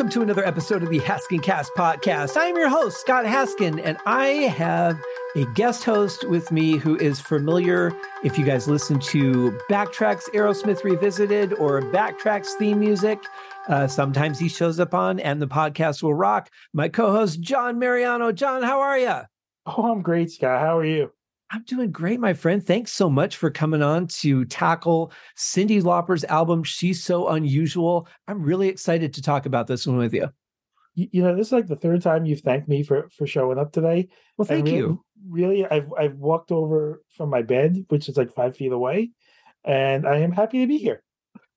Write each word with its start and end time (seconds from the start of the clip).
welcome 0.00 0.10
to 0.10 0.22
another 0.22 0.46
episode 0.46 0.82
of 0.82 0.88
the 0.88 0.98
Haskin 1.00 1.42
Cast 1.42 1.70
podcast. 1.76 2.38
I 2.38 2.46
am 2.46 2.56
your 2.56 2.70
host, 2.70 2.98
Scott 3.02 3.26
Haskin, 3.26 3.78
and 3.84 3.98
I 4.06 4.28
have 4.28 4.98
a 5.36 5.44
guest 5.52 5.84
host 5.84 6.26
with 6.26 6.50
me 6.50 6.78
who 6.78 6.96
is 6.96 7.20
familiar. 7.20 7.92
If 8.24 8.38
you 8.38 8.46
guys 8.46 8.66
listen 8.66 8.98
to 8.98 9.50
Backtracks 9.70 10.22
Aerosmith 10.34 10.84
Revisited 10.84 11.52
or 11.52 11.82
Backtracks 11.82 12.48
theme 12.58 12.80
music, 12.80 13.18
uh, 13.68 13.88
sometimes 13.88 14.38
he 14.38 14.48
shows 14.48 14.80
up 14.80 14.94
on, 14.94 15.20
and 15.20 15.42
the 15.42 15.46
podcast 15.46 16.02
will 16.02 16.14
rock. 16.14 16.48
My 16.72 16.88
co 16.88 17.12
host, 17.12 17.38
John 17.42 17.78
Mariano. 17.78 18.32
John, 18.32 18.62
how 18.62 18.80
are 18.80 18.98
you? 18.98 19.20
Oh, 19.66 19.92
I'm 19.92 20.00
great, 20.00 20.30
Scott. 20.30 20.62
How 20.62 20.78
are 20.78 20.84
you? 20.86 21.12
I'm 21.52 21.64
doing 21.64 21.90
great, 21.90 22.20
my 22.20 22.32
friend. 22.32 22.64
Thanks 22.64 22.92
so 22.92 23.10
much 23.10 23.36
for 23.36 23.50
coming 23.50 23.82
on 23.82 24.06
to 24.08 24.44
tackle 24.44 25.12
Cyndi 25.36 25.82
Lauper's 25.82 26.24
album, 26.24 26.62
She's 26.62 27.02
So 27.02 27.28
Unusual. 27.28 28.06
I'm 28.28 28.40
really 28.40 28.68
excited 28.68 29.12
to 29.14 29.22
talk 29.22 29.46
about 29.46 29.66
this 29.66 29.84
one 29.86 29.96
with 29.96 30.14
you. 30.14 30.28
You, 30.94 31.22
know, 31.22 31.34
this 31.34 31.48
is 31.48 31.52
like 31.52 31.66
the 31.66 31.76
third 31.76 32.02
time 32.02 32.24
you've 32.24 32.40
thanked 32.40 32.68
me 32.68 32.82
for 32.82 33.08
for 33.10 33.26
showing 33.26 33.58
up 33.58 33.72
today. 33.72 34.08
Well, 34.36 34.46
thank 34.46 34.66
really, 34.66 34.76
you. 34.76 35.04
Really, 35.28 35.66
I've 35.66 35.90
I've 35.98 36.16
walked 36.16 36.52
over 36.52 37.02
from 37.10 37.30
my 37.30 37.42
bed, 37.42 37.84
which 37.88 38.08
is 38.08 38.16
like 38.16 38.32
five 38.32 38.56
feet 38.56 38.72
away, 38.72 39.10
and 39.64 40.06
I 40.06 40.18
am 40.18 40.32
happy 40.32 40.60
to 40.60 40.66
be 40.66 40.78
here. 40.78 41.02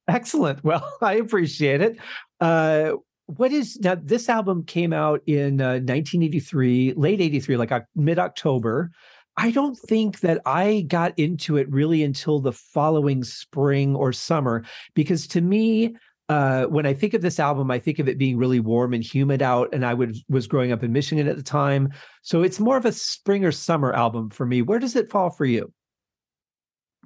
Excellent. 0.07 0.60
Well, 0.63 0.88
I 1.02 1.16
appreciate 1.16 1.82
it. 1.82 1.98
Uh, 2.40 2.94
what 3.26 3.52
is 3.52 3.80
now? 3.80 3.96
This 3.96 4.30
album 4.30 4.66
came 4.66 4.94
out 4.94 5.21
in 5.26 5.62
uh, 5.62 5.80
1983, 5.82 6.94
late 6.96 7.21
83, 7.21 7.57
like 7.57 7.71
uh, 7.71 7.82
mid 7.96 8.20
October. 8.20 8.91
I 9.36 9.52
don't 9.52 9.78
think 9.78 10.20
that 10.20 10.42
I 10.46 10.82
got 10.88 11.18
into 11.18 11.58
it 11.58 11.72
really 11.72 12.04
until 12.04 12.40
the 12.40 12.52
following 12.52 13.24
spring 13.24 13.96
or 13.96 14.13
summer, 14.13 14.63
because 14.94 15.27
to 15.30 15.41
me, 15.41 15.96
uh, 16.30 16.66
when 16.66 16.85
I 16.85 16.94
think 16.94 17.13
of 17.13 17.21
this 17.21 17.40
album, 17.40 17.72
I 17.72 17.80
think 17.80 17.99
of 17.99 18.07
it 18.07 18.18
being 18.18 18.38
really 18.38 18.60
warm 18.60 18.94
and 18.94 19.04
humid 19.04 19.41
out, 19.41 19.74
and 19.74 19.85
I 19.85 19.94
would 19.94 20.16
was 20.30 20.48
growing 20.48 20.72
up 20.72 20.84
in 20.84 20.94
Michigan 20.94 21.27
at 21.27 21.35
the 21.35 21.44
time, 21.44 21.90
so 22.22 22.44
it's 22.44 22.60
more 22.60 22.77
of 22.77 22.85
a 22.85 22.91
spring 22.91 23.44
or 23.44 23.52
summer 23.52 23.91
album 23.91 24.30
for 24.30 24.46
me. 24.46 24.62
Where 24.62 24.80
does 24.80 24.96
it 24.96 25.12
fall 25.12 25.32
for 25.32 25.46
you? 25.46 25.74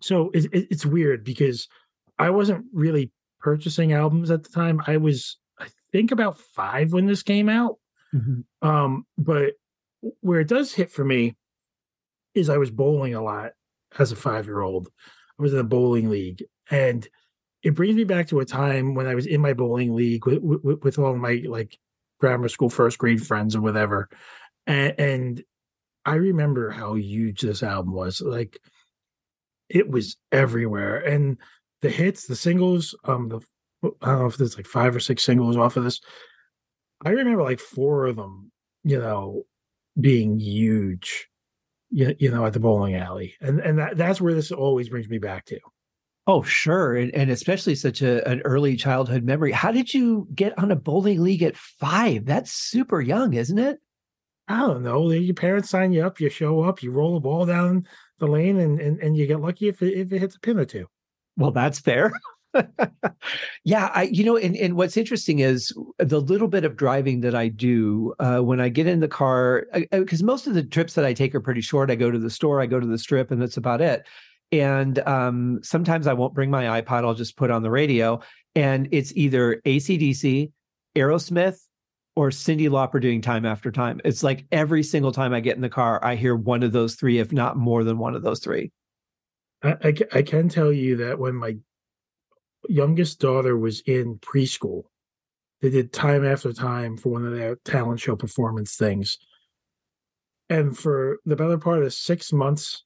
So 0.02 0.30
it, 0.34 0.46
it, 0.52 0.68
it's 0.70 0.86
weird 0.86 1.24
because 1.24 1.68
I 2.20 2.30
wasn't 2.30 2.66
really 2.74 3.12
purchasing 3.40 3.94
albums 3.94 4.32
at 4.32 4.44
the 4.44 4.50
time. 4.50 4.82
I 4.86 4.98
was, 4.98 5.38
I 5.60 5.68
think, 5.92 6.12
about 6.12 6.38
five 6.38 6.92
when 6.92 7.06
this 7.06 7.24
came 7.24 7.48
out. 7.48 7.78
Mm-hmm. 8.14 8.68
Um, 8.68 9.06
but 9.18 9.54
where 10.20 10.42
it 10.42 10.48
does 10.48 10.74
hit 10.74 10.92
for 10.92 11.06
me 11.06 11.36
is 12.38 12.50
I 12.50 12.58
was 12.58 12.72
bowling 12.72 13.16
a 13.16 13.24
lot 13.24 13.52
as 14.00 14.12
a 14.12 14.16
five 14.16 14.46
year 14.46 14.62
old. 14.62 14.90
I 15.40 15.42
was 15.42 15.54
in 15.54 15.60
a 15.60 15.64
bowling 15.64 16.10
league, 16.10 16.44
and 16.70 17.08
it 17.64 17.76
brings 17.76 17.96
me 17.96 18.04
back 18.04 18.28
to 18.28 18.40
a 18.40 18.46
time 18.46 18.96
when 18.96 19.08
I 19.08 19.16
was 19.16 19.26
in 19.26 19.42
my 19.42 19.54
bowling 19.54 19.96
league 19.96 20.26
with, 20.26 20.40
with, 20.42 20.84
with 20.84 21.00
all 21.00 21.16
my 21.16 21.44
like 21.46 21.78
grammar 22.20 22.50
school 22.50 22.70
first 22.70 22.98
grade 22.98 23.26
friends 23.26 23.56
or 23.56 23.62
whatever, 23.62 24.10
and, 24.66 25.00
and 25.00 25.44
I 26.06 26.16
remember 26.16 26.70
how 26.72 26.96
huge 26.96 27.42
this 27.42 27.64
album 27.64 27.94
was. 27.94 28.22
Like 28.22 28.60
it 29.70 29.90
was 29.90 30.18
everywhere, 30.32 30.98
and 30.98 31.38
the 31.82 31.90
hits, 31.90 32.28
the 32.28 32.36
singles, 32.36 32.96
um, 33.04 33.30
the 33.30 33.42
I 34.02 34.08
don't 34.08 34.20
know 34.20 34.26
if 34.26 34.38
there's 34.38 34.58
like 34.58 34.66
five 34.66 34.96
or 34.96 35.00
six 35.00 35.24
singles 35.24 35.58
off 35.58 35.78
of 35.78 35.84
this. 35.84 36.02
I 37.06 37.12
remember 37.12 37.44
like 37.44 37.60
four 37.60 38.08
of 38.08 38.16
them, 38.16 38.52
you 38.84 38.98
know, 38.98 39.44
being 40.00 40.40
huge 40.40 41.28
you, 41.90 42.16
you 42.20 42.32
know, 42.32 42.46
at 42.46 42.54
the 42.54 42.60
bowling 42.60 42.96
alley. 42.96 43.36
And 43.42 43.60
and 43.60 43.80
that, 43.80 43.98
that's 43.98 44.22
where 44.22 44.34
this 44.34 44.52
always 44.52 44.90
brings 44.90 45.10
me 45.10 45.18
back 45.18 45.46
to. 45.46 45.60
Oh, 46.30 46.42
sure. 46.42 46.98
And, 46.98 47.14
and 47.16 47.32
especially 47.32 47.76
such 47.76 48.02
a, 48.02 48.28
an 48.28 48.42
early 48.42 48.76
childhood 48.76 49.24
memory. 49.24 49.54
How 49.54 49.72
did 49.72 49.94
you 49.94 50.28
get 50.36 50.58
on 50.60 50.72
a 50.72 50.76
bowling 50.76 51.22
league 51.22 51.44
at 51.44 51.56
five? 51.56 52.26
That's 52.26 52.52
super 52.52 53.00
young, 53.00 53.34
isn't 53.34 53.58
it? 53.58 53.80
I 54.50 54.60
don't 54.60 54.84
know. 54.84 55.10
Your 55.10 55.34
parents 55.34 55.70
sign 55.70 55.94
you 55.94 56.06
up, 56.06 56.20
you 56.20 56.30
show 56.30 56.62
up, 56.62 56.84
you 56.84 56.92
roll 56.92 57.18
a 57.18 57.22
ball 57.22 57.46
down 57.46 57.88
the 58.20 58.28
lane, 58.28 58.60
and, 58.60 58.80
and, 58.80 59.00
and 59.00 59.16
you 59.16 59.28
get 59.28 59.42
lucky 59.42 59.68
if 59.68 59.82
it, 59.82 59.94
if 59.94 60.12
it 60.12 60.20
hits 60.20 60.36
a 60.36 60.40
pin 60.40 60.60
or 60.60 60.66
two. 60.66 60.88
Well, 61.38 61.52
that's 61.52 61.80
fair. 61.80 62.12
yeah, 63.64 63.92
I 63.94 64.04
you 64.04 64.24
know, 64.24 64.38
and, 64.38 64.56
and 64.56 64.76
what's 64.76 64.98
interesting 64.98 65.40
is 65.40 65.74
the 65.98 66.20
little 66.20 66.48
bit 66.48 66.64
of 66.64 66.76
driving 66.76 67.22
that 67.22 67.36
I 67.36 67.48
do 67.48 68.14
uh, 68.20 68.40
when 68.40 68.60
I 68.60 68.70
get 68.70 68.88
in 68.88 69.00
the 69.00 69.08
car, 69.08 69.68
because 69.92 70.24
most 70.24 70.48
of 70.48 70.54
the 70.54 70.64
trips 70.64 70.94
that 70.94 71.06
I 71.06 71.14
take 71.14 71.36
are 71.36 71.42
pretty 71.42 71.62
short. 71.62 71.92
I 71.92 71.96
go 71.96 72.12
to 72.12 72.20
the 72.20 72.30
store, 72.30 72.62
I 72.62 72.66
go 72.66 72.80
to 72.80 72.88
the 72.88 72.98
strip, 72.98 73.32
and 73.32 73.42
that's 73.42 73.58
about 73.58 73.82
it. 73.82 74.08
And 74.52 75.00
um, 75.00 75.60
sometimes 75.64 76.08
I 76.08 76.14
won't 76.14 76.34
bring 76.34 76.50
my 76.50 76.82
iPod; 76.82 77.04
I'll 77.04 77.14
just 77.14 77.38
put 77.38 77.52
on 77.52 77.64
the 77.64 77.72
radio, 77.72 78.22
and 78.56 78.88
it's 78.92 79.14
either 79.16 79.62
ACDC, 79.66 80.52
Aerosmith, 80.96 81.60
or 82.16 82.30
Cyndi 82.30 82.68
Lauper 82.68 83.00
doing 83.00 83.22
time 83.22 83.46
after 83.46 83.72
time. 83.72 84.02
It's 84.04 84.24
like 84.24 84.46
every 84.52 84.82
single 84.82 85.12
time 85.12 85.34
I 85.34 85.40
get 85.40 85.56
in 85.56 85.62
the 85.62 85.70
car, 85.70 86.04
I 86.04 86.16
hear 86.16 86.36
one 86.36 86.64
of 86.64 86.72
those 86.72 86.96
three, 86.96 87.20
if 87.20 87.32
not 87.32 87.58
more 87.58 87.84
than 87.84 88.00
one 88.00 88.16
of 88.16 88.24
those 88.24 88.40
three. 88.40 88.72
I, 89.62 89.76
I, 89.84 89.94
I 90.14 90.22
can 90.24 90.50
tell 90.50 90.72
you 90.72 90.96
that 90.98 91.20
when 91.20 91.36
my 91.36 91.58
youngest 92.70 93.20
daughter 93.20 93.58
was 93.58 93.82
in 93.82 94.20
preschool. 94.20 94.84
They 95.62 95.70
did 95.70 95.92
time 95.92 96.26
after 96.26 96.54
time 96.54 96.98
for 96.98 97.10
one 97.10 97.26
of 97.26 97.34
their 97.36 97.56
talent 97.66 98.00
show 98.00 98.16
performance 98.16 98.76
things. 98.76 99.18
And 100.50 100.78
for 100.78 101.18
the 101.26 101.36
better 101.36 101.58
part 101.58 101.84
of 101.84 101.94
six 101.94 102.32
months, 102.32 102.84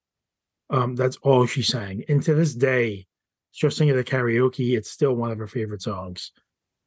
um, 0.69 0.95
that's 0.95 1.17
all 1.17 1.45
she 1.45 1.61
sang. 1.61 2.03
And 2.07 2.23
to 2.23 2.33
this 2.33 2.55
day, 2.55 3.07
she'll 3.51 3.71
sing 3.71 3.89
it 3.89 3.97
at 3.97 4.05
karaoke. 4.05 4.77
It's 4.77 4.89
still 4.89 5.13
one 5.13 5.31
of 5.31 5.37
her 5.37 5.47
favorite 5.47 5.81
songs. 5.81 6.31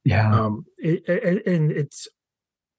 Yeah. 0.05 0.33
Um, 0.35 0.65
it, 0.79 1.09
it, 1.09 1.47
and 1.47 1.71
it's 1.71 2.09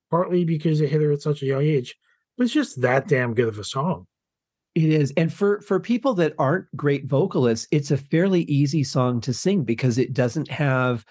partly 0.10 0.44
because 0.44 0.82
it 0.82 0.90
hit 0.90 1.02
her 1.02 1.12
at 1.12 1.22
such 1.22 1.42
a 1.42 1.46
young 1.46 1.62
age, 1.62 1.96
but 2.38 2.46
it's 2.46 2.54
just 2.54 2.82
that 2.82 3.08
damn 3.08 3.34
good 3.34 3.48
of 3.48 3.60
a 3.60 3.64
song. 3.64 4.08
It 4.76 4.90
is. 4.90 5.14
And 5.16 5.32
for 5.32 5.62
for 5.62 5.80
people 5.80 6.14
that 6.16 6.34
aren't 6.38 6.76
great 6.76 7.06
vocalists, 7.06 7.68
it's 7.72 7.92
a 7.92 7.98
fairly 7.98 8.42
easy 8.42 8.84
song 8.84 9.22
to 9.22 9.34
sing 9.34 9.64
because 9.64 9.98
it 9.98 10.14
doesn't 10.14 10.50
have 10.50 11.06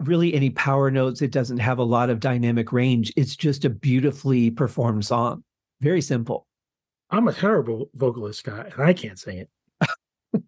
really 0.00 0.32
any 0.34 0.50
power 0.50 0.90
notes, 0.90 1.20
it 1.20 1.32
doesn't 1.32 1.58
have 1.58 1.78
a 1.78 1.84
lot 1.84 2.10
of 2.10 2.20
dynamic 2.20 2.72
range. 2.72 3.12
It's 3.16 3.34
just 3.34 3.64
a 3.64 3.70
beautifully 3.70 4.52
performed 4.52 5.04
song. 5.04 5.42
Very 5.80 6.00
simple. 6.00 6.46
I'm 7.10 7.26
a 7.26 7.32
terrible 7.32 7.90
vocalist, 7.94 8.40
Scott, 8.40 8.72
and 8.74 8.82
I 8.82 8.92
can't 8.92 9.18
sing 9.18 9.38
it. 9.38 9.50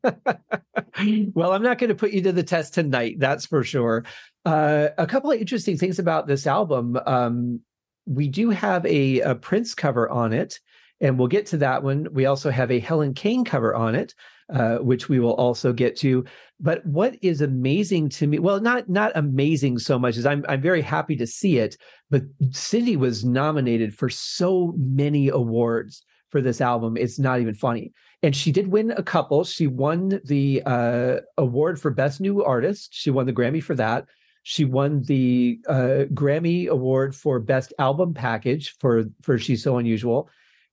well, 1.35 1.53
I'm 1.53 1.63
not 1.63 1.79
going 1.79 1.89
to 1.89 1.95
put 1.95 2.13
you 2.13 2.23
to 2.23 2.33
the 2.33 2.43
test 2.43 2.75
tonight, 2.75 3.17
that's 3.19 3.47
for 3.47 3.65
sure. 3.65 4.05
Uh, 4.45 4.89
a 4.99 5.07
couple 5.07 5.33
of 5.33 5.41
interesting 5.41 5.77
things 5.77 5.99
about 5.99 6.27
this 6.27 6.47
album. 6.47 6.99
Um, 7.07 7.61
we 8.07 8.29
do 8.29 8.51
have 8.51 8.85
a, 8.87 9.21
a 9.21 9.35
Prince 9.35 9.75
cover 9.75 10.09
on 10.09 10.33
it 10.33 10.61
and 11.01 11.19
we'll 11.19 11.29
get 11.29 11.47
to 11.47 11.57
that 11.59 11.83
one. 11.83 12.09
We 12.13 12.27
also 12.27 12.51
have 12.51 12.71
a 12.71 12.79
Helen 12.79 13.15
Kane 13.15 13.45
cover 13.45 13.75
on 13.75 13.95
it, 13.95 14.15
uh, 14.53 14.77
which 14.77 15.09
we 15.09 15.19
will 15.19 15.35
also 15.35 15.73
get 15.73 15.97
to. 15.97 16.25
But 16.59 16.85
what 16.85 17.17
is 17.23 17.41
amazing 17.41 18.11
to 18.11 18.27
me, 18.27 18.39
well, 18.39 18.61
not 18.61 18.89
not 18.89 19.13
amazing 19.15 19.79
so 19.79 19.99
much 19.99 20.17
as 20.17 20.27
I'm 20.27 20.45
I'm 20.49 20.61
very 20.61 20.83
happy 20.83 21.17
to 21.17 21.27
see 21.27 21.59
it. 21.59 21.77
But 22.11 22.23
Cyndi 22.51 22.97
was 22.97 23.25
nominated 23.25 23.95
for 23.95 24.09
so 24.09 24.75
many 24.77 25.29
awards 25.29 26.05
for 26.31 26.41
this 26.41 26.61
album. 26.61 26.97
It's 26.97 27.19
not 27.19 27.41
even 27.41 27.55
funny. 27.55 27.93
And 28.23 28.37
she 28.37 28.53
did 28.53 28.69
win 28.69 28.91
a 28.91 29.03
couple. 29.03 29.45
She 29.45 29.67
won 29.67 30.21
the 30.27 30.63
uh, 30.67 31.17
award 31.39 31.81
for 31.81 31.91
Best 31.91 32.21
New 32.21 32.45
Artist. 32.45 32.91
She 32.93 33.11
won 33.11 33.25
the 33.25 33.33
Grammy 33.33 33.63
for 33.63 33.75
that. 33.77 34.05
She 34.43 34.65
won 34.65 35.03
the 35.03 35.61
uh, 35.67 36.05
Grammy 36.13 36.69
Award 36.69 37.15
for 37.15 37.39
Best 37.41 37.73
Album 37.79 38.13
Package 38.13 38.77
for 38.79 39.05
for 39.23 39.39
She's 39.39 39.63
So 39.63 39.79
Unusual 39.79 40.29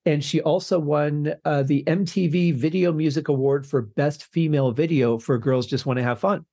and 0.08 0.24
she 0.24 0.42
also 0.42 0.80
won 0.80 1.34
uh, 1.44 1.64
the 1.64 1.84
MTV 1.84 2.56
Video 2.56 2.94
Music 2.94 3.28
Award 3.28 3.68
for 3.68 3.82
Best 3.82 4.24
Female 4.24 4.72
Video 4.72 5.18
for 5.18 5.38
Girls 5.38 5.68
Just 5.68 5.86
Want 5.86 5.98
to 5.98 6.04
Have 6.04 6.20
Fun, 6.20 6.46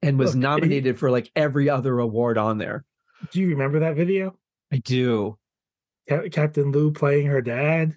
and 0.00 0.18
was 0.18 0.30
okay. 0.30 0.38
nominated 0.38 0.98
for 0.98 1.10
like 1.10 1.30
every 1.34 1.68
other 1.68 1.98
award 1.98 2.38
on 2.38 2.58
there. 2.58 2.84
Do 3.32 3.40
you 3.40 3.48
remember 3.48 3.80
that 3.80 3.96
video? 3.96 4.36
I 4.72 4.78
do. 4.78 5.36
Captain 6.30 6.70
Lou 6.70 6.92
playing 6.92 7.26
her 7.26 7.42
dad. 7.42 7.96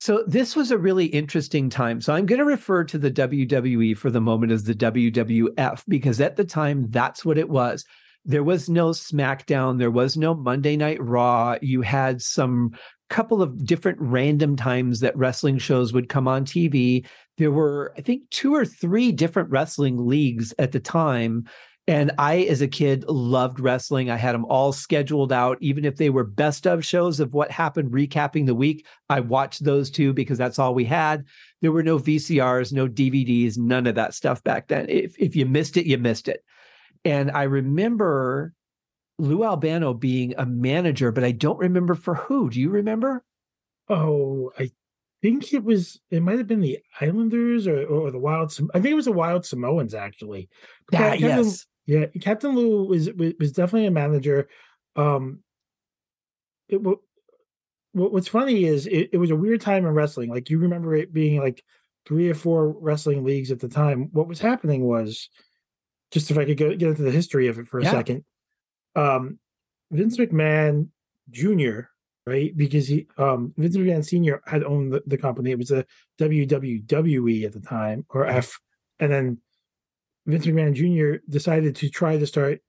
So 0.00 0.24
this 0.26 0.56
was 0.56 0.70
a 0.70 0.78
really 0.78 1.06
interesting 1.06 1.70
time. 1.70 2.00
So 2.00 2.14
I'm 2.14 2.26
going 2.26 2.38
to 2.38 2.44
refer 2.44 2.84
to 2.84 2.98
the 2.98 3.10
WWE 3.10 3.96
for 3.96 4.10
the 4.10 4.20
moment 4.20 4.52
as 4.52 4.64
the 4.64 4.74
WWF 4.74 5.82
because 5.88 6.20
at 6.20 6.36
the 6.36 6.44
time 6.44 6.90
that's 6.90 7.24
what 7.24 7.38
it 7.38 7.48
was. 7.48 7.84
There 8.24 8.44
was 8.44 8.68
no 8.68 8.90
SmackDown, 8.90 9.78
there 9.78 9.90
was 9.90 10.16
no 10.16 10.34
Monday 10.34 10.76
Night 10.76 11.00
Raw. 11.00 11.56
You 11.62 11.82
had 11.82 12.20
some 12.20 12.72
couple 13.08 13.42
of 13.42 13.64
different 13.64 13.98
random 14.00 14.56
times 14.56 15.00
that 15.00 15.16
wrestling 15.16 15.58
shows 15.58 15.92
would 15.92 16.08
come 16.08 16.26
on 16.26 16.44
TV. 16.44 17.06
There 17.38 17.50
were, 17.50 17.92
I 17.96 18.00
think, 18.00 18.22
two 18.30 18.54
or 18.54 18.64
three 18.64 19.12
different 19.12 19.50
wrestling 19.50 20.06
leagues 20.06 20.52
at 20.58 20.72
the 20.72 20.80
time. 20.80 21.44
And 21.88 22.10
I, 22.18 22.38
as 22.38 22.62
a 22.62 22.68
kid, 22.68 23.04
loved 23.04 23.60
wrestling. 23.60 24.10
I 24.10 24.16
had 24.16 24.34
them 24.34 24.44
all 24.46 24.72
scheduled 24.72 25.32
out, 25.32 25.56
even 25.60 25.84
if 25.84 25.96
they 25.96 26.10
were 26.10 26.24
best 26.24 26.66
of 26.66 26.84
shows 26.84 27.20
of 27.20 27.32
what 27.32 27.50
happened, 27.52 27.92
recapping 27.92 28.46
the 28.46 28.56
week. 28.56 28.84
I 29.08 29.20
watched 29.20 29.62
those 29.62 29.88
too 29.88 30.12
because 30.12 30.36
that's 30.36 30.58
all 30.58 30.74
we 30.74 30.84
had. 30.84 31.24
There 31.62 31.70
were 31.70 31.84
no 31.84 31.98
VCRs, 31.98 32.72
no 32.72 32.88
DVDs, 32.88 33.56
none 33.56 33.86
of 33.86 33.94
that 33.94 34.14
stuff 34.14 34.42
back 34.42 34.66
then. 34.66 34.86
If, 34.88 35.16
if 35.16 35.36
you 35.36 35.46
missed 35.46 35.76
it, 35.76 35.86
you 35.86 35.96
missed 35.96 36.26
it. 36.26 36.42
And 37.04 37.30
I 37.30 37.44
remember 37.44 38.52
Lou 39.18 39.44
Albano 39.44 39.94
being 39.94 40.34
a 40.36 40.46
manager, 40.46 41.12
but 41.12 41.24
I 41.24 41.32
don't 41.32 41.58
remember 41.58 41.94
for 41.94 42.14
who. 42.14 42.50
Do 42.50 42.60
you 42.60 42.70
remember? 42.70 43.24
Oh, 43.88 44.52
I 44.58 44.70
think 45.22 45.52
it 45.52 45.64
was. 45.64 46.00
It 46.10 46.22
might 46.22 46.38
have 46.38 46.46
been 46.46 46.60
the 46.60 46.78
Islanders 47.00 47.66
or, 47.66 47.86
or 47.86 48.10
the 48.10 48.18
Wild. 48.18 48.56
I 48.74 48.80
think 48.80 48.92
it 48.92 48.94
was 48.94 49.06
the 49.06 49.12
Wild 49.12 49.46
Samoans 49.46 49.94
actually. 49.94 50.48
Yeah, 50.92 51.16
Captain, 51.16 51.28
yes. 51.28 51.66
Yeah, 51.86 52.06
Captain 52.20 52.54
Lou 52.54 52.84
was 52.86 53.08
was 53.12 53.52
definitely 53.52 53.86
a 53.86 53.92
manager. 53.92 54.48
Um, 54.96 55.40
it 56.68 56.82
what 56.82 56.98
what's 57.92 58.28
funny 58.28 58.64
is 58.64 58.86
it, 58.86 59.10
it 59.12 59.18
was 59.18 59.30
a 59.30 59.36
weird 59.36 59.60
time 59.60 59.86
in 59.86 59.94
wrestling. 59.94 60.30
Like 60.30 60.50
you 60.50 60.58
remember 60.58 60.94
it 60.94 61.12
being 61.12 61.40
like 61.40 61.64
three 62.06 62.28
or 62.28 62.34
four 62.34 62.68
wrestling 62.68 63.24
leagues 63.24 63.50
at 63.50 63.60
the 63.60 63.68
time. 63.68 64.10
What 64.12 64.28
was 64.28 64.40
happening 64.40 64.84
was, 64.84 65.30
just 66.10 66.30
if 66.30 66.38
I 66.38 66.44
could 66.44 66.58
go, 66.58 66.74
get 66.76 66.88
into 66.90 67.02
the 67.02 67.10
history 67.10 67.48
of 67.48 67.58
it 67.58 67.68
for 67.68 67.78
a 67.78 67.84
yeah. 67.84 67.90
second, 67.90 68.24
um, 68.96 69.38
Vince 69.90 70.16
McMahon 70.16 70.88
Jr. 71.30 71.80
Right, 72.26 72.56
because 72.56 72.88
he 72.88 73.06
um, 73.18 73.54
Vince 73.56 73.76
McMahon 73.76 74.04
Sr. 74.04 74.42
had 74.46 74.64
owned 74.64 74.92
the, 74.92 75.00
the 75.06 75.16
company. 75.16 75.52
It 75.52 75.58
was 75.58 75.70
a 75.70 75.86
WWE 76.18 77.44
at 77.44 77.52
the 77.52 77.60
time, 77.60 78.04
or 78.10 78.26
F, 78.26 78.58
and 78.98 79.12
then 79.12 79.38
Vince 80.26 80.44
McMahon 80.44 80.74
Jr. 80.74 81.22
decided 81.28 81.76
to 81.76 81.88
try 81.88 82.18
to 82.18 82.26
start 82.26 82.62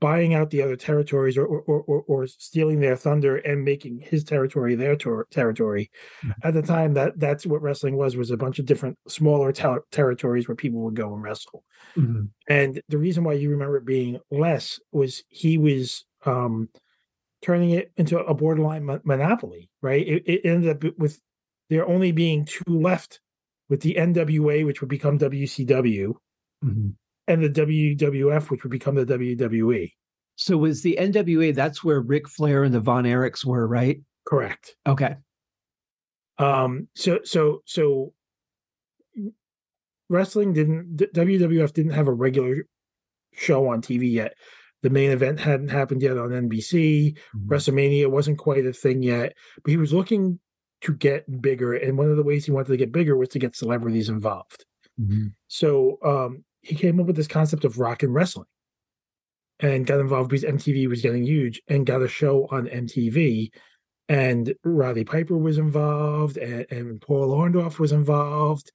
buying 0.00 0.32
out 0.32 0.50
the 0.50 0.62
other 0.62 0.76
territories 0.76 1.36
or 1.36 1.46
or, 1.46 1.82
or, 1.82 2.04
or 2.06 2.26
stealing 2.26 2.80
their 2.80 2.96
thunder 2.96 3.36
and 3.36 3.64
making 3.64 4.00
his 4.00 4.24
territory 4.24 4.74
their 4.74 4.96
ter- 4.96 5.26
territory. 5.30 5.90
Mm-hmm. 6.24 6.48
At 6.48 6.54
the 6.54 6.62
time, 6.62 6.94
that 6.94 7.18
that's 7.20 7.46
what 7.46 7.62
wrestling 7.62 7.96
was 7.96 8.16
was 8.16 8.30
a 8.30 8.36
bunch 8.36 8.58
of 8.58 8.66
different 8.66 8.98
smaller 9.06 9.52
ter- 9.52 9.84
territories 9.92 10.48
where 10.48 10.56
people 10.56 10.80
would 10.80 10.96
go 10.96 11.12
and 11.14 11.22
wrestle. 11.22 11.64
Mm-hmm. 11.96 12.24
And 12.48 12.82
the 12.88 12.98
reason 12.98 13.24
why 13.24 13.34
you 13.34 13.50
remember 13.50 13.76
it 13.76 13.84
being 13.84 14.18
less 14.30 14.80
was 14.90 15.22
he 15.28 15.58
was 15.58 16.04
um, 16.24 16.70
turning 17.42 17.70
it 17.70 17.92
into 17.96 18.18
a 18.18 18.34
borderline 18.34 18.84
mo- 18.84 19.00
monopoly. 19.04 19.70
Right? 19.82 20.06
It, 20.06 20.22
it 20.26 20.40
ended 20.44 20.84
up 20.84 20.98
with 20.98 21.20
there 21.68 21.86
only 21.86 22.10
being 22.10 22.46
two 22.46 22.64
left, 22.66 23.20
with 23.68 23.82
the 23.82 23.94
NWA, 23.94 24.66
which 24.66 24.80
would 24.80 24.90
become 24.90 25.18
WCW. 25.18 26.14
Mm-hmm 26.64 26.90
and 27.30 27.42
the 27.42 27.48
WWF, 27.48 28.50
which 28.50 28.64
would 28.64 28.72
become 28.72 28.96
the 28.96 29.06
WWE. 29.06 29.92
So 30.34 30.56
was 30.56 30.82
the 30.82 30.98
NWA? 30.98 31.54
That's 31.54 31.84
where 31.84 32.00
Ric 32.00 32.28
Flair 32.28 32.64
and 32.64 32.74
the 32.74 32.80
Von 32.80 33.04
Erichs 33.04 33.44
were, 33.44 33.66
right? 33.68 34.00
Correct. 34.26 34.74
Okay. 34.86 35.14
Um. 36.38 36.88
So 36.94 37.20
so 37.24 37.62
so 37.66 38.12
wrestling 40.08 40.52
didn't 40.52 40.96
WWF 40.96 41.72
didn't 41.72 41.92
have 41.92 42.08
a 42.08 42.12
regular 42.12 42.64
show 43.32 43.68
on 43.68 43.80
TV 43.80 44.10
yet. 44.10 44.34
The 44.82 44.90
main 44.90 45.10
event 45.10 45.38
hadn't 45.38 45.68
happened 45.68 46.02
yet 46.02 46.16
on 46.18 46.30
NBC. 46.30 47.12
Mm-hmm. 47.12 47.52
WrestleMania 47.52 48.06
wasn't 48.08 48.38
quite 48.38 48.66
a 48.66 48.72
thing 48.72 49.02
yet, 49.02 49.34
but 49.62 49.70
he 49.70 49.76
was 49.76 49.92
looking 49.92 50.40
to 50.80 50.94
get 50.94 51.42
bigger, 51.42 51.74
and 51.74 51.98
one 51.98 52.10
of 52.10 52.16
the 52.16 52.22
ways 52.22 52.46
he 52.46 52.50
wanted 52.50 52.68
to 52.68 52.76
get 52.78 52.92
bigger 52.92 53.16
was 53.16 53.28
to 53.28 53.38
get 53.38 53.54
celebrities 53.54 54.08
involved. 54.08 54.64
Mm-hmm. 54.98 55.26
So 55.48 55.98
um, 56.04 56.44
he 56.62 56.74
came 56.74 57.00
up 57.00 57.06
with 57.06 57.16
this 57.16 57.26
concept 57.26 57.64
of 57.64 57.78
rock 57.78 58.02
and 58.02 58.14
wrestling 58.14 58.46
and 59.60 59.86
got 59.86 60.00
involved 60.00 60.30
because 60.30 60.44
MTV 60.44 60.88
was 60.88 61.02
getting 61.02 61.24
huge 61.24 61.60
and 61.68 61.86
got 61.86 62.02
a 62.02 62.08
show 62.08 62.48
on 62.50 62.66
MTV. 62.66 63.50
And 64.08 64.54
Roddy 64.64 65.04
Piper 65.04 65.36
was 65.36 65.58
involved 65.58 66.36
and, 66.36 66.66
and 66.70 67.00
Paul 67.00 67.30
Orndorff 67.30 67.78
was 67.78 67.92
involved. 67.92 68.72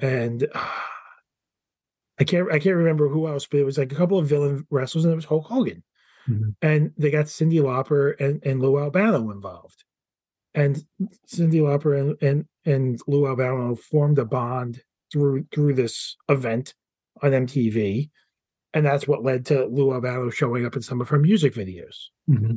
And 0.00 0.46
uh, 0.54 0.68
I 2.18 2.24
can't 2.24 2.50
I 2.50 2.58
can't 2.58 2.76
remember 2.76 3.08
who 3.08 3.28
else, 3.28 3.46
but 3.46 3.60
it 3.60 3.64
was 3.64 3.76
like 3.76 3.92
a 3.92 3.94
couple 3.94 4.18
of 4.18 4.26
villain 4.26 4.66
wrestlers 4.70 5.04
and 5.04 5.12
it 5.12 5.16
was 5.16 5.26
Hulk 5.26 5.46
Hogan. 5.46 5.82
Mm-hmm. 6.28 6.50
And 6.62 6.92
they 6.96 7.10
got 7.10 7.26
Cyndi 7.26 7.60
Lauper 7.60 8.18
and, 8.18 8.42
and 8.42 8.60
Lou 8.60 8.78
Albano 8.78 9.30
involved. 9.30 9.84
And 10.54 10.82
Cyndi 11.28 11.60
Lauper 11.60 12.00
and, 12.00 12.16
and, 12.22 12.46
and 12.64 13.00
Lou 13.06 13.26
Albano 13.26 13.74
formed 13.74 14.18
a 14.18 14.24
bond 14.24 14.82
through 15.12 15.46
through 15.52 15.74
this 15.74 16.16
event 16.28 16.74
on 17.22 17.30
MTV, 17.30 18.10
and 18.74 18.84
that's 18.84 19.08
what 19.08 19.24
led 19.24 19.46
to 19.46 19.66
Lou 19.66 19.92
Albano 19.92 20.30
showing 20.30 20.66
up 20.66 20.76
in 20.76 20.82
some 20.82 21.00
of 21.00 21.08
her 21.08 21.18
music 21.18 21.54
videos. 21.54 22.06
Mm-hmm. 22.28 22.56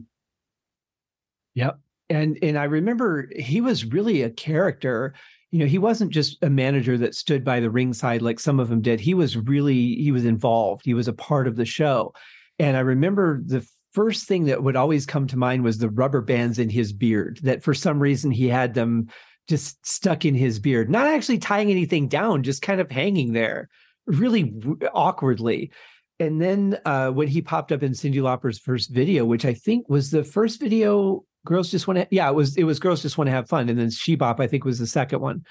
Yep, 1.56 1.80
and 2.10 2.38
and 2.42 2.58
I 2.58 2.66
remember 2.66 3.30
he 3.36 3.62
was 3.62 3.86
really 3.86 4.22
a 4.22 4.30
character. 4.30 5.14
You 5.52 5.60
know, 5.60 5.66
he 5.66 5.78
wasn't 5.78 6.12
just 6.12 6.38
a 6.44 6.50
manager 6.50 6.98
that 6.98 7.16
stood 7.16 7.44
by 7.44 7.60
the 7.60 7.72
ringside 7.72 8.22
like 8.22 8.40
some 8.40 8.60
of 8.60 8.70
them 8.70 8.82
did. 8.82 9.00
He 9.00 9.14
was 9.14 9.38
really 9.38 9.96
he 9.96 10.12
was 10.12 10.26
involved. 10.26 10.86
He 10.86 10.94
was 10.94 11.08
a 11.08 11.14
part 11.14 11.48
of 11.48 11.56
the 11.56 11.66
show, 11.66 12.14
and 12.60 12.78
I 12.78 12.82
remember 12.82 13.42
the 13.46 13.66
first 13.94 14.28
thing 14.28 14.46
that 14.46 14.64
would 14.64 14.76
always 14.76 15.06
come 15.06 15.26
to 15.28 15.38
mind 15.38 15.64
was 15.64 15.78
the 15.78 15.90
rubber 15.90 16.22
bands 16.22 16.60
in 16.60 16.70
his 16.70 16.94
beard. 16.94 17.40
That 17.44 17.64
for 17.64 17.74
some 17.74 18.00
reason 18.00 18.30
he 18.30 18.48
had 18.48 18.74
them 18.74 19.08
just 19.48 19.84
stuck 19.86 20.26
in 20.26 20.36
his 20.36 20.60
beard, 20.60 20.90
not 20.90 21.08
actually 21.08 21.40
tying 21.40 21.72
anything 21.72 22.08
down, 22.08 22.44
just 22.44 22.62
kind 22.62 22.80
of 22.80 22.92
hanging 22.92 23.34
there 23.34 23.70
really 24.10 24.54
awkwardly. 24.94 25.72
And 26.20 26.42
then 26.42 26.78
uh, 26.86 27.12
when 27.12 27.30
he 27.30 27.42
popped 27.42 27.72
up 27.72 27.82
in 27.82 27.94
Cyndi 27.94 28.22
Lauper's 28.22 28.60
first 28.60 28.92
video, 28.92 29.24
which 29.24 29.46
I 29.46 29.54
think 29.54 29.88
was 29.88 30.12
the 30.12 30.24
first 30.24 30.60
video, 30.60 31.24
girls 31.46 31.72
just 31.72 31.88
want 31.88 32.00
to, 32.00 32.08
yeah, 32.12 32.30
it 32.30 32.36
was 32.36 32.58
it 32.58 32.66
was 32.66 32.80
girls 32.80 33.02
just 33.02 33.18
want 33.18 33.28
to 33.28 33.32
have 33.32 33.48
fun, 33.48 33.70
and 33.70 33.80
then 33.80 33.90
She 33.90 34.16
Bop 34.16 34.40
I 34.40 34.48
think 34.48 34.66
was 34.66 34.80
the 34.80 34.88
second 34.88 35.22
one. 35.22 35.46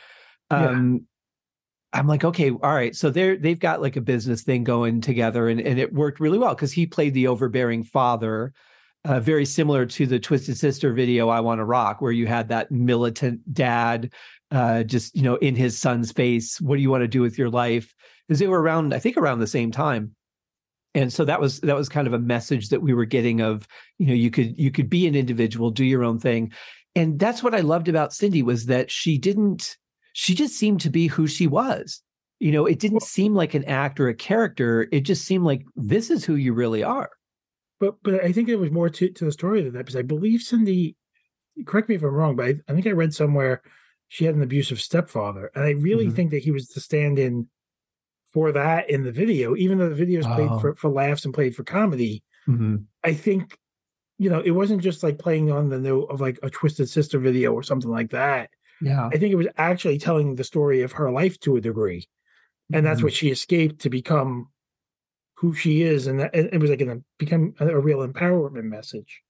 Um, 0.51 0.93
yeah. 0.93 0.99
I'm 2.01 2.07
like, 2.07 2.23
okay, 2.23 2.51
all 2.51 2.75
right. 2.75 2.95
So 2.95 3.09
they're 3.09 3.37
they've 3.37 3.59
got 3.59 3.81
like 3.81 3.97
a 3.97 4.03
business 4.03 4.43
thing 4.43 4.63
going 4.63 5.01
together, 5.01 5.49
and 5.49 5.59
and 5.61 5.79
it 5.79 5.95
worked 5.95 6.21
really 6.21 6.39
well 6.39 6.55
because 6.55 6.73
he 6.73 6.87
played 6.87 7.15
the 7.15 7.29
overbearing 7.29 7.83
father, 7.83 8.53
uh, 9.07 9.21
very 9.21 9.47
similar 9.47 9.87
to 9.87 10.07
the 10.07 10.19
Twisted 10.19 10.59
Sister 10.59 10.93
video 10.93 11.31
"I 11.31 11.41
Want 11.41 11.61
to 11.61 11.65
Rock," 11.65 12.03
where 12.03 12.13
you 12.13 12.27
had 12.27 12.49
that 12.49 12.71
militant 12.71 13.55
dad, 13.55 14.13
uh, 14.51 14.83
just 14.83 15.15
you 15.15 15.23
know, 15.23 15.37
in 15.37 15.55
his 15.55 15.79
son's 15.79 16.13
face. 16.13 16.61
What 16.61 16.77
do 16.77 16.83
you 16.83 16.91
want 16.91 17.03
to 17.03 17.09
do 17.09 17.21
with 17.21 17.39
your 17.39 17.51
life? 17.51 17.95
because 18.29 18.39
they 18.39 18.47
were 18.47 18.61
around, 18.61 18.93
I 18.95 18.99
think, 18.99 19.17
around 19.17 19.39
the 19.39 19.47
same 19.47 19.71
time. 19.71 20.15
And 20.95 21.13
so 21.13 21.25
that 21.25 21.41
was 21.41 21.61
that 21.61 21.77
was 21.77 21.89
kind 21.89 22.07
of 22.07 22.13
a 22.13 22.19
message 22.19 22.69
that 22.69 22.83
we 22.83 22.95
were 22.95 23.05
getting 23.05 23.41
of, 23.41 23.67
you 23.99 24.07
know, 24.07 24.15
you 24.15 24.31
could 24.31 24.59
you 24.59 24.71
could 24.71 24.91
be 24.91 25.07
an 25.07 25.15
individual, 25.15 25.71
do 25.71 25.85
your 25.85 26.05
own 26.05 26.19
thing. 26.19 26.53
And 26.95 27.19
that's 27.19 27.43
what 27.43 27.55
I 27.55 27.61
loved 27.61 27.89
about 27.89 28.11
cyndi 28.11 28.43
was 28.43 28.67
that 28.67 28.91
she 28.91 29.19
didn't 29.19 29.77
she 30.13 30.35
just 30.35 30.57
seemed 30.57 30.81
to 30.83 30.91
be 30.91 31.07
who 31.07 31.27
she 31.27 31.47
was. 31.47 32.03
You 32.41 32.53
know, 32.53 32.67
it 32.67 32.79
didn't 32.79 33.03
seem 33.03 33.35
like 33.35 33.55
an 33.55 33.65
act 33.65 34.01
or 34.01 34.09
a 34.09 34.15
character. 34.15 34.89
It 34.93 35.01
just 35.01 35.25
seemed 35.25 35.45
like 35.45 35.65
this 35.77 36.11
is 36.11 36.25
who 36.25 36.35
you 36.35 36.53
really 36.53 36.83
are. 36.83 37.11
But 37.81 37.97
but 38.03 38.25
I 38.25 38.33
think 38.33 38.49
it 38.49 38.57
was 38.57 38.71
more 38.71 38.89
to, 38.89 39.11
to 39.11 39.25
the 39.25 39.33
story 39.33 39.63
than 39.63 39.75
that 39.75 39.81
because 39.81 39.97
I 39.97 40.03
believe 40.03 40.41
cyndi 40.41 40.95
correct 41.67 41.89
me 41.89 41.97
if 41.97 42.03
I'm 42.03 42.11
wrong, 42.11 42.35
but 42.35 42.47
I, 42.47 42.55
I 42.69 42.73
think 42.73 42.87
I 42.87 42.91
read 42.91 43.15
somewhere 43.15 43.63
she 44.09 44.25
had 44.25 44.35
an 44.35 44.43
abusive 44.43 44.81
stepfather. 44.81 45.51
And 45.55 45.65
I 45.65 45.71
really 45.71 46.07
mm-hmm. 46.07 46.15
think 46.15 46.31
that 46.31 46.43
he 46.43 46.51
was 46.51 46.69
the 46.69 46.81
stand 46.81 47.19
in 47.19 47.49
for 48.33 48.53
that 48.53 48.91
in 48.91 49.05
the 49.05 49.13
video, 49.13 49.57
even 49.57 49.79
though 49.79 49.89
the 49.89 49.95
video 49.95 50.21
is 50.21 50.27
played 50.27 50.61
for, 50.61 50.75
for 50.77 50.91
laughs 50.91 51.25
and 51.25 51.33
played 51.33 51.55
for 51.55 51.65
comedy. 51.65 52.23
Mm-hmm. 52.47 52.77
I 53.05 53.15
think, 53.15 53.57
you 54.19 54.31
know, 54.31 54.41
it 54.41 54.51
wasn't 54.51 54.83
just 54.83 55.03
like 55.03 55.19
playing 55.19 55.51
on 55.51 55.69
the 55.69 55.79
note 55.79 56.07
of 56.11 56.21
like 56.21 56.39
a 56.43 56.51
Twisted 56.51 56.89
Sister 56.89 57.19
video 57.19 57.53
or 57.53 57.63
something 57.63 57.91
like 57.91 58.11
that. 58.11 58.51
Yeah. 58.81 59.09
I 59.13 59.19
think 59.19 59.33
it 59.33 59.37
was 59.37 59.49
actually 59.57 59.99
telling 59.99 60.35
the 60.35 60.45
story 60.45 60.83
of 60.83 60.93
her 60.93 61.11
life 61.11 61.39
to 61.41 61.57
a 61.57 61.61
degree. 61.61 62.09
And 62.73 62.85
that's 62.85 62.99
mm-hmm. 62.99 63.07
what 63.07 63.15
she 63.15 63.31
escaped 63.31 63.81
to 63.83 63.91
become 63.91 64.49
who 65.37 65.55
she 65.55 65.83
is. 65.83 66.07
And 66.07 66.21
that, 66.21 66.35
it 66.35 66.61
was 66.61 66.71
like 66.71 66.81
going 66.81 66.99
to 66.99 67.05
become 67.19 67.55
a 67.61 67.79
real 67.79 68.07
empowerment 68.07 68.65
message. 68.65 69.23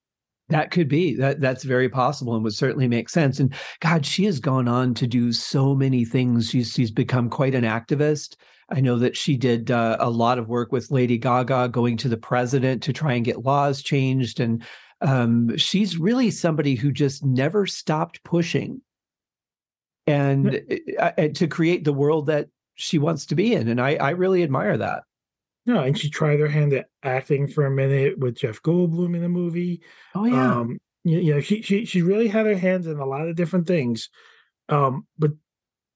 That 0.50 0.70
could 0.70 0.88
be 0.88 1.14
that 1.16 1.40
that's 1.40 1.64
very 1.64 1.88
possible 1.90 2.34
and 2.34 2.42
would 2.42 2.54
certainly 2.54 2.88
make 2.88 3.10
sense. 3.10 3.38
And 3.38 3.52
God, 3.80 4.06
she 4.06 4.24
has 4.24 4.40
gone 4.40 4.66
on 4.66 4.94
to 4.94 5.06
do 5.06 5.32
so 5.32 5.74
many 5.74 6.04
things. 6.04 6.48
She's 6.48 6.72
she's 6.72 6.90
become 6.90 7.28
quite 7.28 7.54
an 7.54 7.64
activist. 7.64 8.36
I 8.70 8.80
know 8.80 8.98
that 8.98 9.16
she 9.16 9.36
did 9.36 9.70
uh, 9.70 9.96
a 9.98 10.10
lot 10.10 10.38
of 10.38 10.48
work 10.48 10.72
with 10.72 10.90
Lady 10.90 11.18
Gaga, 11.18 11.68
going 11.68 11.96
to 11.98 12.08
the 12.08 12.16
president 12.16 12.82
to 12.82 12.92
try 12.92 13.14
and 13.14 13.24
get 13.24 13.44
laws 13.44 13.82
changed. 13.82 14.40
And 14.40 14.62
um, 15.00 15.56
she's 15.56 15.98
really 15.98 16.30
somebody 16.30 16.74
who 16.74 16.92
just 16.92 17.24
never 17.24 17.66
stopped 17.66 18.22
pushing 18.24 18.82
and 20.06 20.62
uh, 20.98 21.12
to 21.34 21.46
create 21.46 21.84
the 21.84 21.92
world 21.92 22.26
that 22.26 22.48
she 22.74 22.98
wants 22.98 23.26
to 23.26 23.34
be 23.34 23.54
in. 23.54 23.68
And 23.68 23.80
I, 23.80 23.96
I 23.96 24.10
really 24.10 24.42
admire 24.42 24.76
that. 24.78 25.04
No, 25.68 25.82
and 25.82 25.98
she 25.98 26.08
tried 26.08 26.40
her 26.40 26.48
hand 26.48 26.72
at 26.72 26.86
acting 27.02 27.46
for 27.46 27.66
a 27.66 27.70
minute 27.70 28.18
with 28.18 28.38
Jeff 28.38 28.62
Goldblum 28.62 29.14
in 29.14 29.20
the 29.20 29.28
movie. 29.28 29.82
Oh 30.14 30.24
yeah. 30.24 30.60
Um, 30.60 30.78
you, 31.04 31.18
you 31.18 31.34
know, 31.34 31.40
she 31.40 31.60
she 31.60 31.84
she 31.84 32.00
really 32.00 32.26
had 32.26 32.46
her 32.46 32.56
hands 32.56 32.86
in 32.86 32.98
a 32.98 33.04
lot 33.04 33.28
of 33.28 33.36
different 33.36 33.66
things. 33.66 34.08
Um, 34.70 35.06
but 35.18 35.32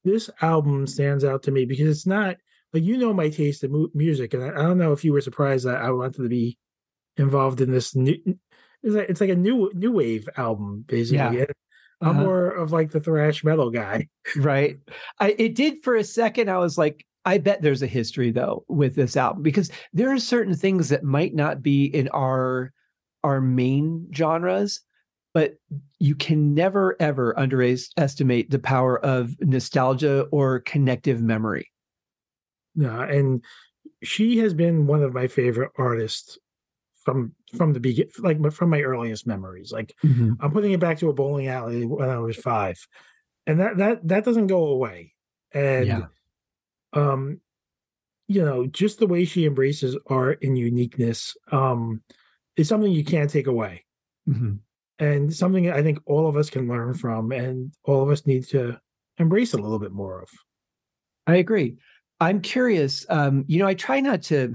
this 0.05 0.29
album 0.43 0.87
stands 0.87 1.25
out 1.25 1.45
to 1.45 1.51
me 1.51 1.65
because 1.65 1.89
it's 1.89 2.07
not 2.07 2.37
like 2.75 2.83
you 2.83 2.99
know 2.99 3.15
my 3.15 3.31
taste 3.31 3.65
in 3.65 3.73
mu- 3.73 3.89
music, 3.95 4.35
and 4.35 4.45
I, 4.45 4.49
I, 4.49 4.63
don't 4.63 4.77
know 4.77 4.93
if 4.93 5.07
you 5.07 5.15
were 5.15 5.23
surprised 5.23 5.65
that 5.65 5.81
I 5.81 5.91
wanted 5.91 6.23
to 6.23 6.29
be 6.29 6.59
involved 7.17 7.63
in 7.63 7.71
this 7.71 7.97
new. 7.97 8.19
It's 8.83 8.95
like, 8.95 9.09
it's 9.09 9.23
like 9.23 9.31
a 9.31 9.37
new 9.37 9.71
new 9.75 9.93
wave 9.93 10.29
album, 10.37 10.85
basically. 10.87 11.39
Yeah. 11.39 11.47
I'm 12.03 12.11
uh-huh. 12.11 12.21
more 12.21 12.49
of 12.49 12.73
like 12.73 12.91
the 12.91 13.01
thrash 13.01 13.43
metal 13.43 13.71
guy, 13.71 14.09
right? 14.37 14.77
I 15.19 15.35
it 15.39 15.55
did 15.55 15.83
for 15.83 15.97
a 15.97 16.05
second. 16.05 16.51
I 16.51 16.59
was 16.59 16.77
like, 16.77 17.07
I 17.25 17.39
bet 17.39 17.63
there's 17.63 17.83
a 17.83 17.87
history 17.87 18.31
though 18.31 18.65
with 18.69 18.95
this 18.95 19.17
album 19.17 19.43
because 19.43 19.71
there 19.93 20.13
are 20.13 20.19
certain 20.19 20.55
things 20.55 20.89
that 20.89 21.05
might 21.05 21.35
not 21.35 21.63
be 21.63 21.85
in 21.85 22.09
our 22.09 22.73
our 23.25 23.41
main 23.41 24.09
genres, 24.15 24.81
but 25.33 25.55
you 25.99 26.15
can 26.15 26.55
never 26.55 26.97
ever 27.01 27.39
underestimate 27.39 28.51
the 28.51 28.59
power 28.59 28.99
of 29.05 29.37
nostalgia 29.41 30.23
or 30.33 30.61
connective 30.61 31.23
memory. 31.23 31.71
Yeah, 32.75 33.03
and 33.03 33.45
she 34.03 34.39
has 34.39 34.55
been 34.55 34.87
one 34.87 35.03
of 35.03 35.15
my 35.15 35.29
favorite 35.29 35.71
artists 35.79 36.39
from 37.05 37.35
from 37.57 37.73
the 37.73 37.81
begin 37.81 38.09
like 38.19 38.53
from 38.53 38.71
my 38.71 38.81
earliest 38.81 39.27
memories 39.27 39.73
like 39.73 39.95
mm-hmm. 40.05 40.35
i'm 40.41 40.53
putting 40.53 40.71
it 40.71 40.79
back 40.79 40.99
to 40.99 41.09
a 41.09 41.13
bowling 41.13 41.49
alley 41.49 41.85
when 41.85 42.09
i 42.09 42.19
was 42.19 42.37
five 42.37 42.87
and 43.47 43.59
that 43.59 43.77
that 43.77 44.07
that 44.07 44.25
doesn't 44.25 44.47
go 44.47 44.67
away 44.67 45.13
and 45.53 45.87
yeah. 45.87 46.03
Um 46.93 47.41
you 48.29 48.45
know 48.45 48.67
just 48.67 48.99
the 48.99 49.07
way 49.07 49.25
she 49.25 49.47
embraces 49.47 49.97
art 50.07 50.39
and 50.43 50.59
uniqueness 50.59 51.37
um 51.51 52.03
is 52.57 52.69
something 52.69 52.93
you 52.93 53.05
can't 53.05 53.31
take 53.31 53.47
away. 53.47 53.85
Mm-hmm. 54.29 54.53
and 55.05 55.35
something 55.35 55.69
i 55.71 55.83
think 55.83 55.99
all 56.07 56.29
of 56.29 56.37
us 56.37 56.49
can 56.49 56.69
learn 56.69 56.95
from 56.95 57.33
and 57.33 57.75
all 57.83 58.05
of 58.05 58.11
us 58.11 58.25
need 58.25 58.45
to 58.51 58.79
embrace 59.19 59.53
a 59.53 59.59
little 59.59 59.81
bit 59.81 59.91
more 59.91 60.23
of. 60.23 60.29
I 61.27 61.37
agree. 61.37 61.77
I'm 62.21 62.41
curious 62.41 63.05
um 63.09 63.45
you 63.49 63.59
know 63.59 63.67
i 63.67 63.75
try 63.75 64.01
not 64.01 64.23
to 64.25 64.55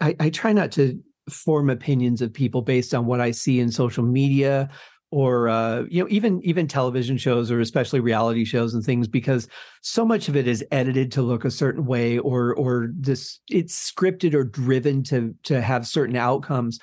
I, 0.00 0.14
I 0.20 0.30
try 0.30 0.52
not 0.52 0.70
to 0.72 1.02
form 1.28 1.70
opinions 1.70 2.22
of 2.22 2.32
people 2.32 2.62
based 2.62 2.94
on 2.94 3.06
what 3.06 3.20
I 3.20 3.30
see 3.30 3.60
in 3.60 3.70
social 3.70 4.04
media 4.04 4.68
or 5.10 5.48
uh, 5.48 5.84
you 5.88 6.02
know 6.02 6.08
even 6.10 6.40
even 6.42 6.66
television 6.66 7.16
shows 7.16 7.50
or 7.50 7.60
especially 7.60 8.00
reality 8.00 8.44
shows 8.44 8.74
and 8.74 8.84
things 8.84 9.08
because 9.08 9.48
so 9.82 10.04
much 10.04 10.28
of 10.28 10.36
it 10.36 10.46
is 10.46 10.64
edited 10.70 11.10
to 11.12 11.22
look 11.22 11.44
a 11.44 11.50
certain 11.50 11.84
way 11.84 12.18
or 12.18 12.54
or 12.54 12.90
this 12.94 13.40
it's 13.48 13.90
scripted 13.90 14.34
or 14.34 14.44
driven 14.44 15.02
to 15.02 15.34
to 15.42 15.60
have 15.60 15.86
certain 15.86 16.16
outcomes 16.16 16.78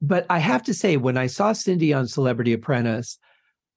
but 0.00 0.24
i 0.30 0.38
have 0.38 0.62
to 0.62 0.74
say 0.74 0.96
when 0.96 1.16
i 1.16 1.26
saw 1.26 1.52
cyndi 1.52 1.96
on 1.96 2.06
celebrity 2.06 2.52
apprentice 2.52 3.18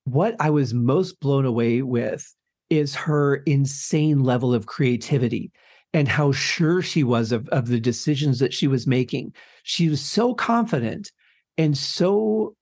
what 0.04 0.36
i 0.40 0.50
was 0.50 0.74
most 0.74 1.20
blown 1.20 1.46
away 1.46 1.82
with 1.82 2.34
is 2.70 2.96
her 2.96 3.38
insane 3.46 4.24
level 4.24 4.54
of 4.54 4.66
creativity 4.66 5.52
and 5.94 6.08
how 6.08 6.32
sure 6.32 6.82
she 6.82 7.04
was 7.04 7.32
of, 7.32 7.48
of 7.50 7.68
the 7.68 7.80
decisions 7.80 8.40
that 8.40 8.54
she 8.54 8.68
was 8.68 8.86
making. 8.86 9.34
She 9.64 9.90
was 9.90 10.02
so 10.02 10.34
confident 10.34 11.12
and 11.58 11.78
so 11.78 12.56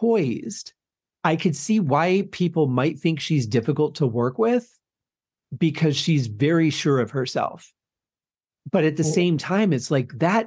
poised. 0.00 0.72
I 1.22 1.36
could 1.36 1.56
see 1.56 1.80
why 1.80 2.28
people 2.32 2.66
might 2.66 2.98
think 2.98 3.20
she's 3.20 3.46
difficult 3.46 3.94
to 3.96 4.06
work 4.06 4.38
with 4.38 4.68
because 5.56 5.96
she's 5.96 6.26
very 6.26 6.70
sure 6.70 7.00
of 7.00 7.12
herself. 7.12 7.72
But 8.70 8.84
at 8.84 8.96
the 8.96 9.04
same 9.04 9.38
time, 9.38 9.72
it's 9.72 9.90
like 9.90 10.18
that 10.18 10.46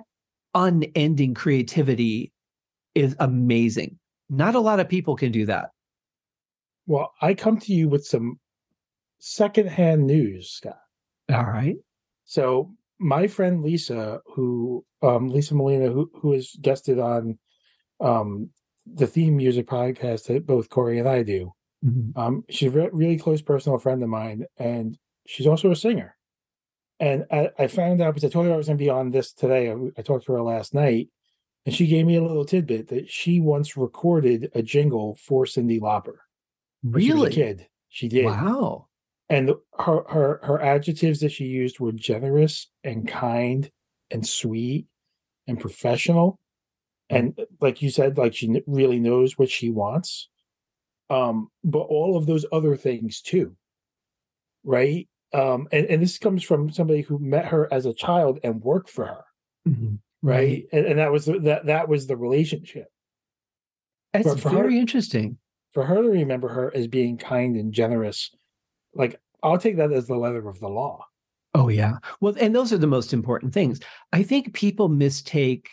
unending 0.53 1.33
creativity 1.33 2.31
is 2.93 3.15
amazing. 3.19 3.99
Not 4.29 4.55
a 4.55 4.59
lot 4.59 4.79
of 4.79 4.89
people 4.89 5.15
can 5.15 5.31
do 5.31 5.45
that. 5.45 5.69
Well, 6.85 7.13
I 7.21 7.33
come 7.33 7.57
to 7.59 7.73
you 7.73 7.87
with 7.89 8.05
some 8.05 8.39
secondhand 9.19 10.07
news, 10.07 10.49
Scott. 10.51 10.79
All 11.31 11.43
right. 11.43 11.75
So 12.25 12.73
my 12.99 13.27
friend 13.27 13.63
Lisa, 13.63 14.19
who 14.33 14.83
um, 15.01 15.29
Lisa 15.29 15.55
Molina, 15.55 15.89
who 15.89 16.09
who 16.21 16.33
has 16.33 16.55
guested 16.61 16.99
on 16.99 17.37
um, 17.99 18.49
the 18.93 19.07
theme 19.07 19.37
music 19.37 19.67
podcast 19.67 20.27
that 20.27 20.45
both 20.45 20.69
Corey 20.69 20.99
and 20.99 21.07
I 21.07 21.23
do. 21.23 21.53
Mm-hmm. 21.85 22.19
Um, 22.19 22.43
she's 22.49 22.73
a 22.73 22.77
re- 22.77 22.89
really 22.91 23.17
close 23.17 23.41
personal 23.41 23.77
friend 23.77 24.01
of 24.03 24.09
mine, 24.09 24.45
and 24.57 24.97
she's 25.25 25.47
also 25.47 25.71
a 25.71 25.75
singer. 25.75 26.15
And 26.99 27.25
I, 27.31 27.49
I 27.59 27.67
found 27.67 28.01
out 28.01 28.15
because 28.15 28.25
I 28.25 28.31
told 28.31 28.47
her 28.47 28.53
I 28.53 28.57
was 28.57 28.67
going 28.67 28.77
to 28.77 28.83
be 28.83 28.89
on 28.89 29.11
this 29.11 29.31
today. 29.33 29.69
I, 29.69 29.75
I 29.97 30.01
talked 30.01 30.25
to 30.25 30.33
her 30.33 30.41
last 30.41 30.73
night, 30.73 31.09
and 31.65 31.75
she 31.75 31.87
gave 31.87 32.05
me 32.05 32.15
a 32.15 32.23
little 32.23 32.45
tidbit 32.45 32.87
that 32.89 33.09
she 33.09 33.39
once 33.39 33.77
recorded 33.77 34.49
a 34.55 34.63
jingle 34.63 35.17
for 35.21 35.45
Cyndi 35.45 35.79
Lauper. 35.79 36.17
Really, 36.83 37.31
she 37.31 37.35
kid, 37.35 37.67
she 37.89 38.07
did. 38.07 38.25
Wow 38.25 38.87
and 39.29 39.51
her 39.79 40.03
her 40.07 40.39
her 40.43 40.61
adjectives 40.61 41.19
that 41.19 41.31
she 41.31 41.45
used 41.45 41.79
were 41.79 41.91
generous 41.91 42.69
and 42.83 43.07
kind 43.07 43.69
and 44.09 44.25
sweet 44.25 44.87
and 45.47 45.59
professional 45.59 46.39
and 47.09 47.39
like 47.61 47.81
you 47.81 47.89
said 47.89 48.17
like 48.17 48.35
she 48.35 48.61
really 48.67 48.99
knows 48.99 49.37
what 49.37 49.49
she 49.49 49.69
wants 49.69 50.29
um 51.09 51.49
but 51.63 51.79
all 51.79 52.17
of 52.17 52.25
those 52.25 52.45
other 52.51 52.75
things 52.75 53.21
too 53.21 53.55
right 54.63 55.07
um 55.33 55.67
and, 55.71 55.85
and 55.87 56.01
this 56.01 56.17
comes 56.17 56.43
from 56.43 56.71
somebody 56.71 57.01
who 57.01 57.19
met 57.19 57.45
her 57.45 57.71
as 57.71 57.85
a 57.85 57.93
child 57.93 58.39
and 58.43 58.61
worked 58.61 58.89
for 58.89 59.05
her 59.05 59.25
mm-hmm. 59.67 59.95
right 60.21 60.65
and, 60.71 60.85
and, 60.85 60.99
that 60.99 61.11
was 61.11 61.25
the, 61.25 61.39
that 61.39 61.65
that 61.65 61.87
was 61.87 62.07
the 62.07 62.17
relationship 62.17 62.87
it's 64.13 64.41
very 64.41 64.73
her, 64.73 64.79
interesting 64.79 65.37
for 65.71 65.85
her 65.85 66.01
to 66.01 66.09
remember 66.09 66.47
her 66.47 66.75
as 66.75 66.87
being 66.87 67.17
kind 67.17 67.55
and 67.55 67.73
generous 67.73 68.31
like 68.93 69.19
I'll 69.43 69.57
take 69.57 69.77
that 69.77 69.91
as 69.91 70.07
the 70.07 70.17
letter 70.17 70.47
of 70.49 70.59
the 70.59 70.67
law. 70.67 71.05
Oh 71.53 71.69
yeah. 71.69 71.97
Well, 72.19 72.35
and 72.39 72.55
those 72.55 72.73
are 72.73 72.77
the 72.77 72.87
most 72.87 73.13
important 73.13 73.53
things. 73.53 73.79
I 74.13 74.23
think 74.23 74.53
people 74.53 74.89
mistake 74.89 75.69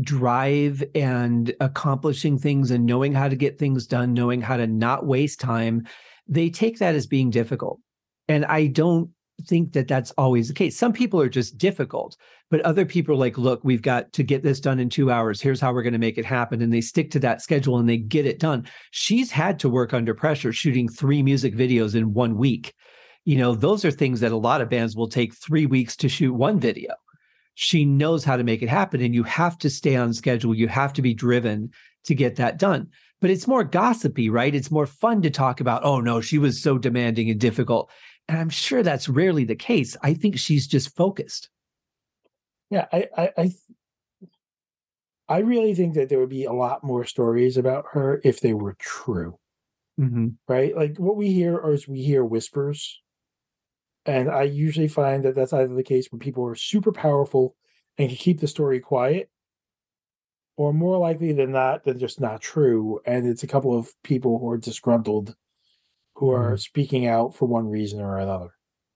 drive 0.00 0.82
and 0.94 1.54
accomplishing 1.60 2.38
things 2.38 2.70
and 2.70 2.84
knowing 2.84 3.12
how 3.12 3.28
to 3.28 3.36
get 3.36 3.58
things 3.58 3.86
done, 3.86 4.12
knowing 4.12 4.40
how 4.40 4.56
to 4.56 4.66
not 4.66 5.06
waste 5.06 5.40
time. 5.40 5.86
They 6.26 6.50
take 6.50 6.78
that 6.78 6.94
as 6.94 7.06
being 7.06 7.30
difficult. 7.30 7.80
And 8.28 8.44
I 8.46 8.66
don't 8.66 9.10
think 9.46 9.72
that 9.72 9.88
that's 9.88 10.12
always 10.12 10.48
the 10.48 10.54
case. 10.54 10.76
Some 10.76 10.92
people 10.92 11.20
are 11.20 11.28
just 11.28 11.58
difficult, 11.58 12.16
but 12.50 12.60
other 12.62 12.84
people 12.84 13.14
are 13.14 13.18
like, 13.18 13.36
look, 13.36 13.60
we've 13.64 13.82
got 13.82 14.12
to 14.12 14.22
get 14.22 14.42
this 14.42 14.60
done 14.60 14.78
in 14.78 14.88
two 14.88 15.10
hours. 15.10 15.40
Here's 15.40 15.60
how 15.60 15.72
we're 15.72 15.82
going 15.82 15.92
to 15.92 15.98
make 15.98 16.18
it 16.18 16.24
happen. 16.24 16.62
And 16.62 16.72
they 16.72 16.80
stick 16.80 17.10
to 17.12 17.18
that 17.20 17.42
schedule 17.42 17.78
and 17.78 17.88
they 17.88 17.96
get 17.96 18.26
it 18.26 18.38
done. 18.38 18.66
She's 18.90 19.30
had 19.30 19.58
to 19.60 19.68
work 19.68 19.92
under 19.92 20.14
pressure 20.14 20.52
shooting 20.52 20.88
three 20.88 21.22
music 21.22 21.54
videos 21.54 21.94
in 21.94 22.14
one 22.14 22.36
week. 22.36 22.74
You 23.24 23.36
know, 23.36 23.54
those 23.54 23.84
are 23.84 23.90
things 23.90 24.20
that 24.20 24.32
a 24.32 24.36
lot 24.36 24.60
of 24.60 24.70
bands 24.70 24.96
will 24.96 25.08
take 25.08 25.34
three 25.34 25.66
weeks 25.66 25.96
to 25.96 26.08
shoot 26.08 26.32
one 26.32 26.60
video. 26.60 26.94
She 27.54 27.84
knows 27.84 28.24
how 28.24 28.36
to 28.36 28.44
make 28.44 28.62
it 28.62 28.68
happen, 28.68 29.00
and 29.00 29.14
you 29.14 29.22
have 29.22 29.58
to 29.58 29.70
stay 29.70 29.96
on 29.96 30.12
schedule. 30.12 30.54
You 30.54 30.68
have 30.68 30.92
to 30.94 31.02
be 31.02 31.14
driven 31.14 31.70
to 32.04 32.14
get 32.14 32.36
that 32.36 32.58
done. 32.58 32.88
But 33.20 33.30
it's 33.30 33.46
more 33.46 33.64
gossipy, 33.64 34.28
right? 34.28 34.54
It's 34.54 34.70
more 34.70 34.86
fun 34.86 35.22
to 35.22 35.30
talk 35.30 35.60
about, 35.60 35.84
oh 35.84 36.00
no, 36.00 36.20
she 36.20 36.36
was 36.36 36.60
so 36.60 36.76
demanding 36.78 37.30
and 37.30 37.40
difficult. 37.40 37.90
And 38.28 38.38
I'm 38.38 38.50
sure 38.50 38.82
that's 38.82 39.08
rarely 39.08 39.44
the 39.44 39.54
case. 39.54 39.96
I 40.02 40.14
think 40.14 40.38
she's 40.38 40.66
just 40.66 40.94
focused. 40.94 41.48
Yeah, 42.70 42.86
I, 42.92 43.08
I, 43.16 43.30
I, 43.38 43.52
I 45.28 45.38
really 45.38 45.74
think 45.74 45.94
that 45.94 46.08
there 46.08 46.18
would 46.18 46.28
be 46.28 46.44
a 46.44 46.52
lot 46.52 46.84
more 46.84 47.04
stories 47.04 47.56
about 47.56 47.86
her 47.92 48.20
if 48.24 48.40
they 48.40 48.52
were 48.52 48.76
true. 48.78 49.38
Mm-hmm. 49.98 50.28
Right? 50.48 50.76
Like 50.76 50.96
what 50.98 51.16
we 51.16 51.32
hear 51.32 51.66
is 51.70 51.86
we 51.86 52.02
hear 52.02 52.24
whispers, 52.24 53.00
and 54.06 54.30
I 54.30 54.42
usually 54.42 54.88
find 54.88 55.24
that 55.24 55.34
that's 55.34 55.52
either 55.52 55.74
the 55.74 55.82
case 55.82 56.10
when 56.10 56.18
people 56.18 56.44
are 56.46 56.54
super 56.54 56.92
powerful 56.92 57.56
and 57.98 58.08
can 58.08 58.18
keep 58.18 58.40
the 58.40 58.48
story 58.48 58.80
quiet, 58.80 59.30
or 60.56 60.72
more 60.72 60.98
likely 60.98 61.32
than 61.32 61.52
not, 61.52 61.84
they're 61.84 61.94
just 61.94 62.20
not 62.20 62.40
true. 62.40 63.00
And 63.06 63.26
it's 63.26 63.42
a 63.42 63.48
couple 63.48 63.76
of 63.76 63.90
people 64.02 64.38
who 64.38 64.50
are 64.50 64.58
disgruntled 64.58 65.34
who 66.16 66.30
are 66.30 66.50
mm-hmm. 66.50 66.56
speaking 66.56 67.06
out 67.06 67.34
for 67.34 67.46
one 67.46 67.68
reason 67.68 68.00
or 68.00 68.18
another. 68.18 68.50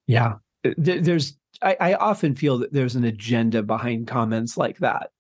Yeah. 0.07 0.35
There's, 0.77 1.37
I, 1.63 1.77
I 1.81 1.95
often 1.95 2.37
feel 2.37 2.59
that 2.59 2.73
there's 2.73 2.95
an 2.95 3.05
agenda 3.05 3.63
behind 3.63 4.07
comments 4.07 4.57
like 4.57 4.79
that. 4.79 5.11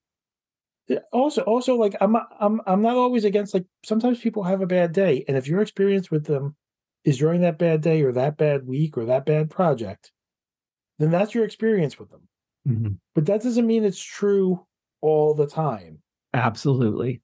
Also, 1.13 1.43
also, 1.43 1.75
like 1.75 1.97
I'm, 2.01 2.17
I'm, 2.41 2.61
I'm 2.67 2.83
not 2.83 2.97
always 2.97 3.25
against. 3.25 3.53
Like 3.53 3.67
sometimes 3.85 4.21
people 4.21 4.43
have 4.45 4.63
a 4.63 4.67
bad 4.67 4.93
day, 4.93 5.23
and 5.29 5.37
if 5.37 5.47
your 5.47 5.61
experience 5.61 6.11
with 6.11 6.25
them 6.25 6.57
is 7.09 7.17
during 7.17 7.41
that 7.41 7.59
bad 7.59 7.81
day 7.81 8.03
or 8.03 8.13
that 8.13 8.37
bad 8.37 8.67
week 8.67 8.99
or 8.99 9.07
that 9.07 9.25
bad 9.25 9.49
project, 9.49 10.13
then 10.99 11.11
that's 11.11 11.35
your 11.35 11.47
experience 11.47 11.99
with 11.99 12.11
them. 12.11 12.29
Mm-hmm. 12.69 12.93
But 13.15 13.25
that 13.27 13.43
doesn't 13.43 13.67
mean 13.67 13.83
it's 13.83 14.03
true 14.03 14.67
all 15.01 15.33
the 15.33 15.47
time. 15.47 16.01
Absolutely, 16.35 17.23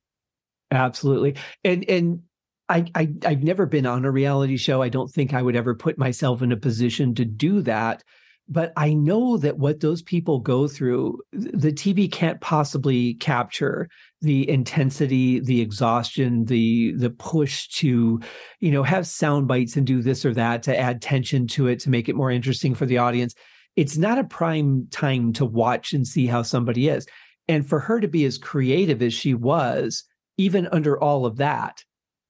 absolutely, 0.70 1.36
and 1.64 1.84
and 1.86 2.22
I, 2.70 2.86
I 2.94 3.12
I've 3.26 3.42
never 3.42 3.66
been 3.66 3.84
on 3.84 4.06
a 4.06 4.10
reality 4.10 4.56
show. 4.56 4.80
I 4.80 4.88
don't 4.88 5.10
think 5.10 5.34
I 5.34 5.42
would 5.42 5.54
ever 5.54 5.74
put 5.74 5.98
myself 5.98 6.40
in 6.40 6.50
a 6.50 6.56
position 6.56 7.14
to 7.16 7.26
do 7.26 7.60
that. 7.62 8.02
But 8.46 8.72
I 8.76 8.92
know 8.92 9.38
that 9.38 9.58
what 9.58 9.80
those 9.80 10.02
people 10.02 10.38
go 10.38 10.68
through, 10.68 11.20
the 11.32 11.72
TV 11.72 12.12
can't 12.12 12.40
possibly 12.42 13.14
capture 13.14 13.88
the 14.20 14.48
intensity, 14.48 15.40
the 15.40 15.62
exhaustion, 15.62 16.44
the 16.44 16.92
the 16.92 17.10
push 17.10 17.68
to, 17.68 18.20
you 18.60 18.70
know, 18.70 18.82
have 18.82 19.06
sound 19.06 19.48
bites 19.48 19.76
and 19.76 19.86
do 19.86 20.02
this 20.02 20.26
or 20.26 20.34
that 20.34 20.62
to 20.64 20.78
add 20.78 21.00
tension 21.00 21.46
to 21.48 21.68
it 21.68 21.80
to 21.80 21.90
make 21.90 22.08
it 22.08 22.16
more 22.16 22.30
interesting 22.30 22.74
for 22.74 22.84
the 22.84 22.98
audience. 22.98 23.34
It's 23.76 23.96
not 23.96 24.18
a 24.18 24.24
prime 24.24 24.88
time 24.90 25.32
to 25.34 25.46
watch 25.46 25.94
and 25.94 26.06
see 26.06 26.26
how 26.26 26.42
somebody 26.42 26.88
is. 26.88 27.06
And 27.48 27.66
for 27.66 27.80
her 27.80 27.98
to 28.00 28.08
be 28.08 28.24
as 28.24 28.38
creative 28.38 29.02
as 29.02 29.14
she 29.14 29.34
was, 29.34 30.04
even 30.36 30.66
under 30.68 30.98
all 31.02 31.24
of 31.24 31.36
that, 31.36 31.82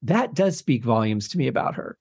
that 0.02 0.34
does 0.34 0.56
speak 0.56 0.84
volumes 0.84 1.28
to 1.30 1.38
me 1.38 1.48
about 1.48 1.74
her. 1.74 1.98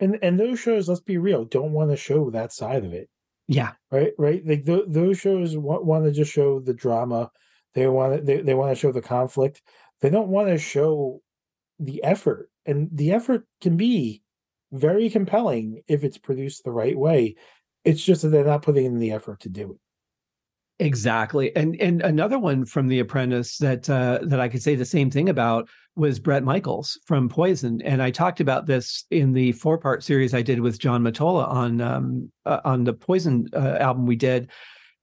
And 0.00 0.18
and 0.22 0.38
those 0.38 0.60
shows, 0.60 0.88
let's 0.88 1.00
be 1.00 1.18
real, 1.18 1.44
don't 1.44 1.72
want 1.72 1.90
to 1.90 1.96
show 1.96 2.30
that 2.30 2.52
side 2.52 2.84
of 2.84 2.92
it. 2.92 3.08
Yeah. 3.48 3.72
Right. 3.90 4.12
Right. 4.18 4.42
Like 4.46 4.64
th- 4.64 4.84
those 4.88 5.18
shows 5.18 5.56
want, 5.56 5.84
want 5.84 6.04
to 6.04 6.12
just 6.12 6.32
show 6.32 6.60
the 6.60 6.74
drama. 6.74 7.30
They 7.74 7.86
want 7.88 8.16
to, 8.16 8.22
they, 8.22 8.40
they 8.40 8.54
want 8.54 8.70
to 8.72 8.80
show 8.80 8.92
the 8.92 9.02
conflict. 9.02 9.60
they 10.00 10.10
don't 10.10 10.28
want 10.28 10.48
to 10.48 10.58
show 10.58 11.20
the 11.80 12.02
effort, 12.04 12.50
and 12.66 12.88
the 12.92 13.12
effort 13.12 13.46
can 13.60 13.76
be 13.76 14.22
very 14.72 15.10
compelling 15.10 15.82
if 15.88 16.04
it's 16.04 16.18
produced 16.18 16.64
the 16.64 16.72
right 16.72 16.96
way. 16.98 17.36
It's 17.84 18.02
just 18.04 18.22
that 18.22 18.28
they're 18.28 18.44
not 18.44 18.62
putting 18.62 18.86
in 18.86 18.98
the 18.98 19.12
effort 19.12 19.40
to 19.40 19.48
do 19.48 19.72
it. 19.72 19.78
Exactly, 20.84 21.50
and 21.56 21.80
and 21.80 22.02
another 22.02 22.38
one 22.38 22.66
from 22.66 22.88
The 22.88 22.98
Apprentice 22.98 23.56
that 23.56 23.88
uh, 23.88 24.18
that 24.20 24.38
I 24.38 24.50
could 24.50 24.62
say 24.62 24.74
the 24.74 24.84
same 24.84 25.10
thing 25.10 25.30
about 25.30 25.66
was 25.96 26.18
Bret 26.18 26.44
Michaels 26.44 27.00
from 27.06 27.26
Poison, 27.30 27.80
and 27.80 28.02
I 28.02 28.10
talked 28.10 28.38
about 28.38 28.66
this 28.66 29.06
in 29.10 29.32
the 29.32 29.52
four 29.52 29.78
part 29.78 30.04
series 30.04 30.34
I 30.34 30.42
did 30.42 30.60
with 30.60 30.78
John 30.78 31.02
Matola 31.02 31.48
on 31.48 31.80
um, 31.80 32.30
uh, 32.44 32.60
on 32.66 32.84
the 32.84 32.92
Poison 32.92 33.48
uh, 33.54 33.78
album 33.80 34.04
we 34.04 34.14
did. 34.14 34.50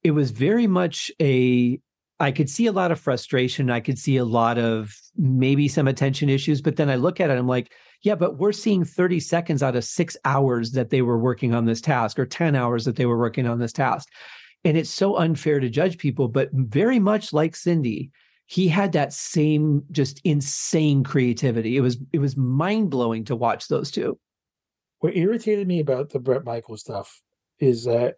It 0.03 0.11
was 0.11 0.29
very 0.29 0.67
much 0.67 1.09
a 1.19 1.79
I 2.19 2.31
could 2.31 2.51
see 2.51 2.67
a 2.67 2.71
lot 2.71 2.91
of 2.91 2.99
frustration. 2.99 3.71
I 3.71 3.79
could 3.79 3.97
see 3.97 4.17
a 4.17 4.25
lot 4.25 4.59
of 4.59 4.95
maybe 5.17 5.67
some 5.67 5.87
attention 5.87 6.29
issues, 6.29 6.61
but 6.61 6.75
then 6.75 6.91
I 6.91 6.95
look 6.95 7.19
at 7.19 7.31
it, 7.31 7.39
I'm 7.39 7.47
like, 7.47 7.73
yeah, 8.03 8.13
but 8.13 8.37
we're 8.37 8.51
seeing 8.51 8.85
30 8.85 9.19
seconds 9.19 9.63
out 9.63 9.75
of 9.75 9.83
six 9.83 10.15
hours 10.25 10.73
that 10.73 10.91
they 10.91 11.01
were 11.01 11.17
working 11.17 11.55
on 11.55 11.65
this 11.65 11.81
task, 11.81 12.19
or 12.19 12.27
10 12.27 12.55
hours 12.55 12.85
that 12.85 12.97
they 12.97 13.07
were 13.07 13.17
working 13.17 13.47
on 13.47 13.57
this 13.57 13.73
task 13.73 14.09
and 14.63 14.77
it's 14.77 14.89
so 14.89 15.17
unfair 15.17 15.59
to 15.59 15.69
judge 15.69 15.97
people 15.97 16.27
but 16.27 16.49
very 16.53 16.99
much 16.99 17.33
like 17.33 17.53
cyndi 17.53 18.09
he 18.51 18.67
had 18.67 18.91
that 18.91 19.13
same 19.13 19.81
just 19.91 20.19
insane 20.25 21.05
creativity. 21.05 21.77
It 21.77 21.79
was 21.79 21.99
it 22.11 22.19
was 22.19 22.35
mind-blowing 22.35 23.23
to 23.25 23.35
watch 23.37 23.69
those 23.69 23.91
two. 23.91 24.19
What 24.99 25.15
irritated 25.15 25.69
me 25.69 25.79
about 25.79 26.09
the 26.09 26.19
bret 26.19 26.43
michael 26.43 26.75
stuff 26.75 27.21
is 27.59 27.85
that 27.85 28.17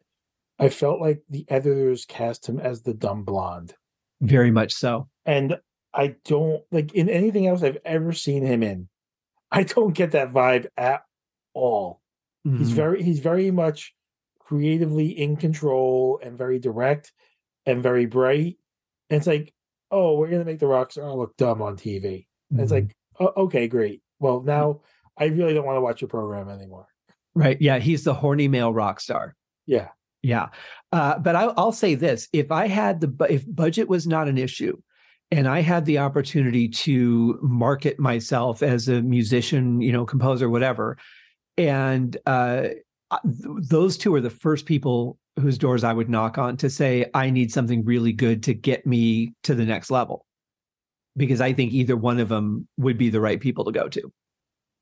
i 0.57 0.69
felt 0.69 0.99
like 0.99 1.21
the 1.29 1.45
editors 1.49 2.05
cast 2.05 2.49
him 2.49 2.59
as 2.59 2.81
the 2.81 2.95
dumb 2.95 3.23
blonde. 3.23 3.75
Very 4.21 4.49
much 4.49 4.73
so. 4.73 5.07
And 5.23 5.59
i 5.93 6.15
don't 6.25 6.63
like 6.71 6.95
in 6.95 7.09
anything 7.09 7.45
else 7.45 7.61
i've 7.61 7.77
ever 7.85 8.11
seen 8.11 8.43
him 8.43 8.63
in 8.63 8.89
i 9.51 9.61
don't 9.61 9.93
get 9.93 10.13
that 10.13 10.33
vibe 10.33 10.65
at 10.75 11.03
all. 11.53 12.01
Mm-hmm. 12.47 12.57
he's 12.57 12.71
very 12.71 13.03
he's 13.03 13.19
very 13.19 13.51
much 13.51 13.93
creatively 14.53 15.07
in 15.07 15.35
control 15.35 16.19
and 16.21 16.37
very 16.37 16.59
direct 16.59 17.11
and 17.65 17.81
very 17.81 18.05
bright. 18.05 18.57
And 19.09 19.17
it's 19.17 19.25
like, 19.25 19.51
oh, 19.89 20.15
we're 20.15 20.29
gonna 20.29 20.45
make 20.45 20.59
the 20.59 20.67
rock 20.67 20.91
star 20.91 21.11
look 21.11 21.35
dumb 21.37 21.61
on 21.63 21.75
TV. 21.75 22.27
Mm-hmm. 22.53 22.59
it's 22.59 22.71
like, 22.71 22.95
oh, 23.19 23.33
okay, 23.35 23.67
great. 23.67 24.03
Well, 24.19 24.41
mm. 24.41 24.45
now 24.45 24.81
I 25.17 25.25
really 25.25 25.55
don't 25.55 25.65
want 25.65 25.77
to 25.77 25.81
watch 25.81 26.01
your 26.01 26.07
program 26.07 26.49
anymore. 26.49 26.85
Right. 27.33 27.59
Yeah. 27.59 27.79
He's 27.79 28.03
the 28.03 28.13
horny 28.13 28.47
male 28.47 28.71
rock 28.71 28.99
star. 28.99 29.35
Yeah. 29.65 29.87
Yeah. 30.21 30.49
Uh, 30.91 31.17
but 31.17 31.35
I, 31.35 31.45
I'll 31.57 31.71
say 31.71 31.95
this: 31.95 32.29
if 32.31 32.51
I 32.51 32.67
had 32.67 33.01
the 33.01 33.25
if 33.27 33.43
budget 33.47 33.89
was 33.89 34.05
not 34.05 34.27
an 34.27 34.37
issue, 34.37 34.77
and 35.31 35.47
I 35.47 35.61
had 35.61 35.85
the 35.85 35.97
opportunity 35.97 36.69
to 36.69 37.39
market 37.41 37.99
myself 37.99 38.61
as 38.61 38.87
a 38.87 39.01
musician, 39.01 39.81
you 39.81 39.91
know, 39.91 40.05
composer, 40.05 40.47
whatever, 40.47 40.97
and 41.57 42.15
uh, 42.27 42.67
those 43.23 43.97
two 43.97 44.13
are 44.15 44.21
the 44.21 44.29
first 44.29 44.65
people 44.65 45.17
whose 45.39 45.57
doors 45.57 45.83
I 45.83 45.93
would 45.93 46.09
knock 46.09 46.37
on 46.37 46.57
to 46.57 46.69
say, 46.69 47.05
I 47.13 47.29
need 47.29 47.51
something 47.51 47.83
really 47.83 48.13
good 48.13 48.43
to 48.43 48.53
get 48.53 48.85
me 48.85 49.33
to 49.43 49.55
the 49.55 49.65
next 49.65 49.89
level. 49.89 50.25
Because 51.15 51.41
I 51.41 51.53
think 51.53 51.73
either 51.73 51.95
one 51.95 52.19
of 52.19 52.29
them 52.29 52.67
would 52.77 52.97
be 52.97 53.09
the 53.09 53.21
right 53.21 53.39
people 53.39 53.65
to 53.65 53.71
go 53.71 53.87
to. 53.89 54.11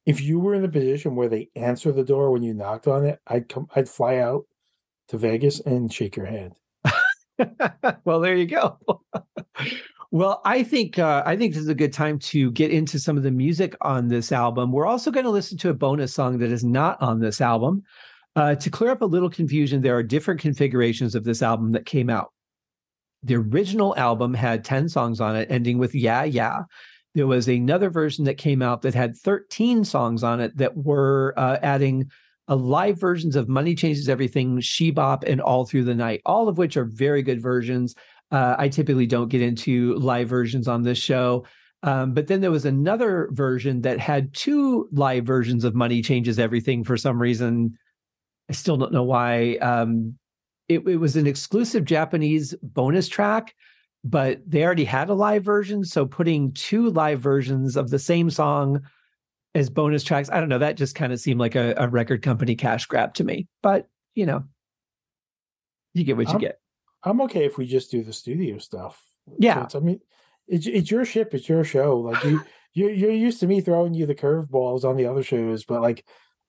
If 0.06 0.22
you 0.22 0.40
were 0.40 0.56
in 0.56 0.62
the 0.62 0.70
position 0.70 1.16
where 1.16 1.30
they 1.30 1.50
answer 1.56 1.92
the 1.92 2.04
door 2.04 2.32
when 2.32 2.44
you 2.44 2.54
knocked 2.54 2.88
on 2.88 3.06
it, 3.06 3.20
I'd 3.28 3.50
come, 3.50 3.68
I'd 3.76 3.90
fly 3.90 4.18
out 4.18 4.46
to 5.10 5.18
Vegas 5.18 5.60
and 5.60 5.94
shake 5.94 6.16
your 6.16 6.26
hand. 6.26 6.54
well, 8.06 8.20
there 8.20 8.36
you 8.36 8.46
go. 8.46 8.80
well, 10.12 10.42
I 10.44 10.64
think 10.64 10.98
uh, 10.98 11.24
I 11.26 11.36
think 11.36 11.54
this 11.54 11.64
is 11.64 11.70
a 11.70 11.76
good 11.76 11.94
time 11.94 12.18
to 12.20 12.52
get 12.52 12.72
into 12.72 12.98
some 12.98 13.18
of 13.18 13.24
the 13.24 13.32
music 13.32 13.76
on 13.82 14.08
this 14.08 14.32
album. 14.32 14.72
We're 14.72 14.88
also 14.88 15.12
going 15.12 15.26
to 15.26 15.32
listen 15.32 15.58
to 15.60 15.70
a 15.70 15.74
bonus 15.74 16.14
song 16.14 16.40
that 16.40 16.52
is 16.52 16.64
not 16.64 17.02
on 17.02 17.20
this 17.20 17.42
album. 17.42 17.84
Uh, 18.36 18.56
to 18.56 18.70
clear 18.70 18.92
up 18.92 19.02
a 19.02 19.06
little 19.06 19.30
confusion, 19.30 19.82
there 19.82 19.98
are 19.98 20.04
different 20.04 20.40
configurations 20.40 21.16
of 21.16 21.24
this 21.24 21.42
album 21.42 21.72
that 21.74 21.86
came 21.86 22.10
out. 22.10 22.32
The 23.24 23.36
original 23.36 23.96
album 23.98 24.34
had 24.34 24.64
10 24.64 24.90
songs 24.90 25.20
on 25.20 25.36
it, 25.36 25.52
ending 25.52 25.78
with 25.78 25.94
Yeah, 25.94 26.24
Yeah. 26.24 26.64
There 27.14 27.28
was 27.28 27.50
another 27.50 27.90
version 27.90 28.24
that 28.26 28.38
came 28.38 28.62
out 28.62 28.84
that 28.84 28.94
had 28.94 29.18
13 29.18 29.84
songs 29.84 30.24
on 30.24 30.40
it 30.40 30.56
that 30.56 30.78
were 30.78 31.34
uh, 31.36 31.58
adding 31.62 32.10
uh, 32.48 32.56
live 32.56 33.00
versions 33.00 33.36
of 33.36 33.50
Money 33.50 33.76
Changes 33.76 34.08
Everything, 34.08 34.62
She 34.62 34.92
Bop, 34.92 35.24
and 35.26 35.42
All 35.42 35.66
Through 35.66 35.84
the 35.84 35.94
Night, 35.94 36.22
all 36.26 36.48
of 36.48 36.58
which 36.58 36.78
are 36.78 36.86
very 36.86 37.22
good 37.22 37.42
versions. 37.42 37.96
Uh, 38.32 38.56
I 38.58 38.70
typically 38.70 39.08
don't 39.08 39.28
get 39.28 39.42
into 39.42 39.94
live 39.96 40.30
versions 40.30 40.70
on 40.70 40.84
this 40.84 40.98
show. 40.98 41.46
Um, 41.84 42.14
but 42.14 42.28
then 42.28 42.42
there 42.42 42.52
was 42.52 42.66
another 42.66 43.28
version 43.32 43.82
that 43.82 44.00
had 44.00 44.34
two 44.34 44.88
live 44.94 45.26
versions 45.26 45.64
of 45.66 45.76
Money 45.76 46.02
Changes 46.02 46.40
Everything 46.40 46.84
for 46.84 46.96
some 46.96 47.22
reason. 47.22 47.78
I 48.50 48.54
still 48.54 48.78
don't 48.78 48.94
know 48.94 49.04
why. 49.04 49.56
Um, 49.58 50.18
it, 50.68 50.88
it 50.88 50.98
was 50.98 51.16
an 51.16 51.28
exclusive 51.28 51.86
Japanese 51.86 52.56
bonus 52.62 53.08
track, 53.08 53.54
but 54.04 54.42
they 54.48 54.64
already 54.64 54.86
had 54.86 55.10
a 55.10 55.14
live 55.14 55.44
version. 55.44 55.84
So 55.84 56.06
putting 56.06 56.54
two 56.54 56.90
live 56.90 57.20
versions 57.20 57.76
of 57.76 57.90
the 57.90 58.00
same 58.00 58.30
song 58.30 58.82
as 59.54 59.70
bonus 59.70 60.04
tracks, 60.04 60.30
I 60.30 60.40
don't 60.40 60.50
know. 60.50 60.60
That 60.60 60.78
just 60.78 60.96
kind 60.96 61.12
of 61.12 61.20
seemed 61.20 61.40
like 61.40 61.56
a, 61.56 61.74
a, 61.78 61.88
record 61.88 62.22
company 62.22 62.56
cash 62.56 62.86
grab 62.86 63.14
to 63.16 63.24
me. 63.24 63.48
But 63.62 63.88
you 64.16 64.26
know, 64.26 64.46
you 65.94 66.04
get 66.04 66.18
what 66.18 66.28
you 66.28 66.36
I'm, 66.36 66.40
get. 66.40 66.60
I'm 67.04 67.22
okay 67.22 67.46
if 67.46 67.58
we 67.58 67.66
just 67.66 67.92
do 67.92 68.04
the 68.04 68.14
studio 68.14 68.58
stuff. 68.58 69.02
Yeah, 69.38 69.68
so 69.68 69.80
I 69.80 69.82
mean, 69.82 70.00
it's 70.48 70.68
it's 70.68 70.90
your 70.90 71.06
ship, 71.06 71.34
it's 71.34 71.50
your 71.50 71.64
show. 71.64 72.00
Like 72.00 72.24
you, 72.24 72.42
you're 72.74 72.92
you're 72.92 73.12
used 73.12 73.42
to 73.42 73.48
me 73.48 73.62
throwing 73.62 73.94
you 73.94 74.06
the 74.06 74.16
curveballs 74.16 74.86
on 74.86 74.96
the 74.96 75.06
other 75.06 75.24
shows, 75.24 75.66
but 75.66 75.82
like 75.82 76.06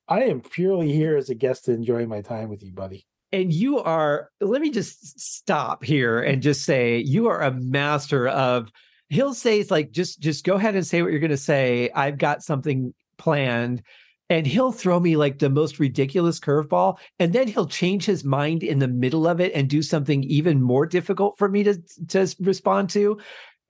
I 0.08 0.24
am 0.24 0.40
purely 0.40 0.92
here 0.92 1.16
as 1.16 1.30
a 1.30 1.34
guest 1.34 1.66
to 1.66 1.72
enjoy 1.72 2.06
my 2.06 2.20
time 2.20 2.48
with 2.48 2.62
you, 2.62 2.72
buddy. 2.72 3.06
And 3.32 3.52
you 3.52 3.78
are, 3.78 4.30
let 4.40 4.60
me 4.60 4.70
just 4.70 5.18
stop 5.18 5.82
here 5.82 6.20
and 6.20 6.42
just 6.42 6.64
say 6.64 6.98
you 6.98 7.28
are 7.28 7.42
a 7.42 7.50
master 7.50 8.28
of 8.28 8.70
he'll 9.08 9.34
say 9.34 9.60
it's 9.60 9.70
like 9.70 9.92
just 9.92 10.20
just 10.20 10.44
go 10.44 10.54
ahead 10.54 10.74
and 10.74 10.86
say 10.86 11.02
what 11.02 11.10
you're 11.10 11.20
gonna 11.20 11.36
say. 11.36 11.90
I've 11.94 12.18
got 12.18 12.42
something 12.42 12.94
planned. 13.18 13.82
And 14.30 14.46
he'll 14.46 14.72
throw 14.72 14.98
me 14.98 15.16
like 15.16 15.38
the 15.38 15.50
most 15.50 15.78
ridiculous 15.78 16.40
curveball. 16.40 16.96
And 17.18 17.34
then 17.34 17.48
he'll 17.48 17.66
change 17.66 18.06
his 18.06 18.24
mind 18.24 18.62
in 18.62 18.78
the 18.78 18.88
middle 18.88 19.26
of 19.26 19.42
it 19.42 19.52
and 19.54 19.68
do 19.68 19.82
something 19.82 20.24
even 20.24 20.62
more 20.62 20.86
difficult 20.86 21.36
for 21.36 21.50
me 21.50 21.62
to, 21.64 21.82
to 22.08 22.34
respond 22.40 22.88
to. 22.90 23.18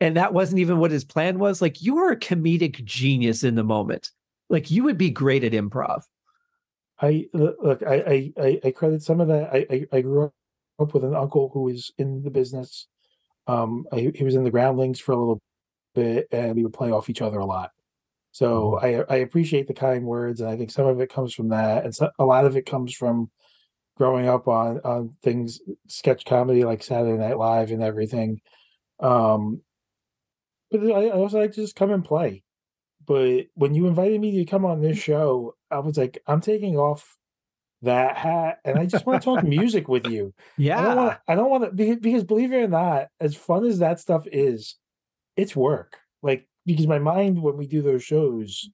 And 0.01 0.17
that 0.17 0.33
wasn't 0.33 0.61
even 0.61 0.79
what 0.79 0.93
his 0.93 1.05
plan 1.05 1.41
was. 1.41 1.61
Like 1.61 1.83
you 1.83 1.99
are 1.99 2.13
a 2.13 2.19
comedic 2.19 2.85
genius 2.85 3.43
in 3.43 3.57
the 3.57 3.65
moment. 3.65 4.11
Like 4.49 4.71
you 4.71 4.85
would 4.85 4.99
be 4.99 5.11
great 5.11 5.43
at 5.43 5.51
improv. 5.51 6.03
I 7.03 7.27
look. 7.33 7.83
I 7.83 8.33
I 8.37 8.61
I 8.65 8.71
credit 8.71 9.03
some 9.03 9.21
of 9.21 9.29
that. 9.29 9.53
I 9.53 9.67
I, 9.69 9.87
I 9.99 10.01
grew 10.03 10.33
up 10.79 10.95
with 10.95 11.05
an 11.05 11.15
uncle 11.15 11.51
who 11.53 11.63
was 11.63 11.93
in 11.99 12.23
the 12.23 12.31
business. 12.31 12.87
Um, 13.49 13.87
I, 13.93 14.13
he 14.15 14.23
was 14.23 14.37
in 14.37 14.45
the 14.45 14.51
groundlings 14.53 15.01
for 15.01 15.13
a 15.13 15.19
little 15.19 15.43
bit, 15.95 16.29
and 16.31 16.55
we 16.55 16.63
would 16.63 16.73
play 16.73 16.93
off 16.93 17.11
each 17.11 17.21
other 17.21 17.41
a 17.41 17.45
lot. 17.45 17.73
So 18.31 18.79
mm-hmm. 18.83 19.13
I 19.13 19.15
I 19.15 19.19
appreciate 19.19 19.67
the 19.67 19.75
kind 19.75 20.05
words, 20.05 20.41
and 20.41 20.49
I 20.49 20.57
think 20.57 20.71
some 20.71 20.87
of 20.87 21.01
it 21.01 21.13
comes 21.13 21.35
from 21.35 21.49
that, 21.49 21.85
and 21.85 21.95
so, 21.95 22.11
a 22.19 22.25
lot 22.25 22.47
of 22.47 22.57
it 22.57 22.67
comes 22.67 22.95
from 22.95 23.31
growing 23.97 24.29
up 24.29 24.47
on 24.47 24.79
on 24.85 25.17
things 25.23 25.61
sketch 25.89 26.25
comedy 26.25 26.65
like 26.65 26.83
Saturday 26.85 27.19
Night 27.19 27.37
Live 27.37 27.73
and 27.73 27.83
everything. 27.83 28.41
Um, 29.01 29.63
but 30.71 30.81
I, 30.83 31.09
I 31.09 31.11
also 31.11 31.41
like 31.41 31.53
to 31.53 31.63
just 31.63 31.77
come 31.77 31.91
and 31.91 32.05
play. 32.05 32.45
But 33.07 33.47
when 33.55 33.75
you 33.75 33.87
invited 33.87 34.21
me 34.21 34.37
to 34.39 34.45
come 34.45 34.65
on 34.65 34.81
this 34.81 34.99
show, 34.99 35.55
I 35.71 35.79
was 35.79 35.97
like, 35.97 36.23
I'm 36.27 36.41
taking 36.41 36.77
off 36.77 37.17
that 37.83 38.17
hat 38.17 38.59
and 38.65 38.79
I 38.79 38.87
just 38.87 39.07
want 39.07 39.21
to 39.21 39.25
talk 39.25 39.45
music 39.45 39.89
with 39.89 40.07
you. 40.07 40.33
Yeah. 40.57 40.79
I 40.79 40.83
don't 40.83 40.97
want 40.97 41.19
I 41.29 41.35
don't 41.35 41.51
want 41.51 41.65
to 41.65 41.71
because, 41.71 41.97
because 41.99 42.25
believe 42.25 42.53
it 42.53 42.63
or 42.63 42.69
not, 42.69 43.09
as 43.21 43.35
fun 43.35 43.65
as 43.65 43.81
that 43.81 44.01
stuff 44.01 44.25
is, 44.31 44.77
it's 45.37 45.57
work. 45.57 45.99
Like 46.23 46.47
because 46.65 46.87
my 46.87 47.01
mind 47.01 47.43
when 47.43 47.57
we 47.57 47.67
do 47.67 47.83
those 47.83 48.05
shows, 48.05 48.69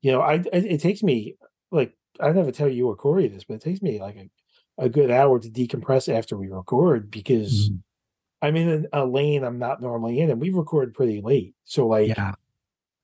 you 0.00 0.12
know, 0.12 0.20
I 0.20 0.34
it, 0.34 0.64
it 0.64 0.80
takes 0.80 1.02
me 1.02 1.36
like 1.70 1.94
I 2.20 2.32
never 2.32 2.52
tell 2.52 2.68
you 2.68 2.88
or 2.88 2.96
Corey 2.96 3.28
this, 3.28 3.44
but 3.44 3.54
it 3.54 3.62
takes 3.62 3.82
me 3.82 4.00
like 4.00 4.16
a, 4.16 4.84
a 4.84 4.88
good 4.88 5.10
hour 5.10 5.38
to 5.38 5.50
decompress 5.50 6.12
after 6.12 6.36
we 6.36 6.48
record 6.48 7.10
because 7.10 7.68
mm-hmm. 7.68 7.76
I'm 8.46 8.56
in 8.56 8.86
a 8.92 9.04
lane 9.04 9.44
I'm 9.44 9.58
not 9.58 9.82
normally 9.82 10.20
in, 10.20 10.30
and 10.30 10.40
we 10.40 10.50
record 10.50 10.94
pretty 10.94 11.20
late. 11.20 11.54
So 11.64 11.86
like, 11.86 12.08
yeah 12.08 12.32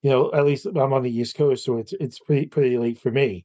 you 0.03 0.11
know, 0.11 0.33
at 0.33 0.47
least 0.47 0.67
I'm 0.67 0.93
on 0.93 1.03
the 1.03 1.17
East 1.17 1.37
Coast, 1.37 1.65
so 1.65 1.79
it's 1.79 1.93
it's 1.95 2.19
pretty 2.19 2.47
pretty 2.47 2.79
late 2.79 3.01
for 3.01 3.11
me. 3.11 3.45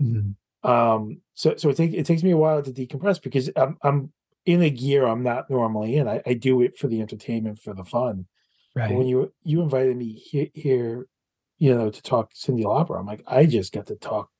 Mm-hmm. 0.00 0.68
Um, 0.68 1.20
so 1.34 1.56
so 1.56 1.70
it 1.70 1.76
takes 1.76 1.94
it 1.94 2.06
takes 2.06 2.22
me 2.22 2.30
a 2.30 2.36
while 2.36 2.62
to 2.62 2.70
decompress 2.72 3.20
because 3.20 3.50
I'm 3.56 3.76
I'm 3.82 4.12
in 4.46 4.62
a 4.62 4.70
gear 4.70 5.06
I'm 5.06 5.22
not 5.22 5.50
normally 5.50 5.96
in. 5.96 6.08
I, 6.08 6.22
I 6.26 6.34
do 6.34 6.62
it 6.62 6.78
for 6.78 6.88
the 6.88 7.00
entertainment, 7.00 7.58
for 7.60 7.74
the 7.74 7.84
fun. 7.84 8.26
Right. 8.74 8.88
But 8.88 8.98
when 8.98 9.06
you 9.06 9.32
you 9.42 9.62
invited 9.62 9.96
me 9.96 10.12
here, 10.12 10.48
here, 10.54 11.06
you 11.58 11.74
know, 11.74 11.90
to 11.90 12.02
talk 12.02 12.32
Cyndi 12.34 12.62
Lauper, 12.62 12.98
I'm 12.98 13.06
like, 13.06 13.22
I 13.26 13.46
just 13.46 13.72
got 13.72 13.86
to 13.86 13.96
talk 13.96 14.30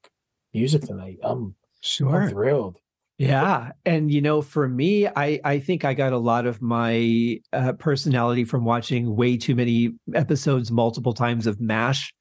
music 0.55 0.83
tonight. 0.83 1.19
I'm 1.23 1.57
sure 1.81 2.23
I'm 2.23 2.31
thrilled. 2.31 2.79
Yeah, 3.21 3.73
and 3.85 4.11
you 4.11 4.23
know, 4.23 4.41
for 4.41 4.67
me, 4.67 5.07
I 5.07 5.39
I 5.45 5.59
think 5.59 5.85
I 5.85 5.93
got 5.93 6.15
a 6.15 6.19
lot 6.19 6.47
of 6.47 6.63
my 6.63 7.39
uh, 7.53 7.75
personality 7.75 8.47
from 8.47 8.65
watching 8.65 9.15
way 9.15 9.37
too 9.37 9.55
many 9.55 9.93
episodes 10.15 10.73
multiple 10.73 11.13
times 11.13 11.47
of 11.47 11.61
Mash. 11.61 12.15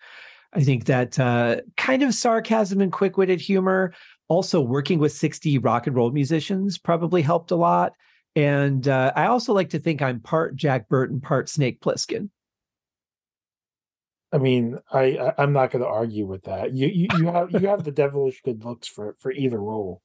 I 0.52 0.62
think 0.62 0.88
that 0.88 1.18
uh, 1.18 1.62
kind 1.78 2.04
of 2.04 2.14
sarcasm 2.14 2.82
and 2.82 2.92
quick 2.92 3.16
witted 3.16 3.40
humor, 3.40 3.94
also 4.28 4.60
working 4.60 5.00
with 5.00 5.14
60 5.14 5.60
rock 5.60 5.88
and 5.88 5.96
roll 5.96 6.12
musicians, 6.12 6.78
probably 6.78 7.22
helped 7.22 7.52
a 7.52 7.56
lot. 7.56 7.94
And 8.36 8.86
uh, 8.86 9.14
I 9.16 9.28
also 9.28 9.54
like 9.54 9.70
to 9.70 9.80
think 9.80 10.02
I'm 10.02 10.20
part 10.20 10.58
Jack 10.58 10.90
Burton, 10.90 11.22
part 11.22 11.48
Snake 11.48 11.80
Plissken. 11.80 12.30
I 14.34 14.38
mean, 14.38 14.80
I, 14.92 15.16
I 15.16 15.44
am 15.44 15.54
not 15.54 15.72
going 15.72 15.82
to 15.82 15.90
argue 15.90 16.26
with 16.26 16.44
that. 16.44 16.74
You 16.74 16.88
you 16.88 17.08
you 17.18 17.28
have 17.28 17.52
you 17.52 17.70
have 17.70 17.86
the 17.86 17.92
devilish 17.92 18.42
good 18.42 18.66
looks 18.66 18.90
for 18.90 19.16
for 19.22 19.32
either 19.32 19.60
role 19.60 20.02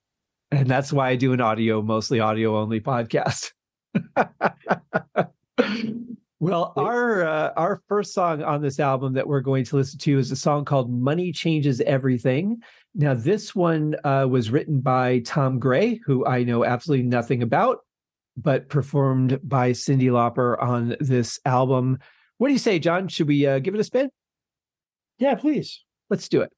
and 0.55 0.69
that's 0.69 0.93
why 0.93 1.09
I 1.11 1.17
do 1.17 1.33
an 1.33 1.41
audio, 1.41 1.83
mostly 1.83 2.21
audio 2.21 2.57
only 2.57 2.81
podcast. 2.81 3.53
well, 6.41 6.73
our 6.77 7.27
uh, 7.27 7.53
our 7.57 7.81
first 7.89 8.15
song 8.15 8.43
on 8.43 8.63
this 8.63 8.79
album 8.79 9.15
that 9.15 9.27
we're 9.27 9.41
going 9.41 9.65
to 9.65 9.77
listen 9.77 9.99
to 10.01 10.19
is 10.19 10.31
a 10.31 10.37
song 10.37 10.65
called 10.65 10.91
"Money 10.91 11.33
Changes 11.33 11.81
Everything." 11.81 12.63
Now, 12.95 13.15
this 13.15 13.55
one 13.55 13.97
uh, 14.05 14.27
was 14.31 14.51
written 14.51 14.81
by 14.81 15.21
Tom 15.21 15.59
Gray, 15.59 16.01
who 16.05 16.25
I 16.25 16.45
know 16.45 16.65
absolutely 16.65 17.07
nothing 17.07 17.43
about, 17.43 17.79
but 18.37 18.69
performed 18.69 19.41
by 19.43 19.73
Cyndi 19.73 20.11
Lauper 20.11 20.61
on 20.63 20.97
this 21.01 21.41
album. 21.45 21.99
What 22.39 22.49
do 22.49 22.53
you 22.53 22.59
say, 22.59 22.79
John? 22.79 23.09
Should 23.09 23.29
we 23.29 23.47
uh, 23.47 23.59
give 23.59 23.75
it 23.75 23.81
a 23.81 23.85
spin? 23.85 24.11
Yeah, 25.19 25.35
please. 25.35 25.85
Let's 26.11 26.29
do 26.29 26.43
it. 26.43 26.53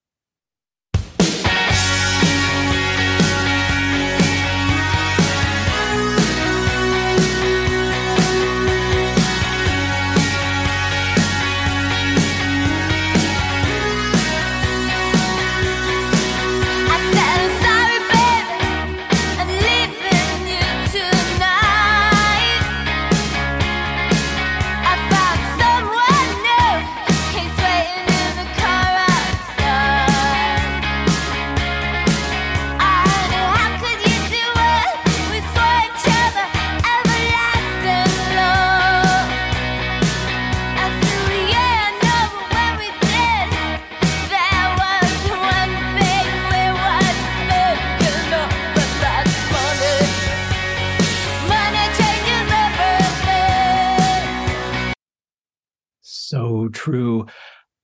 True. 56.86 57.26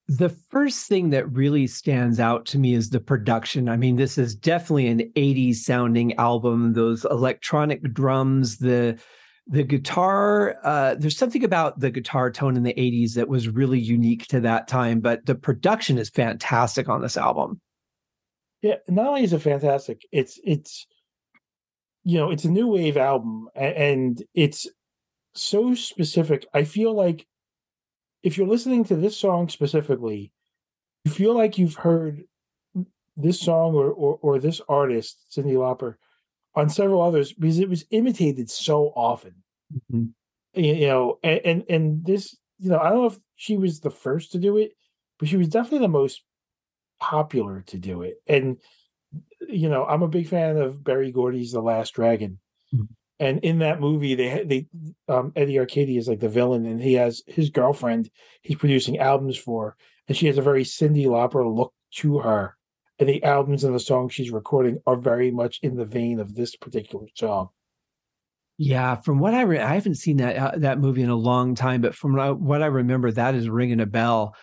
The 0.09 0.29
first 0.29 0.87
thing 0.87 1.11
that 1.11 1.31
really 1.33 1.67
stands 1.67 2.21
out 2.21 2.45
to 2.47 2.59
me 2.59 2.75
is 2.75 2.91
the 2.91 3.01
production. 3.01 3.69
I 3.69 3.77
mean, 3.77 3.97
this 3.97 4.19
is 4.19 4.35
definitely 4.35 4.89
an 4.89 5.13
80s 5.17 5.57
sounding 5.57 6.15
album. 6.15 6.73
Those 6.73 7.05
electronic 7.05 7.83
drums, 7.93 8.59
the 8.59 9.01
the 9.49 9.65
guitar, 9.65 10.57
uh, 10.63 10.95
there's 10.95 11.19
something 11.19 11.43
about 11.43 11.81
the 11.81 11.91
guitar 11.91 12.31
tone 12.31 12.57
in 12.57 12.63
the 12.63 12.75
80s 12.75 13.15
that 13.15 13.29
was 13.29 13.49
really 13.49 13.81
unique 13.81 14.29
to 14.29 14.39
that 14.41 14.69
time, 14.69 15.01
but 15.01 15.27
the 15.27 15.35
production 15.35 15.99
is 15.99 16.11
fantastic 16.11 16.89
on 16.89 17.03
this 17.03 17.17
album. 17.17 17.61
Yeah, 18.63 18.77
not 18.87 19.09
only 19.09 19.25
is 19.25 19.33
it 19.33 19.41
fantastic, 19.41 20.03
it's 20.13 20.39
it's 20.45 20.87
you 22.05 22.19
know, 22.19 22.31
it's 22.31 22.45
a 22.45 22.51
new 22.51 22.69
wave 22.69 22.97
album 22.97 23.49
and 23.55 24.23
it's 24.35 24.67
so 25.35 25.75
specific. 25.75 26.47
I 26.55 26.65
feel 26.65 26.95
like 26.95 27.27
if 28.23 28.37
you're 28.37 28.47
listening 28.47 28.85
to 28.85 28.97
this 28.97 29.17
song 29.17 29.49
specifically, 29.49 30.33
you 31.05 31.11
feel 31.11 31.35
like 31.35 31.59
you've 31.59 31.75
heard 31.75 32.23
this 33.17 33.41
song 33.41 33.75
or 33.75 33.91
or, 33.91 34.19
or 34.23 34.39
this 34.39 34.61
artist, 34.69 35.25
Cyndi 35.31 35.55
Lauper, 35.55 35.97
on 36.55 36.69
several 36.69 37.03
others 37.03 37.33
because 37.33 37.59
it 37.59 37.69
was 37.69 37.85
imitated 37.91 38.51
so 38.51 38.93
often. 38.95 39.43
Mm-hmm. 39.75 40.05
You, 40.55 40.75
you, 40.75 40.87
know, 40.87 41.19
and, 41.23 41.41
and 41.45 41.65
and 41.69 42.05
this, 42.05 42.37
you 42.59 42.71
know, 42.71 42.79
I 42.79 42.91
don't 42.91 42.99
know 42.99 43.07
if 43.07 43.19
she 43.37 43.57
was 43.57 43.81
the 43.81 43.91
first 43.91 44.33
to 44.33 44.39
do 44.39 44.57
it, 44.59 44.73
but 45.19 45.29
she 45.29 45.37
was 45.37 45.49
definitely 45.49 45.87
the 45.87 45.89
most 45.89 46.23
popular 47.01 47.63
to 47.69 47.79
do 47.79 48.03
it. 48.03 48.17
And 48.27 48.59
you 49.49 49.69
know, 49.69 49.85
I'm 49.85 50.03
a 50.03 50.09
big 50.09 50.29
fan 50.29 50.57
of 50.57 50.85
Berry 50.85 51.11
Gordy's 51.11 51.53
The 51.53 51.61
Last 51.61 51.95
Dragon. 51.95 52.39
Mm-hmm 52.75 52.85
and 53.23 53.39
in 53.45 53.61
that 53.61 53.81
movie 53.81 54.15
they 54.15 54.43
they 54.45 54.67
um, 55.09 55.33
Eddie 55.37 55.59
Arcady 55.59 55.97
is 55.97 56.09
like 56.09 56.21
the 56.21 56.29
villain 56.29 56.67
and 56.67 56.83
he 56.83 56.95
has 56.95 57.23
his 57.27 57.51
girlfriend 57.51 58.11
he's 58.43 58.57
producing 58.57 58.99
albums 58.99 59.39
for 59.39 59.77
and 60.09 60.17
she 60.17 60.27
has 60.27 60.39
a 60.39 60.43
very 60.43 60.65
cyndi 60.65 61.07
Lauper 61.07 61.45
look 61.55 61.73
to 61.93 62.19
her 62.19 62.57
and 62.99 63.09
the 63.09 63.23
albums 63.23 63.65
and 63.65 63.75
the 63.75 63.81
songs 63.81 64.13
she's 64.13 64.31
recording 64.31 64.81
are 64.87 64.97
very 64.97 65.31
much 65.31 65.61
in 65.63 65.77
the 65.77 65.85
vein 65.85 66.19
of 66.19 66.35
this 66.35 66.57
particular 66.57 67.07
song 67.15 67.49
yeah 68.59 68.97
from 68.97 69.21
what 69.21 69.35
i 69.35 69.43
re- 69.43 69.59
i 69.61 69.75
haven't 69.75 69.95
seen 69.95 70.17
that 70.17 70.37
uh, 70.37 70.53
that 70.57 70.81
movie 70.81 71.03
in 71.03 71.09
a 71.09 71.15
long 71.15 71.55
time 71.55 71.81
but 71.81 71.95
from 71.95 72.15
what 72.15 72.21
I, 72.21 72.31
what 72.33 72.63
I 72.63 72.67
remember 72.67 73.11
that 73.13 73.35
is 73.35 73.49
ringing 73.49 73.81
a 73.81 73.87
bell 73.87 74.35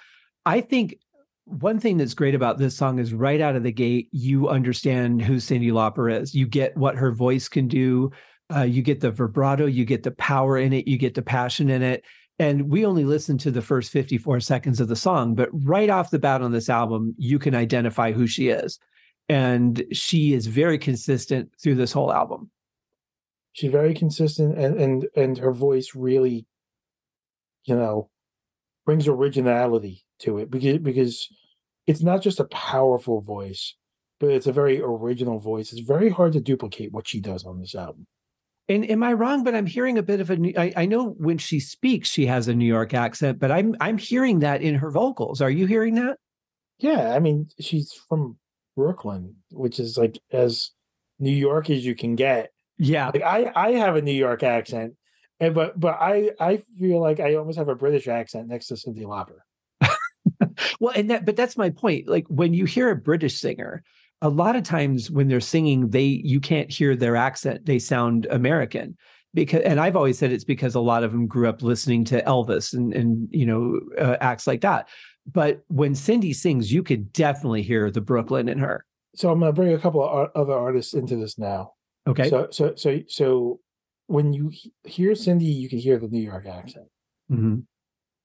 i 0.46 0.62
think 0.62 0.96
one 1.44 1.80
thing 1.80 1.98
that's 1.98 2.14
great 2.14 2.36
about 2.36 2.60
this 2.60 2.78
song 2.78 3.00
is 3.00 3.12
right 3.12 3.42
out 3.42 3.56
of 3.56 3.64
the 3.64 3.72
gate, 3.72 4.08
you 4.12 4.50
understand 4.50 5.20
who 5.20 5.38
Cyndi 5.38 5.72
Lauper 5.72 6.22
is. 6.22 6.36
You 6.36 6.46
get 6.46 6.78
what 6.78 6.96
her 6.96 7.12
voice 7.12 7.50
can 7.50 7.68
do. 7.68 8.12
Uh, 8.54 8.64
you 8.64 8.82
get 8.82 9.00
the 9.00 9.12
vibrato, 9.12 9.66
you 9.66 9.86
get 9.86 10.04
the 10.04 10.12
power 10.12 10.58
in 10.58 10.74
it, 10.74 10.88
you 10.88 10.98
get 10.98 11.14
the 11.14 11.22
passion 11.22 11.70
in 11.70 11.82
it. 11.84 12.04
And 12.40 12.70
we 12.70 12.86
only 12.86 13.04
listened 13.04 13.42
to 13.42 13.52
the 13.52 13.62
first 13.62 13.92
54 13.92 14.40
seconds 14.40 14.80
of 14.80 14.88
the 14.88 14.96
song, 14.96 15.36
but 15.36 15.50
right 15.52 15.90
off 15.90 16.10
the 16.10 16.20
bat 16.20 16.42
on 16.42 16.54
this 16.54 16.70
album, 16.70 17.14
you 17.18 17.38
can 17.38 17.54
identify 17.54 18.14
who 18.14 18.28
she 18.28 18.48
is. 18.48 18.80
And 19.28 19.84
she 19.92 20.34
is 20.34 20.48
very 20.48 20.78
consistent 20.78 21.52
through 21.62 21.76
this 21.76 21.92
whole 21.92 22.12
album. 22.14 22.50
She's 23.54 23.72
very 23.72 23.94
consistent 23.94 24.58
and 24.58 24.80
and 24.80 25.08
and 25.16 25.38
her 25.38 25.52
voice 25.52 25.94
really, 25.94 26.46
you 27.66 27.76
know, 27.76 28.10
brings 28.86 29.08
originality 29.08 30.06
to 30.20 30.38
it 30.38 30.50
because 30.50 30.78
because 30.80 31.28
it's 31.88 32.02
not 32.02 32.22
just 32.22 32.40
a 32.40 32.46
powerful 32.46 33.22
voice, 33.22 33.76
but 34.20 34.30
it's 34.30 34.48
a 34.48 34.54
very 34.54 34.80
original 34.82 35.40
voice. 35.40 35.74
It's 35.74 35.82
very 35.82 36.10
hard 36.10 36.34
to 36.34 36.40
duplicate 36.40 36.92
what 36.92 37.08
she 37.08 37.20
does 37.20 37.46
on 37.46 37.60
this 37.60 37.76
album. 37.76 38.08
And 38.70 38.90
am 38.90 39.02
I 39.02 39.14
wrong? 39.14 39.44
But 39.44 39.56
I'm 39.56 39.66
hearing 39.66 39.98
a 39.98 40.04
bit 40.04 40.22
of 40.22 40.30
a. 40.30 40.38
I, 40.56 40.72
I 40.78 40.86
know 40.86 41.10
when 41.10 41.40
she 41.40 41.60
speaks, 41.60 42.08
she 42.08 42.28
has 42.28 42.48
a 42.48 42.54
New 42.54 42.68
York 42.68 42.94
accent, 42.94 43.40
but 43.40 43.52
I'm 43.52 43.76
I'm 43.82 43.98
hearing 43.98 44.40
that 44.40 44.62
in 44.62 44.76
her 44.76 44.92
vocals. 44.92 45.42
Are 45.42 45.50
you 45.50 45.66
hearing 45.66 45.96
that? 45.96 46.18
Yeah, 46.78 47.14
I 47.14 47.20
mean, 47.20 47.50
she's 47.60 47.92
from 48.08 48.38
Brooklyn, 48.78 49.36
which 49.52 49.80
is 49.80 49.98
like 49.98 50.20
as 50.32 50.70
New 51.18 51.32
York 51.32 51.70
as 51.72 51.84
you 51.84 51.96
can 51.96 52.16
get. 52.16 52.52
Yeah, 52.78 53.08
like 53.08 53.24
I 53.24 53.52
I 53.56 53.72
have 53.72 53.96
a 53.96 54.04
New 54.04 54.14
York 54.14 54.44
accent, 54.44 54.94
and 55.40 55.56
but 55.56 55.78
but 55.78 55.98
I 56.00 56.32
I 56.40 56.62
feel 56.80 57.02
like 57.02 57.20
I 57.20 57.36
almost 57.36 57.58
have 57.58 57.70
a 57.70 57.76
British 57.76 58.08
accent 58.08 58.48
next 58.48 58.68
to 58.68 58.76
Cyndi 58.76 59.04
Lauper. 59.04 59.40
well, 60.80 60.94
and 60.96 61.10
that 61.10 61.26
but 61.26 61.36
that's 61.36 61.58
my 61.58 61.72
point. 61.72 62.08
Like 62.08 62.28
when 62.28 62.54
you 62.54 62.66
hear 62.66 62.92
a 62.92 62.96
British 62.96 63.42
singer, 63.42 63.84
a 64.22 64.30
lot 64.30 64.56
of 64.56 64.64
times 64.64 65.10
when 65.10 65.28
they're 65.28 65.40
singing 65.40 65.90
they 65.90 66.04
you 66.04 66.40
can't 66.40 66.72
hear 66.72 66.96
their 66.96 67.16
accent 67.16 67.66
they 67.66 67.80
sound 67.80 68.26
american. 68.30 68.98
Because 69.34 69.62
and 69.62 69.80
i've 69.80 69.96
always 69.96 70.18
said 70.18 70.32
it's 70.32 70.44
because 70.44 70.74
a 70.74 70.80
lot 70.80 71.04
of 71.04 71.12
them 71.12 71.28
grew 71.28 71.48
up 71.48 71.62
listening 71.62 72.04
to 72.06 72.22
elvis 72.24 72.74
and 72.74 72.94
and 72.94 73.28
you 73.32 73.46
know 73.46 73.80
uh, 73.98 74.18
acts 74.20 74.48
like 74.48 74.62
that. 74.62 74.90
But 75.32 75.62
when 75.68 75.94
cyndi 75.94 76.36
sings 76.36 76.74
you 76.74 76.82
could 76.82 77.14
definitely 77.14 77.62
hear 77.62 77.92
the 77.92 78.02
brooklyn 78.02 78.50
in 78.50 78.58
her. 78.58 78.86
So 79.16 79.32
i'm 79.32 79.40
going 79.40 79.52
to 79.52 79.56
bring 79.56 79.74
a 79.74 79.78
couple 79.78 80.04
of 80.04 80.30
other 80.36 80.54
artists 80.54 80.94
into 80.94 81.16
this 81.16 81.38
now. 81.38 81.74
Okay. 82.08 82.30
So 82.30 82.48
so 82.50 82.74
so 82.76 83.00
so 83.08 83.60
when 84.08 84.34
you 84.34 84.52
hear 84.84 85.12
cyndi 85.12 85.54
you 85.56 85.70
can 85.70 85.78
hear 85.78 86.00
the 86.00 86.08
new 86.08 86.22
york 86.22 86.48
accent. 86.48 86.88
Mm-hmm. 87.32 87.60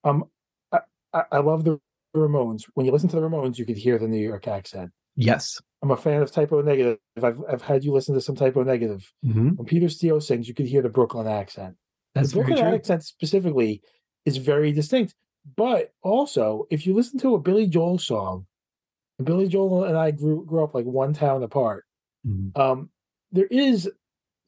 um 0.09 0.25
I, 0.73 1.23
I 1.31 1.39
love 1.39 1.63
the 1.63 1.79
ramones. 2.17 2.65
When 2.75 2.87
you 2.87 2.93
listen 2.93 3.11
to 3.11 3.17
the 3.17 3.23
ramones 3.23 3.59
you 3.59 3.67
could 3.67 3.77
hear 3.77 3.99
the 3.99 4.09
new 4.09 4.23
york 4.23 4.49
accent 4.49 4.91
yes 5.17 5.61
I'm 5.83 5.91
a 5.91 5.97
fan 5.99 6.23
of 6.23 6.33
Type 6.33 6.51
O 6.51 6.63
Negative. 6.63 6.99
I've 7.23 7.39
I've 7.47 7.61
had 7.61 7.85
you 7.85 7.93
listen 7.93 8.15
to 8.15 8.21
some 8.23 8.37
Type 8.37 8.57
O 8.57 8.63
Negative. 8.63 9.07
Mm-hmm. 9.23 9.49
When 9.51 9.67
Peter 9.67 9.91
Steele 9.91 10.19
sings, 10.19 10.49
you 10.49 10.55
can 10.55 10.65
hear 10.65 10.81
the 10.81 10.89
Brooklyn 10.89 11.27
accent. 11.27 11.77
That's 12.15 12.33
the 12.33 12.43
Brooklyn 12.43 12.75
accent 12.75 13.05
specifically 13.05 13.83
is 14.25 14.39
very 14.39 14.73
distinct. 14.73 15.15
But 15.57 15.93
also, 16.03 16.67
if 16.71 16.87
you 16.87 16.95
listen 16.95 17.19
to 17.19 17.35
a 17.35 17.39
Billy 17.39 17.67
Joel 17.67 17.99
song, 17.99 18.47
Billy 19.23 19.47
Joel 19.47 19.85
and 19.85 19.95
I 19.99 20.11
grew 20.11 20.47
grew 20.47 20.65
up 20.65 20.75
like 20.75 20.87
one 20.87 21.13
town 21.13 21.43
apart. 21.43 21.85
Mm-hmm. 22.27 22.59
Um, 22.59 22.89
there 23.31 23.49
is 23.51 23.91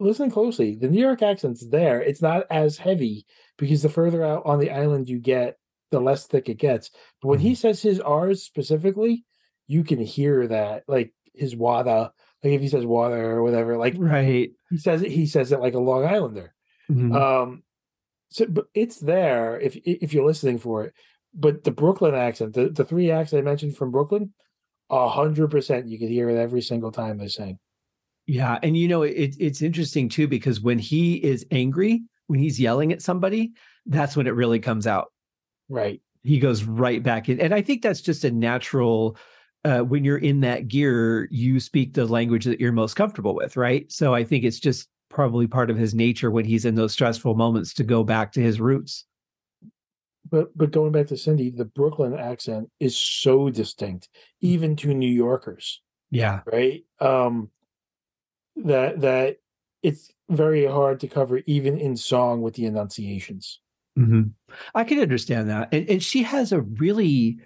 listen 0.01 0.31
closely. 0.31 0.75
The 0.77 0.89
New 0.89 1.01
York 1.03 1.21
accent's 1.21 1.67
there. 1.69 2.01
It's 2.01 2.23
not 2.23 2.47
as 2.51 2.79
heavy 2.79 3.27
because 3.59 3.83
the 3.83 3.91
further 3.91 4.25
out 4.25 4.43
on 4.47 4.59
the 4.59 4.71
island 4.71 5.07
you 5.07 5.19
get, 5.19 5.59
the 5.91 6.01
less 6.01 6.27
thick 6.27 6.49
it 6.49 6.57
gets. 6.59 6.91
But 7.21 7.29
when 7.29 7.41
he 7.41 7.51
Mm-hmm. 7.51 7.57
says 7.57 7.83
his 7.83 8.01
R's 8.01 8.43
specifically, 8.43 9.27
you 9.67 9.85
can 9.85 9.99
hear 9.99 10.47
that, 10.49 10.85
like 10.89 11.13
his 11.35 11.55
wada, 11.57 12.13
like 12.43 12.53
if 12.53 12.61
he 12.61 12.69
says 12.69 12.87
water 12.87 13.31
or 13.33 13.43
whatever, 13.43 13.77
like 13.77 13.95
Right. 13.97 14.53
he 14.71 14.79
says 14.79 15.03
it, 15.03 15.11
he 15.11 15.27
says 15.27 15.53
it 15.53 15.61
like 15.61 15.75
a 15.75 15.79
Long 15.81 16.05
Islander. 16.05 16.55
Mhm. 16.91 17.15
Um, 17.15 17.63
so 18.29 18.47
but 18.47 18.67
it's 18.75 18.99
there 19.01 19.59
if 19.61 19.77
if 19.85 20.13
you're 20.13 20.27
listening 20.27 20.59
for 20.59 20.85
it. 20.85 20.95
But 21.35 21.65
the 21.65 21.71
Brooklyn 21.71 22.15
accent, 22.15 22.55
the, 22.55 22.69
the 22.71 22.85
three 22.85 23.11
acts 23.11 23.35
I 23.35 23.41
mentioned 23.43 23.77
from 23.77 23.91
Brooklyn, 23.91 24.33
a 24.91 25.09
hundred 25.09 25.51
percent 25.51 25.87
you 25.89 25.99
can 25.99 26.09
hear 26.09 26.29
it 26.31 26.37
every 26.39 26.63
single 26.63 26.93
time 26.93 27.19
they 27.19 27.29
sing. 27.29 27.59
Yeah, 28.27 28.59
and 28.63 28.77
you 28.77 28.89
know 28.89 29.03
it, 29.03 29.37
it's 29.39 29.63
interesting 29.63 30.09
too 30.09 30.27
because 30.29 30.61
when 30.61 30.79
he 30.79 31.15
is 31.17 31.47
angry, 31.51 32.03
when 32.27 32.41
he's 32.41 32.59
yelling 32.61 32.93
at 32.93 33.03
somebody, 33.03 33.53
that's 33.87 34.17
when 34.17 34.27
it 34.27 34.35
really 34.35 34.59
comes 34.61 34.87
out. 34.87 35.13
Right. 35.69 36.01
He 36.23 36.39
goes 36.41 36.65
right 36.65 37.01
back 37.03 37.29
in, 37.29 37.41
and 37.41 37.55
I 37.55 37.63
think 37.63 37.83
that's 37.83 38.01
just 38.01 38.25
a 38.25 38.31
natural. 38.31 39.17
Uh, 39.67 39.81
when 39.81 40.05
you're 40.05 40.19
in 40.19 40.43
that 40.43 40.69
gear, 40.69 41.27
you 41.33 41.59
speak 41.59 41.93
the 41.93 42.07
language 42.07 42.45
that 42.45 42.61
you're 42.61 42.71
most 42.71 42.95
comfortable 42.95 43.35
with, 43.35 43.57
right? 43.57 43.91
So 43.91 44.15
I 44.15 44.23
think 44.23 44.45
it's 44.45 44.61
just 44.61 44.89
probably 45.09 45.49
part 45.49 45.71
of 45.71 45.77
his 45.77 45.93
nature 45.93 46.31
when 46.31 46.45
he's 46.45 46.65
in 46.65 46.77
those 46.77 46.93
stressful 46.93 47.35
moments 47.35 47.75
to 47.75 47.83
go 47.83 48.05
back 48.05 48.31
to 48.33 48.41
his 48.41 48.61
roots. 48.61 49.05
But 50.31 50.57
but 50.57 50.71
going 50.71 50.93
back 50.93 51.09
to 51.09 51.15
Cyndi, 51.15 51.57
the 51.57 51.65
Brooklyn 51.65 52.15
accent 52.15 52.71
is 52.79 52.97
so 52.97 53.51
distinct, 53.51 54.09
even 54.41 54.77
to 54.77 54.95
New 54.95 55.11
Yorkers, 55.13 55.81
Yeah, 56.11 56.43
right? 56.45 56.85
Um 57.01 57.51
that 58.57 59.01
that 59.01 59.39
it's 59.83 60.13
very 60.29 60.65
hard 60.67 61.01
to 61.01 61.09
cover 61.09 61.43
even 61.47 61.79
in 61.79 61.97
song 61.97 62.43
with 62.43 62.55
the 62.55 62.67
enunciations. 62.67 63.61
hmm 63.97 64.23
I 64.75 64.85
can 64.85 65.01
understand 65.01 65.49
that, 65.51 65.69
and 65.73 65.89
and 65.89 66.03
she 66.03 66.23
has 66.23 66.53
a 66.53 66.61
really 66.61 67.39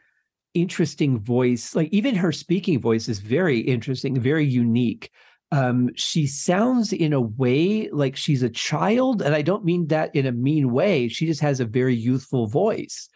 interesting 0.54 1.20
voice. 1.20 1.74
Like 1.74 1.88
even 1.92 2.14
her 2.14 2.32
speaking 2.32 2.80
voice 2.80 3.08
is 3.08 3.20
very 3.20 3.60
interesting, 3.60 4.20
very 4.20 4.46
unique. 4.46 5.10
Um, 5.52 5.90
she 5.96 6.26
sounds 6.26 6.92
in 6.92 7.12
a 7.12 7.20
way 7.20 7.88
like 7.90 8.16
she's 8.16 8.42
a 8.42 8.48
child, 8.48 9.20
and 9.20 9.34
I 9.34 9.42
don't 9.42 9.64
mean 9.64 9.88
that 9.88 10.14
in 10.14 10.26
a 10.26 10.32
mean 10.32 10.70
way. 10.70 11.08
She 11.08 11.26
just 11.26 11.40
has 11.40 11.58
a 11.58 11.64
very 11.64 11.94
youthful 11.94 12.46
voice, 12.46 13.08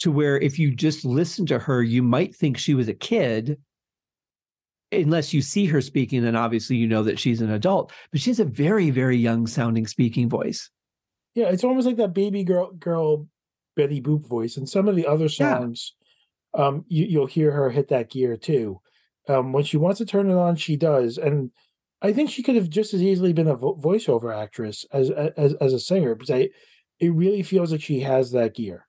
to 0.00 0.12
where 0.12 0.38
if 0.38 0.58
you 0.58 0.74
just 0.74 1.04
listen 1.04 1.46
to 1.46 1.58
her, 1.58 1.82
you 1.82 2.02
might 2.02 2.34
think 2.34 2.58
she 2.58 2.74
was 2.74 2.88
a 2.88 2.94
kid. 2.94 3.58
Unless 4.92 5.32
you 5.32 5.40
see 5.40 5.66
her 5.66 5.80
speaking, 5.80 6.22
then 6.22 6.34
obviously 6.36 6.76
you 6.76 6.86
know 6.86 7.04
that 7.04 7.18
she's 7.18 7.40
an 7.40 7.50
adult. 7.50 7.92
But 8.10 8.20
she 8.20 8.30
has 8.30 8.40
a 8.40 8.44
very, 8.44 8.90
very 8.90 9.16
young 9.16 9.46
sounding 9.46 9.86
speaking 9.86 10.28
voice. 10.28 10.68
Yeah, 11.34 11.46
it's 11.46 11.64
almost 11.64 11.86
like 11.86 11.96
that 11.96 12.12
baby 12.12 12.42
girl 12.42 12.72
girl 12.72 13.28
Betty 13.76 14.00
Boop 14.02 14.26
voice. 14.26 14.56
And 14.56 14.68
some 14.68 14.88
of 14.88 14.96
the 14.96 15.06
other 15.06 15.28
songs, 15.28 15.94
um, 16.54 16.84
you, 16.88 17.04
you'll 17.06 17.26
hear 17.26 17.52
her 17.52 17.70
hit 17.70 17.88
that 17.88 18.10
gear 18.10 18.36
too. 18.36 18.80
Um, 19.28 19.52
when 19.52 19.64
she 19.64 19.76
wants 19.76 19.98
to 19.98 20.06
turn 20.06 20.30
it 20.30 20.34
on, 20.34 20.56
she 20.56 20.76
does. 20.76 21.18
And 21.18 21.50
I 22.02 22.12
think 22.12 22.30
she 22.30 22.42
could 22.42 22.56
have 22.56 22.68
just 22.70 22.94
as 22.94 23.02
easily 23.02 23.32
been 23.32 23.48
a 23.48 23.54
vo- 23.54 23.76
voiceover 23.76 24.34
actress 24.36 24.84
as 24.92 25.10
as 25.10 25.54
as 25.54 25.72
a 25.72 25.78
singer 25.80 26.14
because 26.14 26.30
I, 26.30 26.48
it 26.98 27.12
really 27.12 27.42
feels 27.42 27.72
like 27.72 27.82
she 27.82 28.00
has 28.00 28.32
that 28.32 28.54
gear. 28.54 28.86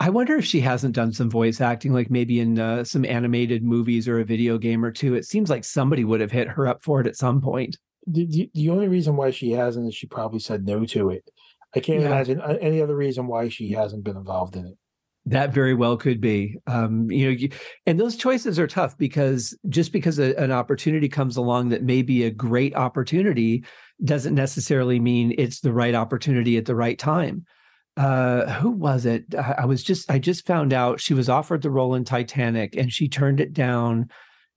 I 0.00 0.10
wonder 0.10 0.36
if 0.36 0.44
she 0.44 0.60
hasn't 0.60 0.94
done 0.94 1.12
some 1.12 1.28
voice 1.28 1.60
acting, 1.60 1.92
like 1.92 2.08
maybe 2.10 2.38
in 2.38 2.58
uh, 2.58 2.84
some 2.84 3.04
animated 3.04 3.64
movies 3.64 4.06
or 4.06 4.20
a 4.20 4.24
video 4.24 4.56
game 4.56 4.84
or 4.84 4.92
two. 4.92 5.14
It 5.14 5.24
seems 5.26 5.50
like 5.50 5.64
somebody 5.64 6.04
would 6.04 6.20
have 6.20 6.30
hit 6.30 6.48
her 6.48 6.68
up 6.68 6.84
for 6.84 7.00
it 7.00 7.06
at 7.08 7.16
some 7.16 7.40
point. 7.40 7.76
The, 8.06 8.26
the, 8.26 8.50
the 8.54 8.70
only 8.70 8.86
reason 8.86 9.16
why 9.16 9.32
she 9.32 9.50
hasn't 9.50 9.88
is 9.88 9.94
she 9.96 10.06
probably 10.06 10.38
said 10.38 10.64
no 10.64 10.84
to 10.86 11.10
it. 11.10 11.28
I 11.74 11.80
can't 11.80 12.00
Yeah. 12.00 12.06
imagine 12.06 12.40
any 12.40 12.80
other 12.80 12.96
reason 12.96 13.26
why 13.26 13.48
she 13.48 13.72
hasn't 13.72 14.04
been 14.04 14.16
involved 14.16 14.54
in 14.56 14.66
it. 14.66 14.78
That 15.30 15.52
very 15.52 15.74
well 15.74 15.96
could 15.96 16.20
be. 16.20 16.56
Um, 16.66 17.10
you 17.10 17.26
know, 17.26 17.30
you, 17.32 17.50
and 17.86 18.00
those 18.00 18.16
choices 18.16 18.58
are 18.58 18.66
tough 18.66 18.96
because 18.96 19.56
just 19.68 19.92
because 19.92 20.18
a, 20.18 20.34
an 20.36 20.52
opportunity 20.52 21.08
comes 21.08 21.36
along 21.36 21.68
that 21.68 21.82
may 21.82 22.02
be 22.02 22.24
a 22.24 22.30
great 22.30 22.74
opportunity 22.74 23.64
doesn't 24.04 24.34
necessarily 24.34 24.98
mean 25.00 25.34
it's 25.36 25.60
the 25.60 25.72
right 25.72 25.94
opportunity 25.94 26.56
at 26.56 26.64
the 26.64 26.74
right 26.74 26.98
time. 26.98 27.44
Uh, 27.96 28.46
who 28.52 28.70
was 28.70 29.04
it? 29.06 29.24
I, 29.34 29.56
I 29.58 29.64
was 29.64 29.82
just 29.82 30.10
I 30.10 30.18
just 30.18 30.46
found 30.46 30.72
out 30.72 31.00
she 31.00 31.14
was 31.14 31.28
offered 31.28 31.62
the 31.62 31.70
role 31.70 31.94
in 31.94 32.04
Titanic 32.04 32.76
and 32.76 32.92
she 32.92 33.08
turned 33.08 33.40
it 33.40 33.52
down 33.52 34.08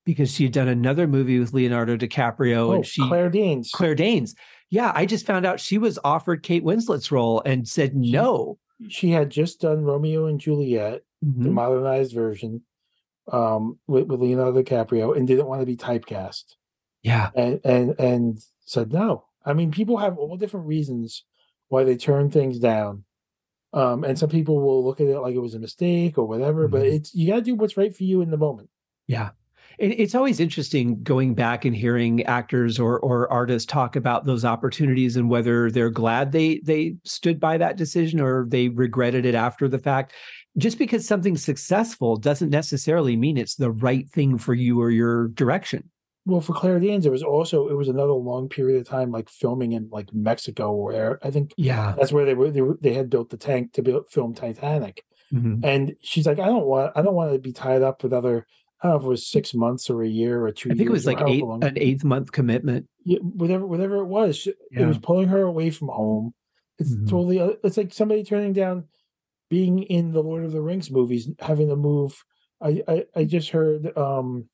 because 0.06 0.32
she 0.32 0.44
had 0.44 0.54
done 0.54 0.68
another 0.68 1.08
movie 1.08 1.40
with 1.40 1.54
Leonardo 1.54 1.98
DiCaprio 1.98 2.68
Oh, 2.70 2.72
and 2.74 2.86
she 2.86 3.08
Claire 3.08 3.30
Danes. 3.30 3.72
Claire 3.74 3.96
Danes. 3.96 4.36
Yeah, 4.70 4.92
I 4.96 5.06
just 5.06 5.26
found 5.26 5.46
out 5.46 5.60
she 5.60 5.78
was 5.78 6.00
offered 6.04 6.44
Kate 6.44 6.64
Winslet's 6.64 7.12
role 7.12 7.42
and 7.46 7.68
said 7.68 7.96
no. 7.96 8.58
She 8.90 9.12
had 9.12 9.30
just 9.30 9.62
done 9.62 9.84
Romeo 9.84 10.26
and 10.26 10.40
Juliet, 10.40 11.04
the 11.22 11.50
Mhm. 11.50 11.54
modernized 11.54 12.14
version, 12.14 12.64
um, 13.32 13.80
with, 13.88 14.08
with 14.08 14.20
Leonardo 14.22 14.62
DiCaprio, 14.64 15.16
and 15.16 15.28
didn't 15.28 15.48
want 15.48 15.62
to 15.62 15.66
be 15.66 15.78
typecast, 15.78 16.56
Yeah. 17.04 17.30
and 17.36 17.60
and 17.64 18.00
and 18.00 18.40
said 18.62 18.92
no. 18.92 19.26
I 19.46 19.54
mean, 19.54 19.72
people 19.72 19.98
have 19.98 20.18
all 20.18 20.38
different 20.38 20.68
reasons 20.68 21.26
why 21.70 21.84
they 21.84 21.96
turn 21.98 22.30
things 22.32 22.60
down, 22.60 23.06
um, 23.74 24.04
and 24.04 24.18
some 24.18 24.30
people 24.30 24.60
will 24.62 24.84
look 24.84 25.00
at 25.02 25.08
it 25.08 25.20
like 25.20 25.36
it 25.36 25.40
was 25.40 25.56
a 25.56 25.60
mistake 25.60 26.18
or 26.18 26.26
whatever. 26.28 26.68
But 26.68 26.84
Mhm. 26.84 26.94
it's 26.94 27.16
you 27.16 27.28
got 27.28 27.36
to 27.38 27.42
do 27.42 27.56
what's 27.56 27.78
right 27.78 27.96
for 27.96 28.04
you 28.04 28.22
in 28.22 28.32
the 28.32 28.38
moment. 28.38 28.70
Yeah. 29.08 29.32
And 29.80 29.94
it's 29.94 30.16
always 30.16 30.40
interesting 30.40 31.02
going 31.04 31.34
back 31.34 31.66
and 31.66 31.76
hearing 31.76 32.24
actors 32.24 32.80
or 32.80 33.00
or 33.00 33.32
artists 33.32 33.66
talk 33.72 33.96
about 33.96 34.26
those 34.26 34.46
opportunities 34.46 35.16
and 35.18 35.30
whether 35.30 35.72
they're 35.72 35.90
glad 35.90 36.32
they 36.32 36.60
they 36.64 36.96
stood 37.04 37.40
by 37.40 37.58
that 37.58 37.78
decision 37.78 38.20
or 38.20 38.46
they 38.50 38.70
regretted 38.70 39.26
it 39.26 39.36
after 39.36 39.68
the 39.68 39.80
fact. 39.80 40.14
Just 40.58 40.78
because 40.78 41.08
something's 41.08 41.44
successful 41.44 42.18
doesn't 42.18 42.50
necessarily 42.50 43.16
mean 43.16 43.38
it's 43.38 43.56
the 43.56 43.72
right 43.72 44.10
thing 44.10 44.38
for 44.38 44.54
you 44.54 44.82
or 44.82 44.90
your 44.92 45.30
direction. 45.30 45.90
Well, 46.26 46.42
for 46.42 46.54
Claire 46.54 46.80
Danes, 46.80 47.06
it 47.06 47.12
was 47.12 47.24
also 47.24 47.68
it 47.70 47.76
was 47.78 47.88
another 47.88 48.12
long 48.14 48.50
period 48.50 48.80
of 48.82 48.88
time, 48.88 49.12
like 49.12 49.30
filming 49.30 49.72
in 49.72 49.90
like 49.92 50.14
Mexico, 50.14 50.74
where 50.74 51.20
I 51.26 51.32
think 51.32 51.54
Yeah. 51.58 51.96
that's 51.98 52.12
where 52.12 52.26
they 52.26 52.34
were. 52.36 52.52
They, 52.52 52.62
were, 52.62 52.78
they 52.80 52.94
had 52.94 53.10
built 53.10 53.30
the 53.32 53.38
tank 53.38 53.74
to 53.74 53.82
build, 53.82 54.10
film 54.12 54.34
Titanic. 54.36 55.04
Mhm. 55.34 55.64
and 55.64 55.96
she's 56.02 56.28
like, 56.28 56.40
I 56.40 56.48
don't 56.48 56.66
want, 56.66 56.92
I 56.94 57.02
don't 57.02 57.16
want 57.16 57.32
to 57.32 57.40
be 57.40 57.54
tied 57.54 57.82
up 57.82 58.04
with 58.04 58.12
other. 58.12 58.46
I 58.84 58.88
don't 58.88 58.94
know 58.96 59.00
if 59.00 59.06
it 59.06 59.10
was 59.10 59.28
six 59.28 59.54
months 59.54 59.90
or 59.90 60.02
a 60.02 60.08
year 60.08 60.44
or 60.46 60.52
two. 60.52 60.72
I 60.72 60.74
think 60.74 60.90
it 60.90 60.92
was 60.92 61.06
like 61.06 61.20
however 61.20 61.32
eight, 61.34 61.44
an 61.70 61.78
eighth 61.78 62.04
month 62.04 62.32
commitment. 62.32 62.88
yeah, 63.06 63.20
whatever, 63.20 63.66
whatever 63.68 63.98
it 63.98 64.06
was. 64.06 64.38
she- 64.38 64.54
It 64.72 64.86
was 64.86 64.98
pulling 64.98 65.28
her 65.30 65.42
away 65.44 65.70
from 65.70 65.90
home. 65.90 66.34
It's 66.80 66.94
Mhm. 66.96 67.10
totally. 67.10 67.40
uh, 67.40 67.54
It's 67.64 67.78
like 67.78 67.94
somebody 67.94 68.24
turning 68.24 68.54
down 68.54 68.88
being 69.50 69.84
in 69.84 70.14
the 70.14 70.24
Lord 70.24 70.46
of 70.46 70.52
the 70.52 70.62
Rings 70.62 70.90
movies, 70.90 71.30
having 71.40 71.68
to 71.70 71.76
move. 71.76 72.24
I 72.60 72.82
I, 72.88 73.06
I 73.16 73.26
just 73.26 73.50
heard. 73.50 73.96
um 73.98 74.50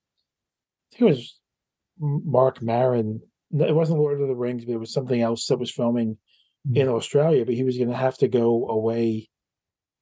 I 0.92 0.96
think 0.98 1.02
it 1.02 1.14
was 1.16 1.40
Marc 2.00 2.62
Maron. 2.62 3.22
It 3.52 3.76
wasn't 3.76 4.00
Lord 4.00 4.20
of 4.22 4.28
the 4.28 4.36
Rings, 4.36 4.66
but 4.66 4.74
it 4.74 4.78
was 4.80 4.92
something 4.92 5.22
else 5.22 5.46
that 5.48 5.58
was 5.60 5.72
filming 5.72 6.18
Mm. 6.68 6.78
in 6.78 6.88
Australia. 6.90 7.46
But 7.46 7.56
he 7.56 7.64
was 7.64 7.78
going 7.78 7.90
to 7.90 7.96
have 7.96 8.18
to 8.18 8.28
go 8.28 8.68
away 8.68 9.30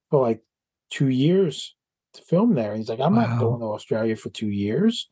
for 0.10 0.22
like 0.22 0.42
two 0.90 1.10
years 1.10 1.76
to 2.16 2.22
film 2.24 2.54
there. 2.56 2.72
And 2.72 2.80
he's 2.80 2.90
like, 2.90 3.00
I'm 3.00 3.16
Wow. 3.16 3.28
not 3.28 3.40
going 3.40 3.60
to 3.60 3.68
Australia 3.68 4.16
for 4.16 4.30
two 4.30 4.50
years. 4.50 5.08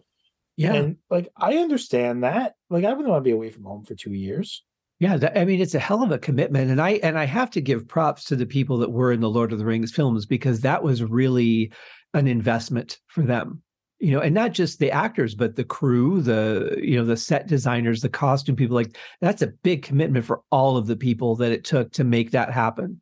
Yeah. 0.57 0.73
And 0.73 0.97
like, 1.09 1.29
I 1.35 1.57
understand 1.57 2.23
that. 2.23 2.55
Like, 2.69 2.85
I 2.85 2.91
wouldn't 2.91 3.09
want 3.09 3.23
to 3.23 3.27
be 3.27 3.31
away 3.31 3.49
from 3.49 3.63
home 3.63 3.85
for 3.85 3.95
two 3.95 4.13
years. 4.13 4.63
Yeah, 4.99 5.17
that, 5.17 5.37
I 5.37 5.43
mean 5.43 5.59
it's 5.59 5.75
a 5.75 5.79
hell 5.79 6.01
of 6.01 6.11
a 6.11 6.17
commitment, 6.17 6.71
and 6.71 6.79
I 6.79 6.91
and 7.03 7.17
I 7.19 7.25
have 7.25 7.49
to 7.51 7.61
give 7.61 7.87
props 7.89 8.23
to 8.25 8.37
the 8.37 8.45
people 8.45 8.77
that 8.77 8.91
were 8.91 9.11
in 9.11 9.19
the 9.19 9.29
Lord 9.29 9.51
of 9.51 9.59
the 9.59 9.65
Rings 9.65 9.91
films 9.91 10.25
because 10.25 10.61
that 10.61 10.81
was 10.81 11.03
really 11.03 11.73
an 12.13 12.25
investment 12.27 12.99
for 13.07 13.23
them, 13.23 13.61
you 13.99 14.11
know, 14.11 14.21
and 14.21 14.33
not 14.33 14.53
just 14.53 14.79
the 14.79 14.91
actors, 14.91 15.35
but 15.35 15.57
the 15.57 15.65
crew, 15.65 16.21
the 16.21 16.79
you 16.81 16.95
know 16.95 17.03
the 17.03 17.17
set 17.17 17.47
designers, 17.47 17.99
the 18.01 18.07
costume 18.07 18.55
people. 18.55 18.75
Like 18.75 18.95
that's 19.19 19.41
a 19.41 19.47
big 19.47 19.81
commitment 19.81 20.23
for 20.23 20.41
all 20.51 20.77
of 20.77 20.87
the 20.87 20.95
people 20.95 21.35
that 21.37 21.51
it 21.51 21.65
took 21.65 21.91
to 21.93 22.05
make 22.05 22.31
that 22.31 22.51
happen. 22.53 23.01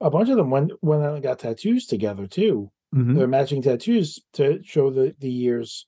A 0.00 0.08
bunch 0.08 0.30
of 0.30 0.36
them 0.36 0.48
went 0.50 0.72
went 0.80 1.02
out 1.04 1.14
and 1.14 1.22
got 1.22 1.40
tattoos 1.40 1.84
together 1.86 2.26
too. 2.26 2.70
Mhm. 2.94 3.16
They're 3.16 3.26
matching 3.26 3.62
tattoos 3.62 4.20
to 4.34 4.60
show 4.62 4.90
the 4.90 5.14
the 5.18 5.30
years 5.30 5.86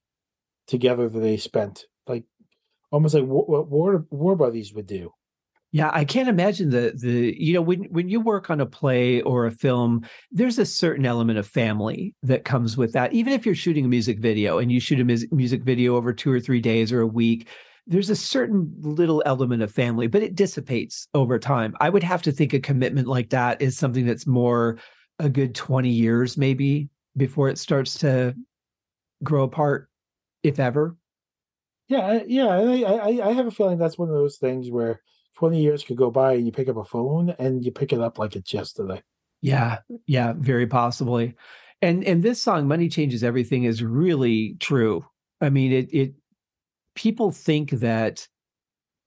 together 0.66 1.08
that 1.08 1.20
they 1.20 1.36
spent. 1.36 1.86
Like 2.06 2.24
almost 2.92 3.14
like 3.14 3.24
what, 3.24 3.48
what 3.48 3.68
war 3.70 4.06
war 4.10 4.36
buddies 4.36 4.74
would 4.74 4.86
do. 4.86 5.12
Yeah, 5.72 5.90
I 5.92 6.04
can't 6.04 6.28
imagine 6.28 6.70
the 6.70 6.92
the 7.00 7.34
you 7.38 7.54
know 7.54 7.62
when 7.62 7.84
when 7.84 8.08
you 8.08 8.20
work 8.20 8.50
on 8.50 8.60
a 8.60 8.66
play 8.66 9.22
or 9.22 9.46
a 9.46 9.52
film, 9.52 10.04
there's 10.32 10.58
a 10.58 10.66
certain 10.66 11.06
element 11.06 11.38
of 11.38 11.46
family 11.46 12.14
that 12.24 12.44
comes 12.44 12.76
with 12.76 12.92
that. 12.92 13.12
Even 13.12 13.32
if 13.32 13.46
you're 13.46 13.54
shooting 13.54 13.84
a 13.84 13.88
music 13.88 14.18
video 14.18 14.58
and 14.58 14.72
you 14.72 14.80
shoot 14.80 15.00
a 15.00 15.04
mus- 15.04 15.26
music 15.30 15.62
video 15.62 15.96
over 15.96 16.12
two 16.12 16.32
or 16.32 16.40
three 16.40 16.60
days 16.60 16.92
or 16.92 17.00
a 17.00 17.06
week, 17.06 17.48
there's 17.86 18.10
a 18.10 18.16
certain 18.16 18.72
little 18.80 19.22
element 19.26 19.62
of 19.62 19.70
family, 19.72 20.08
but 20.08 20.22
it 20.24 20.34
dissipates 20.34 21.06
over 21.14 21.38
time. 21.38 21.74
I 21.80 21.88
would 21.88 22.02
have 22.02 22.22
to 22.22 22.32
think 22.32 22.52
a 22.52 22.60
commitment 22.60 23.06
like 23.06 23.30
that 23.30 23.62
is 23.62 23.78
something 23.78 24.06
that's 24.06 24.26
more 24.26 24.78
a 25.20 25.28
good 25.28 25.54
20 25.54 25.88
years 25.88 26.36
maybe 26.36 26.88
before 27.16 27.48
it 27.48 27.58
starts 27.58 27.98
to 27.98 28.34
grow 29.22 29.44
apart, 29.44 29.88
if 30.42 30.58
ever. 30.58 30.96
Yeah, 31.88 32.20
yeah, 32.26 32.46
I, 32.46 32.82
I, 32.82 33.28
I 33.28 33.32
have 33.32 33.46
a 33.46 33.50
feeling 33.50 33.78
that's 33.78 33.98
one 33.98 34.08
of 34.08 34.14
those 34.14 34.38
things 34.38 34.70
where 34.70 35.00
20 35.36 35.60
years 35.60 35.82
could 35.84 35.96
go 35.96 36.10
by 36.10 36.34
and 36.34 36.46
you 36.46 36.52
pick 36.52 36.68
up 36.68 36.76
a 36.76 36.84
phone 36.84 37.34
and 37.38 37.64
you 37.64 37.72
pick 37.72 37.92
it 37.92 38.00
up 38.00 38.18
like 38.18 38.36
it's 38.36 38.54
yesterday. 38.54 39.02
Yeah, 39.42 39.78
yeah, 40.06 40.34
very 40.36 40.66
possibly. 40.66 41.34
And 41.82 42.04
and 42.04 42.22
this 42.22 42.42
song, 42.42 42.68
Money 42.68 42.88
Changes 42.88 43.24
Everything, 43.24 43.64
is 43.64 43.82
really 43.82 44.56
true. 44.60 45.04
I 45.40 45.48
mean, 45.48 45.72
it 45.72 45.92
it 45.92 46.14
people 46.94 47.30
think 47.30 47.70
that 47.70 48.28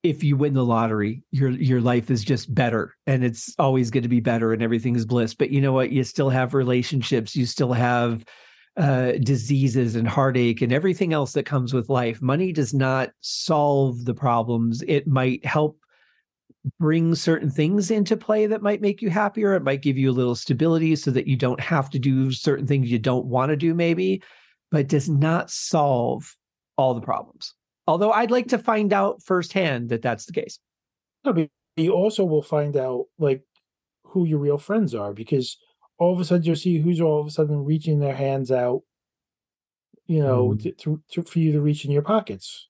if 0.04 0.22
you 0.22 0.36
win 0.36 0.52
the 0.52 0.64
lottery, 0.64 1.22
your 1.30 1.50
your 1.50 1.80
life 1.80 2.10
is 2.10 2.22
just 2.22 2.54
better 2.54 2.94
and 3.06 3.24
it's 3.24 3.54
always 3.58 3.90
going 3.90 4.02
to 4.02 4.08
be 4.08 4.20
better 4.20 4.52
and 4.52 4.62
everything 4.62 4.94
is 4.94 5.06
bliss. 5.06 5.34
But 5.34 5.50
you 5.50 5.62
know 5.62 5.72
what? 5.72 5.90
You 5.90 6.04
still 6.04 6.28
have 6.28 6.52
relationships, 6.52 7.34
you 7.34 7.46
still 7.46 7.72
have 7.72 8.24
uh, 8.76 9.12
diseases 9.12 9.96
and 9.96 10.06
heartache 10.06 10.60
and 10.60 10.72
everything 10.72 11.14
else 11.14 11.32
that 11.32 11.46
comes 11.46 11.72
with 11.72 11.88
life. 11.88 12.20
Money 12.20 12.52
does 12.52 12.74
not 12.74 13.10
solve 13.22 14.04
the 14.04 14.14
problems. 14.14 14.82
It 14.86 15.06
might 15.06 15.44
help 15.46 15.78
bring 16.78 17.14
certain 17.14 17.50
things 17.50 17.90
into 17.90 18.16
play 18.16 18.46
that 18.46 18.62
might 18.62 18.82
make 18.82 19.00
you 19.00 19.08
happier. 19.08 19.54
It 19.54 19.62
might 19.62 19.82
give 19.82 19.96
you 19.96 20.10
a 20.10 20.12
little 20.12 20.34
stability 20.34 20.96
so 20.96 21.10
that 21.12 21.26
you 21.26 21.36
don't 21.36 21.60
have 21.60 21.88
to 21.90 21.98
do 21.98 22.30
certain 22.30 22.66
things 22.66 22.90
you 22.90 22.98
don't 22.98 23.26
want 23.26 23.50
to 23.50 23.56
do, 23.56 23.74
maybe, 23.74 24.22
but 24.70 24.88
does 24.88 25.08
not 25.08 25.50
solve 25.50 26.36
all 26.76 26.92
the 26.92 27.00
problems. 27.00 27.54
Although 27.86 28.12
I'd 28.12 28.30
like 28.30 28.48
to 28.48 28.58
find 28.58 28.92
out 28.92 29.22
firsthand 29.22 29.90
that 29.90 30.02
that's 30.02 30.26
the 30.26 30.32
case. 30.32 30.58
No, 31.24 31.32
but 31.32 31.48
you 31.76 31.92
also 31.92 32.24
will 32.24 32.42
find 32.42 32.76
out 32.76 33.06
like 33.18 33.42
who 34.04 34.24
your 34.24 34.38
real 34.38 34.58
friends 34.58 34.94
are 34.94 35.12
because 35.12 35.58
all 35.98 36.12
of 36.12 36.20
a 36.20 36.24
sudden 36.24 36.44
you'll 36.44 36.56
see 36.56 36.78
who's 36.78 37.00
all 37.00 37.20
of 37.20 37.26
a 37.26 37.30
sudden 37.30 37.64
reaching 37.64 37.98
their 38.00 38.14
hands 38.14 38.50
out, 38.50 38.82
you 40.06 40.22
know, 40.22 40.50
mm. 40.50 40.62
to, 40.62 40.72
to, 40.72 41.02
to, 41.10 41.22
for 41.22 41.38
you 41.38 41.52
to 41.52 41.60
reach 41.60 41.84
in 41.84 41.90
your 41.90 42.02
pockets. 42.02 42.68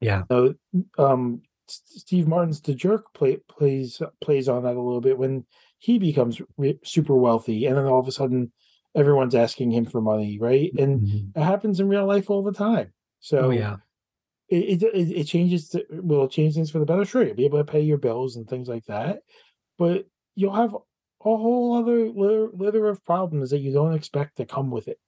Yeah. 0.00 0.22
So, 0.30 0.54
um, 0.98 1.42
Steve 1.66 2.28
Martin's 2.28 2.60
The 2.60 2.74
Jerk 2.74 3.12
play, 3.14 3.38
plays 3.48 4.02
plays 4.20 4.48
on 4.48 4.64
that 4.64 4.76
a 4.76 4.80
little 4.80 5.00
bit 5.00 5.16
when 5.16 5.46
he 5.78 5.98
becomes 5.98 6.40
re- 6.58 6.78
super 6.84 7.16
wealthy, 7.16 7.64
and 7.64 7.76
then 7.76 7.86
all 7.86 8.00
of 8.00 8.08
a 8.08 8.12
sudden 8.12 8.52
everyone's 8.94 9.34
asking 9.34 9.70
him 9.70 9.86
for 9.86 10.00
money, 10.00 10.38
right? 10.38 10.70
And 10.78 11.00
mm-hmm. 11.00 11.40
it 11.40 11.42
happens 11.42 11.80
in 11.80 11.88
real 11.88 12.06
life 12.06 12.28
all 12.28 12.42
the 12.42 12.52
time. 12.52 12.92
So 13.20 13.46
oh, 13.46 13.50
yeah, 13.50 13.76
it, 14.48 14.82
it, 14.82 15.10
it 15.10 15.24
changes 15.24 15.68
to, 15.68 15.84
will 15.90 16.28
change 16.28 16.54
things 16.54 16.70
for 16.70 16.78
the 16.78 16.86
better 16.86 17.04
sure 17.04 17.24
you'll 17.24 17.34
be 17.34 17.44
able 17.44 17.58
to 17.58 17.70
pay 17.70 17.80
your 17.80 17.98
bills 17.98 18.36
and 18.36 18.48
things 18.48 18.68
like 18.68 18.84
that 18.86 19.20
but 19.78 20.06
you'll 20.34 20.54
have 20.54 20.74
a 20.74 20.78
whole 21.20 21.76
other 21.76 22.08
litter, 22.10 22.88
of 22.88 23.02
problems 23.04 23.50
that 23.50 23.60
you 23.60 23.72
don't 23.72 23.94
expect 23.94 24.36
to 24.36 24.44
come 24.44 24.70
with 24.70 24.88
it 24.88 24.98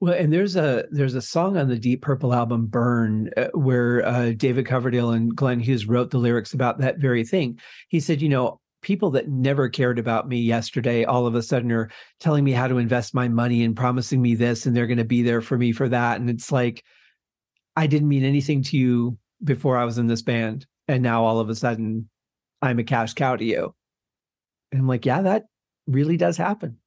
well, 0.00 0.14
and 0.14 0.32
there's 0.32 0.54
a 0.54 0.84
there's 0.92 1.16
a 1.16 1.20
song 1.20 1.56
on 1.56 1.68
the 1.68 1.78
Deep 1.78 2.02
Purple 2.02 2.32
album 2.32 2.66
"Burn" 2.66 3.30
uh, 3.36 3.48
where 3.52 4.06
uh, 4.06 4.30
David 4.30 4.64
Coverdale 4.64 5.10
and 5.10 5.34
Glenn 5.34 5.58
Hughes 5.58 5.86
wrote 5.86 6.12
the 6.12 6.18
lyrics 6.18 6.54
about 6.54 6.78
that 6.78 6.98
very 6.98 7.24
thing. 7.24 7.58
He 7.88 7.98
said, 7.98 8.22
you 8.22 8.28
know, 8.28 8.60
people 8.82 9.10
that 9.10 9.28
never 9.28 9.68
cared 9.68 9.98
about 9.98 10.28
me 10.28 10.38
yesterday 10.38 11.04
all 11.04 11.26
of 11.26 11.34
a 11.34 11.42
sudden 11.42 11.72
are 11.72 11.90
telling 12.20 12.44
me 12.44 12.52
how 12.52 12.68
to 12.68 12.78
invest 12.78 13.14
my 13.14 13.28
money 13.28 13.64
and 13.64 13.76
promising 13.76 14.22
me 14.22 14.34
this, 14.34 14.66
and 14.66 14.76
they're 14.76 14.86
going 14.86 14.98
to 14.98 15.04
be 15.04 15.22
there 15.22 15.40
for 15.40 15.58
me 15.58 15.72
for 15.72 15.88
that. 15.88 16.20
And 16.20 16.30
it's 16.30 16.52
like, 16.52 16.84
I 17.78 17.86
didn't 17.86 18.08
mean 18.08 18.24
anything 18.24 18.64
to 18.64 18.76
you 18.76 19.16
before 19.44 19.76
I 19.76 19.84
was 19.84 19.98
in 19.98 20.08
this 20.08 20.20
band. 20.20 20.66
And 20.88 21.00
now 21.00 21.24
all 21.24 21.38
of 21.38 21.48
a 21.48 21.54
sudden 21.54 22.08
I'm 22.60 22.80
a 22.80 22.84
cash 22.84 23.14
cow 23.14 23.36
to 23.36 23.44
you. 23.44 23.72
And 24.72 24.80
I'm 24.80 24.88
like, 24.88 25.06
yeah, 25.06 25.22
that 25.22 25.44
really 25.86 26.16
does 26.16 26.36
happen. 26.36 26.78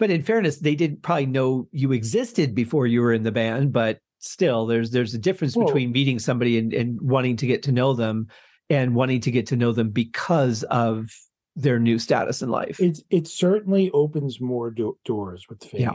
But 0.00 0.10
in 0.10 0.22
fairness, 0.22 0.58
they 0.58 0.74
didn't 0.74 1.02
probably 1.02 1.26
know 1.26 1.68
you 1.70 1.92
existed 1.92 2.56
before 2.56 2.88
you 2.88 3.02
were 3.02 3.12
in 3.12 3.22
the 3.22 3.30
band, 3.30 3.72
but 3.72 4.00
still 4.18 4.66
there's 4.66 4.90
there's 4.90 5.14
a 5.14 5.18
difference 5.18 5.54
Whoa. 5.54 5.66
between 5.66 5.92
meeting 5.92 6.18
somebody 6.18 6.58
and, 6.58 6.74
and 6.74 7.00
wanting 7.00 7.36
to 7.36 7.46
get 7.46 7.62
to 7.64 7.72
know 7.72 7.94
them 7.94 8.26
and 8.68 8.96
wanting 8.96 9.20
to 9.20 9.30
get 9.30 9.46
to 9.46 9.56
know 9.56 9.70
them 9.70 9.90
because 9.90 10.64
of 10.64 11.08
their 11.54 11.78
new 11.78 12.00
status 12.00 12.42
in 12.42 12.48
life. 12.48 12.80
It 12.80 12.98
it 13.10 13.28
certainly 13.28 13.92
opens 13.92 14.40
more 14.40 14.72
do- 14.72 14.98
doors 15.04 15.46
with 15.48 15.62
fame, 15.62 15.80
yeah. 15.80 15.94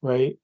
right? 0.00 0.38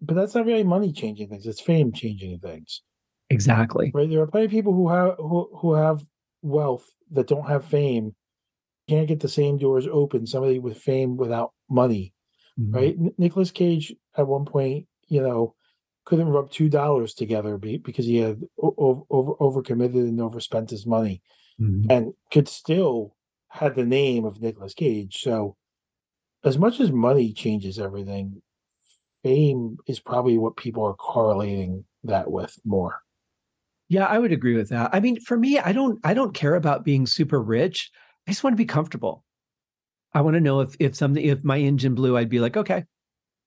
But 0.00 0.14
that's 0.14 0.34
not 0.34 0.46
really 0.46 0.64
money 0.64 0.92
changing 0.92 1.28
things. 1.28 1.46
It's 1.46 1.60
fame 1.60 1.92
changing 1.92 2.38
things. 2.40 2.82
Exactly. 3.30 3.90
Right. 3.94 4.08
There 4.08 4.20
are 4.20 4.26
plenty 4.26 4.46
of 4.46 4.50
people 4.50 4.72
who 4.72 4.88
have 4.88 5.16
who, 5.18 5.50
who 5.58 5.74
have 5.74 6.02
wealth 6.42 6.86
that 7.10 7.26
don't 7.26 7.48
have 7.48 7.64
fame 7.64 8.14
can't 8.88 9.08
get 9.08 9.20
the 9.20 9.28
same 9.28 9.58
doors 9.58 9.86
open. 9.90 10.26
Somebody 10.26 10.58
with 10.58 10.78
fame 10.78 11.16
without 11.16 11.52
money, 11.68 12.14
mm-hmm. 12.58 12.74
right? 12.74 12.96
N- 12.98 13.12
Nicolas 13.18 13.50
Cage 13.50 13.94
at 14.16 14.26
one 14.26 14.46
point, 14.46 14.86
you 15.08 15.22
know, 15.22 15.54
couldn't 16.04 16.28
rub 16.28 16.50
two 16.50 16.70
dollars 16.70 17.12
together 17.12 17.58
because 17.58 18.06
he 18.06 18.16
had 18.16 18.40
over 18.56 19.02
over 19.10 19.34
overcommitted 19.34 20.08
and 20.08 20.20
overspent 20.20 20.70
his 20.70 20.86
money, 20.86 21.22
mm-hmm. 21.60 21.90
and 21.90 22.14
could 22.32 22.48
still 22.48 23.14
had 23.50 23.74
the 23.74 23.84
name 23.84 24.24
of 24.24 24.40
Nicolas 24.40 24.72
Cage. 24.72 25.20
So, 25.22 25.56
as 26.44 26.56
much 26.56 26.80
as 26.80 26.90
money 26.90 27.34
changes 27.34 27.78
everything, 27.78 28.40
fame 29.22 29.78
is 29.86 30.00
probably 30.00 30.38
what 30.38 30.56
people 30.56 30.84
are 30.84 30.94
correlating 30.94 31.84
that 32.04 32.30
with 32.30 32.58
more. 32.64 33.02
Yeah, 33.88 34.04
I 34.04 34.18
would 34.18 34.32
agree 34.32 34.54
with 34.54 34.68
that. 34.68 34.90
I 34.92 35.00
mean, 35.00 35.20
for 35.20 35.36
me, 35.36 35.58
I 35.58 35.72
don't 35.72 35.98
I 36.04 36.14
don't 36.14 36.34
care 36.34 36.54
about 36.54 36.84
being 36.84 37.06
super 37.06 37.40
rich. 37.40 37.90
I 38.26 38.30
just 38.30 38.44
want 38.44 38.52
to 38.52 38.58
be 38.58 38.66
comfortable. 38.66 39.24
I 40.12 40.20
want 40.20 40.34
to 40.34 40.40
know 40.40 40.60
if 40.60 40.76
if 40.78 40.94
something 40.94 41.24
if 41.24 41.42
my 41.42 41.58
engine 41.58 41.94
blew, 41.94 42.16
I'd 42.16 42.28
be 42.28 42.40
like, 42.40 42.56
okay, 42.56 42.84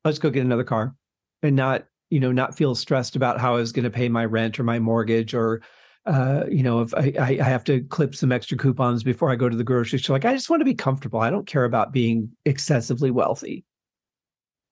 let's 0.04 0.20
go 0.20 0.30
get 0.30 0.44
another 0.44 0.64
car 0.64 0.96
and 1.44 1.56
not, 1.56 1.86
you 2.10 2.20
know, 2.20 2.32
not 2.32 2.56
feel 2.56 2.74
stressed 2.74 3.16
about 3.16 3.40
how 3.40 3.56
I 3.56 3.60
was 3.60 3.72
going 3.72 3.84
to 3.84 3.92
pay 3.92 4.10
my 4.10 4.26
rent 4.26 4.60
or 4.60 4.64
my 4.64 4.80
mortgage 4.80 5.34
or 5.34 5.62
uh, 6.08 6.46
you 6.50 6.64
know, 6.64 6.82
if 6.82 6.96
I, 6.96 7.14
I 7.20 7.44
have 7.44 7.64
to 7.66 7.82
clip 7.82 8.16
some 8.16 8.32
extra 8.32 8.58
coupons 8.58 9.04
before 9.04 9.30
I 9.30 9.36
go 9.36 9.48
to 9.48 9.56
the 9.56 9.64
grocery 9.64 10.00
store. 10.00 10.16
Like 10.16 10.26
I 10.26 10.34
just 10.34 10.50
want 10.50 10.62
to 10.62 10.66
be 10.66 10.74
comfortable. 10.74 11.20
I 11.20 11.30
don't 11.30 11.46
care 11.46 11.66
about 11.66 11.92
being 11.92 12.32
excessively 12.46 13.12
wealthy. 13.12 13.64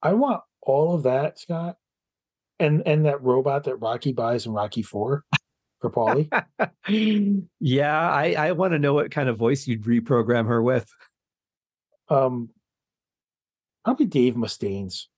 I 0.02 0.14
want 0.14 0.42
all 0.62 0.96
of 0.96 1.04
that, 1.04 1.40
Scott, 1.40 1.78
and 2.60 2.84
and 2.86 3.06
that 3.06 3.22
robot 3.24 3.66
that 3.66 3.78
Rocky 3.78 4.14
buys 4.14 4.46
in 4.46 4.52
Rocky 4.52 4.82
Four 4.82 5.24
for 5.80 5.90
Paulie. 5.90 6.30
yeah, 7.60 8.12
I 8.12 8.34
I 8.34 8.52
want 8.54 8.74
to 8.74 8.80
know 8.80 8.94
what 8.94 9.12
kind 9.12 9.30
of 9.30 9.38
voice 9.38 9.68
you'd 9.68 9.84
reprogram 9.84 10.48
her 10.48 10.62
with. 10.62 10.90
Um, 12.10 12.50
probably 13.86 14.06
Dave 14.06 14.36
Mustaine's. 14.36 15.10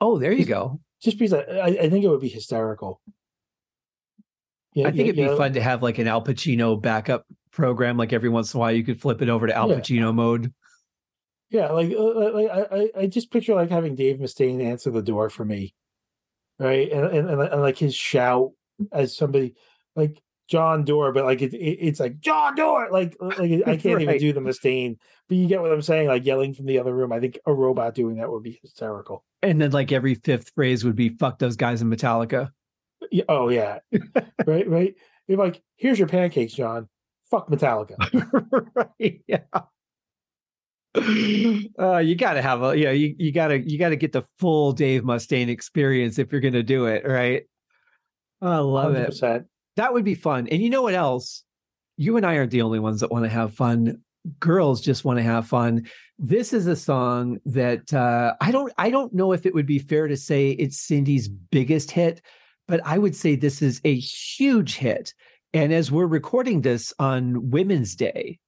Oh, 0.00 0.18
there 0.18 0.32
you 0.32 0.38
just, 0.38 0.48
go. 0.48 0.80
Just 1.02 1.18
because 1.18 1.34
I, 1.34 1.64
I 1.64 1.90
think 1.90 2.04
it 2.04 2.08
would 2.08 2.20
be 2.20 2.28
hysterical. 2.28 3.00
Yeah, 4.74 4.88
I 4.88 4.92
think 4.92 5.08
it'd 5.08 5.16
be 5.16 5.36
fun 5.36 5.54
to 5.54 5.60
have 5.60 5.82
like 5.82 5.98
an 5.98 6.06
Al 6.06 6.22
Pacino 6.22 6.80
backup 6.80 7.26
program. 7.50 7.96
Like 7.96 8.12
every 8.12 8.28
once 8.28 8.54
in 8.54 8.58
a 8.58 8.60
while, 8.60 8.72
you 8.72 8.84
could 8.84 9.00
flip 9.00 9.20
it 9.20 9.28
over 9.28 9.46
to 9.46 9.54
Al 9.54 9.68
yeah. 9.68 9.76
Pacino 9.76 10.14
mode. 10.14 10.52
Yeah, 11.50 11.72
like, 11.72 11.90
uh, 11.90 12.32
like 12.32 12.48
I, 12.50 12.90
I 12.96 13.06
just 13.06 13.32
picture 13.32 13.54
like 13.54 13.70
having 13.70 13.96
Dave 13.96 14.18
Mustaine 14.18 14.62
answer 14.62 14.90
the 14.90 15.02
door 15.02 15.30
for 15.30 15.44
me, 15.44 15.74
right? 16.58 16.90
And 16.90 17.06
and, 17.06 17.28
and, 17.28 17.40
and 17.40 17.60
like 17.60 17.76
his 17.76 17.94
shout 17.94 18.52
as 18.92 19.16
somebody 19.16 19.54
like 19.96 20.22
John 20.50 20.84
Doerr, 20.84 21.12
but 21.12 21.24
like 21.24 21.42
it, 21.42 21.54
it, 21.54 21.78
it's 21.80 22.00
like 22.00 22.20
John 22.20 22.54
Doerr, 22.54 22.90
like 22.90 23.16
like 23.20 23.62
I 23.66 23.76
can't 23.76 23.96
right. 23.96 24.02
even 24.02 24.18
do 24.18 24.32
the 24.32 24.40
Mustaine, 24.40 24.96
but 25.28 25.38
you 25.38 25.46
get 25.46 25.60
what 25.60 25.72
I'm 25.72 25.82
saying, 25.82 26.08
like 26.08 26.24
yelling 26.24 26.54
from 26.54 26.66
the 26.66 26.78
other 26.78 26.94
room. 26.94 27.12
I 27.12 27.20
think 27.20 27.38
a 27.46 27.54
robot 27.54 27.94
doing 27.94 28.16
that 28.16 28.30
would 28.30 28.42
be 28.42 28.58
hysterical. 28.62 29.24
And 29.42 29.60
then 29.60 29.70
like 29.70 29.92
every 29.92 30.16
fifth 30.16 30.50
phrase 30.50 30.84
would 30.84 30.96
be 30.96 31.08
"fuck 31.08 31.38
those 31.38 31.56
guys 31.56 31.82
in 31.82 31.90
Metallica." 31.90 32.50
Yeah, 33.10 33.24
oh 33.28 33.48
yeah, 33.48 33.78
right, 34.46 34.68
right. 34.68 34.94
You're 35.28 35.38
like, 35.38 35.62
here's 35.76 35.98
your 35.98 36.08
pancakes, 36.08 36.52
John. 36.52 36.88
Fuck 37.30 37.48
Metallica. 37.48 37.96
right. 38.74 39.22
Yeah. 39.28 39.38
uh, 41.78 41.98
you 41.98 42.16
gotta 42.16 42.42
have 42.42 42.62
a 42.62 42.76
yeah 42.76 42.90
you, 42.90 43.14
you 43.16 43.30
gotta 43.32 43.58
you 43.60 43.78
gotta 43.78 43.94
get 43.94 44.10
the 44.12 44.24
full 44.38 44.72
dave 44.72 45.02
mustaine 45.02 45.48
experience 45.48 46.18
if 46.18 46.32
you're 46.32 46.40
gonna 46.40 46.62
do 46.62 46.86
it 46.86 47.06
right? 47.06 47.44
I 48.42 48.58
love 48.58 48.94
100%. 48.94 49.36
it 49.36 49.46
that 49.76 49.92
would 49.92 50.04
be 50.04 50.14
fun. 50.14 50.48
And 50.48 50.60
you 50.60 50.68
know 50.68 50.82
what 50.82 50.94
else? 50.94 51.44
You 51.96 52.16
and 52.16 52.26
i 52.26 52.36
aren't 52.36 52.50
the 52.50 52.62
only 52.62 52.80
ones 52.80 53.00
that 53.00 53.10
want 53.10 53.24
to 53.24 53.30
have 53.30 53.54
fun. 53.54 53.98
Girls 54.38 54.80
just 54.80 55.04
want 55.04 55.18
to 55.18 55.22
have 55.22 55.46
fun. 55.46 55.86
This 56.18 56.52
is 56.52 56.66
a 56.66 56.76
song 56.76 57.38
that 57.46 57.94
uh, 57.94 58.34
i 58.40 58.50
don't 58.50 58.72
i 58.76 58.90
don't 58.90 59.14
know 59.14 59.32
if 59.32 59.46
it 59.46 59.54
would 59.54 59.66
be 59.66 59.78
fair 59.78 60.08
to 60.08 60.16
say 60.16 60.50
it's 60.50 60.78
cyndi's 60.78 61.28
biggest 61.28 61.90
hit 61.90 62.20
but 62.68 62.80
i 62.84 62.98
would 62.98 63.16
say 63.16 63.36
this 63.36 63.62
is 63.62 63.80
a 63.84 63.94
huge 63.94 64.76
hit. 64.76 65.14
And 65.52 65.72
as 65.72 65.90
we're 65.90 66.06
recording 66.06 66.60
this 66.62 66.92
on 66.98 67.50
women's 67.50 67.94
day 67.96 68.38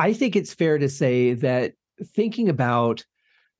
I 0.00 0.12
think 0.12 0.34
it's 0.34 0.54
fair 0.54 0.78
to 0.78 0.88
say 0.88 1.34
that 1.34 1.74
thinking 2.14 2.48
about 2.48 3.04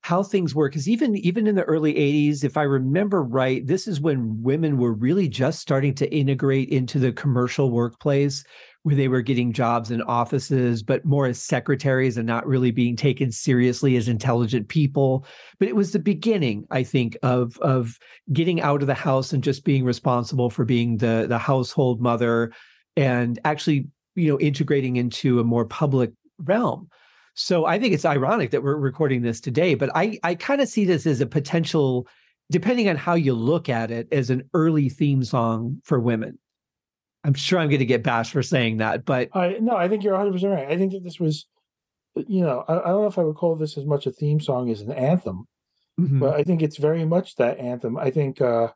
how 0.03 0.23
things 0.23 0.55
work 0.55 0.73
because 0.73 0.89
even 0.89 1.15
even 1.17 1.47
in 1.47 1.55
the 1.57 1.65
early 1.65 1.93
80s 1.93 2.43
if 2.43 2.57
i 2.57 2.63
remember 2.63 3.23
right 3.23 3.67
this 3.67 3.87
is 3.87 4.01
when 4.01 4.43
women 4.43 4.79
were 4.79 4.95
really 4.95 5.29
just 5.29 5.61
starting 5.61 5.95
to 5.97 6.11
integrate 6.11 6.71
into 6.71 6.99
the 6.99 7.13
commercial 7.13 7.71
workplace 7.71 8.43
where 8.83 8.95
they 8.95 9.09
were 9.09 9.21
getting 9.21 9.53
jobs 9.53 9.91
in 9.91 10.01
offices, 10.03 10.83
but 10.83 11.05
more 11.05 11.27
as 11.27 11.43
secretaries 11.43 12.17
and 12.17 12.27
not 12.27 12.47
really 12.47 12.71
being 12.71 12.97
taken 12.97 13.31
seriously 13.31 13.97
as 13.97 14.09
intelligent 14.09 14.69
people. 14.69 15.27
But 15.59 15.69
it 15.69 15.77
was 15.77 15.93
the 15.93 15.99
beginning, 15.99 16.65
I 16.71 16.83
think, 16.83 17.17
of 17.23 17.59
of 17.59 17.99
getting 18.33 18.61
out 18.63 18.81
of 18.81 18.87
the 18.87 18.95
house 18.95 19.33
and 19.33 19.45
just 19.45 19.65
being 19.65 19.85
responsible 19.85 20.49
for 20.49 20.65
being 20.65 20.97
the 20.97 21.27
the 21.29 21.39
household 21.39 22.01
mother 22.01 22.53
and 22.97 23.39
actually, 23.45 23.87
you 24.15 24.29
know, 24.29 24.41
integrating 24.41 24.97
into 24.97 25.41
a 25.41 25.45
more 25.45 25.67
public 25.67 26.13
realm. 26.45 26.89
So 27.35 27.65
I 27.65 27.79
think 27.79 27.95
it's 27.95 28.05
ironic 28.05 28.51
that 28.51 28.63
we're 28.63 28.77
recording 28.77 29.23
this 29.23 29.41
today, 29.41 29.75
but 29.75 29.91
I 29.95 30.19
I 30.23 30.35
kind 30.35 30.61
of 30.61 30.69
see 30.69 30.85
this 30.85 31.07
as 31.07 31.21
a 31.21 31.27
potential 31.27 32.07
depending 32.51 32.89
on 32.89 32.97
how 32.97 33.15
you 33.15 33.33
look 33.33 33.69
at 33.69 33.93
it 33.93 34.09
as 34.13 34.29
an 34.29 34.43
early 34.55 34.89
theme 34.89 35.23
song 35.23 35.81
for 35.85 36.01
women 36.01 36.37
I'm 37.25 37.35
sure 37.35 37.59
I'm 37.59 37.69
going 37.69 37.81
to 37.81 37.87
get 37.87 38.03
bashed 38.03 38.33
for 38.33 38.43
saying 38.43 38.79
that, 38.79 39.05
but 39.05 39.29
I 39.35 39.59
no, 39.61 39.77
I 39.77 39.89
think 39.89 40.03
you're 40.03 40.15
100 40.15 40.33
percent 40.33 40.53
right. 40.53 40.69
I 40.69 40.77
think 40.77 40.93
that 40.93 41.05
this 41.05 41.21
was, 41.21 41.47
you 42.15 42.41
know, 42.41 42.65
I, 42.67 42.79
I, 42.79 42.89
don't 42.89 43.03
know 43.03 43.07
if 43.07 43.19
I 43.19 43.25
would 43.25 43.37
call 43.37 43.57
this 43.57 43.77
as 43.77 43.85
much 43.85 44.07
a 44.07 44.13
theme 44.13 44.41
song 44.41 44.71
as 44.71 44.81
an 44.81 44.93
anthem, 44.93 45.47
mm-hmm. 46.01 46.19
but 46.19 46.35
I 46.35 46.45
think 46.45 46.63
it's 46.63 46.79
very 46.79 47.05
much 47.05 47.37
that 47.37 47.59
anthem. 47.59 47.99
I 47.99 48.11
think, 48.11 48.41
uh 48.41 48.69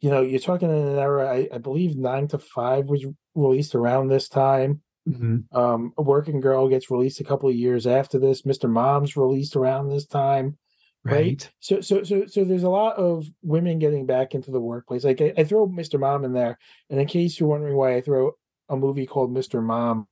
you 0.00 0.10
know, 0.10 0.20
you're 0.20 0.40
talking 0.40 0.68
in 0.68 0.76
an 0.76 0.98
era. 0.98 1.26
I, 1.30 1.48
I 1.54 1.58
believe 1.58 1.96
Nine 1.96 2.28
to 2.28 2.38
Five 2.38 2.88
was 2.88 3.06
released 3.34 3.74
around 3.74 4.08
this 4.08 4.28
time. 4.28 4.82
Mm-hmm. 5.08 5.56
Um, 5.56 5.92
a 5.98 6.02
Working 6.02 6.40
Girl 6.40 6.68
gets 6.68 6.90
released 6.90 7.20
a 7.20 7.24
couple 7.24 7.48
of 7.48 7.54
years 7.54 7.86
after 7.86 8.18
this. 8.18 8.42
Mr. 8.42 8.70
Mom's 8.70 9.16
released 9.16 9.54
around 9.54 9.88
this 9.88 10.06
time 10.06 10.56
right? 11.04 11.14
right? 11.14 11.50
So, 11.60 11.80
so, 11.80 12.02
so, 12.02 12.26
so 12.26 12.44
there's 12.44 12.62
a 12.62 12.70
lot 12.70 12.96
of 12.96 13.26
women 13.42 13.78
getting 13.78 14.06
back 14.06 14.34
into 14.34 14.50
the 14.50 14.60
workplace. 14.60 15.04
Like 15.04 15.20
I, 15.20 15.32
I, 15.36 15.44
throw 15.44 15.68
Mr. 15.68 16.00
Mom 16.00 16.24
in 16.24 16.32
there, 16.32 16.58
and 16.90 16.98
in 16.98 17.06
case 17.06 17.38
you're 17.38 17.48
wondering 17.48 17.76
why 17.76 17.94
I 17.94 18.00
throw 18.00 18.32
a 18.68 18.76
movie 18.76 19.06
called 19.06 19.32
Mr. 19.32 19.62
Mom 19.62 20.08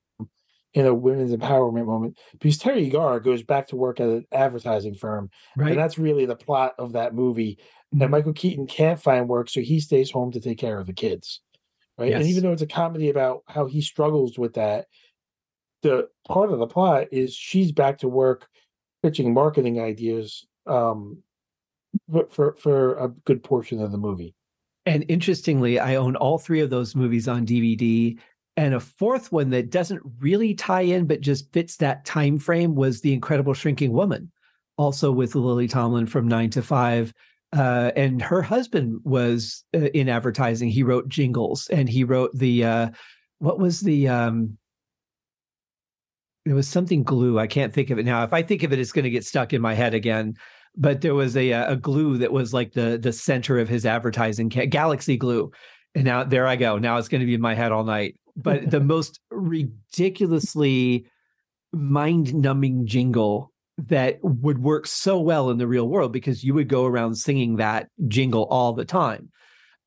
in 0.73 0.85
a 0.85 0.93
women's 0.93 1.35
empowerment 1.35 1.85
moment, 1.85 2.17
because 2.33 2.57
Teri 2.57 2.91
Garr 2.91 3.19
goes 3.19 3.43
back 3.43 3.67
to 3.67 3.75
work 3.75 3.99
at 3.99 4.07
an 4.07 4.25
advertising 4.31 4.95
firm, 4.95 5.29
right? 5.55 5.71
And 5.71 5.79
that's 5.79 5.99
really 5.99 6.25
the 6.25 6.35
plot 6.35 6.73
of 6.79 6.93
that 6.93 7.13
movie. 7.13 7.57
Mm-hmm. 7.93 8.01
And 8.01 8.11
Michael 8.11 8.33
Keaton 8.33 8.67
can't 8.67 9.01
find 9.01 9.27
work, 9.27 9.49
so 9.49 9.61
he 9.61 9.79
stays 9.79 10.11
home 10.11 10.31
to 10.31 10.39
take 10.39 10.57
care 10.57 10.79
of 10.79 10.87
the 10.87 10.93
kids, 10.93 11.41
right? 11.97 12.09
Yes. 12.09 12.21
And 12.21 12.29
even 12.29 12.43
though 12.43 12.51
it's 12.51 12.61
a 12.61 12.67
comedy 12.67 13.09
about 13.09 13.43
how 13.47 13.65
he 13.65 13.81
struggles 13.81 14.37
with 14.37 14.53
that, 14.53 14.87
the 15.81 16.07
part 16.27 16.51
of 16.51 16.59
the 16.59 16.67
plot 16.67 17.07
is 17.11 17.33
she's 17.33 17.71
back 17.71 17.99
to 17.99 18.07
work 18.07 18.47
pitching 19.03 19.33
marketing 19.33 19.81
ideas 19.81 20.47
um, 20.65 21.17
for 22.29 22.55
for 22.55 22.95
a 22.97 23.09
good 23.25 23.43
portion 23.43 23.81
of 23.81 23.91
the 23.91 23.97
movie. 23.97 24.33
And 24.85 25.05
interestingly, 25.07 25.79
I 25.79 25.95
own 25.95 26.15
all 26.15 26.37
three 26.37 26.61
of 26.61 26.69
those 26.69 26.95
movies 26.95 27.27
on 27.27 27.45
DVD. 27.45 28.17
And 28.55 28.75
a 28.75 28.79
fourth 28.79 29.31
one 29.31 29.49
that 29.49 29.71
doesn't 29.71 30.01
really 30.19 30.53
tie 30.53 30.81
in, 30.81 31.07
but 31.07 31.21
just 31.21 31.51
fits 31.53 31.77
that 31.77 32.05
time 32.05 32.37
frame 32.37 32.75
was 32.75 33.01
The 33.01 33.13
Incredible 33.13 33.53
Shrinking 33.53 33.93
Woman, 33.93 34.31
also 34.77 35.11
with 35.11 35.33
Lily 35.35 35.67
Tomlin 35.67 36.05
from 36.05 36.27
Nine 36.27 36.49
to 36.51 36.61
Five. 36.61 37.13
Uh, 37.53 37.91
and 37.95 38.21
her 38.21 38.41
husband 38.41 38.99
was 39.03 39.63
uh, 39.75 39.89
in 39.93 40.09
advertising. 40.09 40.69
He 40.69 40.81
wrote 40.81 41.07
jingles, 41.07 41.67
and 41.67 41.87
he 41.87 42.03
wrote 42.03 42.31
the 42.33 42.65
uh, 42.65 42.89
what 43.39 43.59
was 43.59 43.81
the 43.81 44.07
um, 44.07 44.57
it 46.45 46.53
was 46.53 46.67
something 46.67 47.03
glue. 47.03 47.37
I 47.37 47.47
can't 47.47 47.71
think 47.71 47.91
of 47.91 47.99
it 47.99 48.05
now. 48.05 48.23
If 48.23 48.33
I 48.33 48.41
think 48.41 48.63
of 48.63 48.73
it, 48.73 48.79
it's 48.79 48.91
going 48.91 49.03
to 49.03 49.11
get 49.11 49.25
stuck 49.25 49.53
in 49.53 49.61
my 49.61 49.75
head 49.75 49.93
again. 49.93 50.33
But 50.75 51.01
there 51.01 51.13
was 51.13 51.37
a 51.37 51.51
a 51.51 51.75
glue 51.75 52.17
that 52.17 52.31
was 52.31 52.55
like 52.55 52.73
the 52.73 52.97
the 52.97 53.13
center 53.13 53.59
of 53.59 53.69
his 53.69 53.85
advertising, 53.85 54.49
Galaxy 54.49 55.15
Glue, 55.15 55.51
and 55.93 56.05
now 56.05 56.23
there 56.23 56.47
I 56.47 56.55
go. 56.55 56.79
Now 56.79 56.97
it's 56.97 57.07
going 57.07 57.21
to 57.21 57.27
be 57.27 57.35
in 57.35 57.41
my 57.41 57.53
head 57.53 57.71
all 57.71 57.83
night. 57.83 58.15
But 58.35 58.71
the 58.71 58.79
most 58.95 59.19
ridiculously 59.29 61.05
mind 61.71 62.33
numbing 62.33 62.87
jingle 62.87 63.52
that 63.77 64.19
would 64.21 64.59
work 64.59 64.87
so 64.87 65.19
well 65.19 65.49
in 65.49 65.57
the 65.57 65.67
real 65.67 65.87
world 65.87 66.11
because 66.11 66.43
you 66.43 66.53
would 66.53 66.67
go 66.67 66.85
around 66.85 67.15
singing 67.15 67.55
that 67.57 67.89
jingle 68.07 68.45
all 68.45 68.73
the 68.73 68.85
time. 68.85 69.29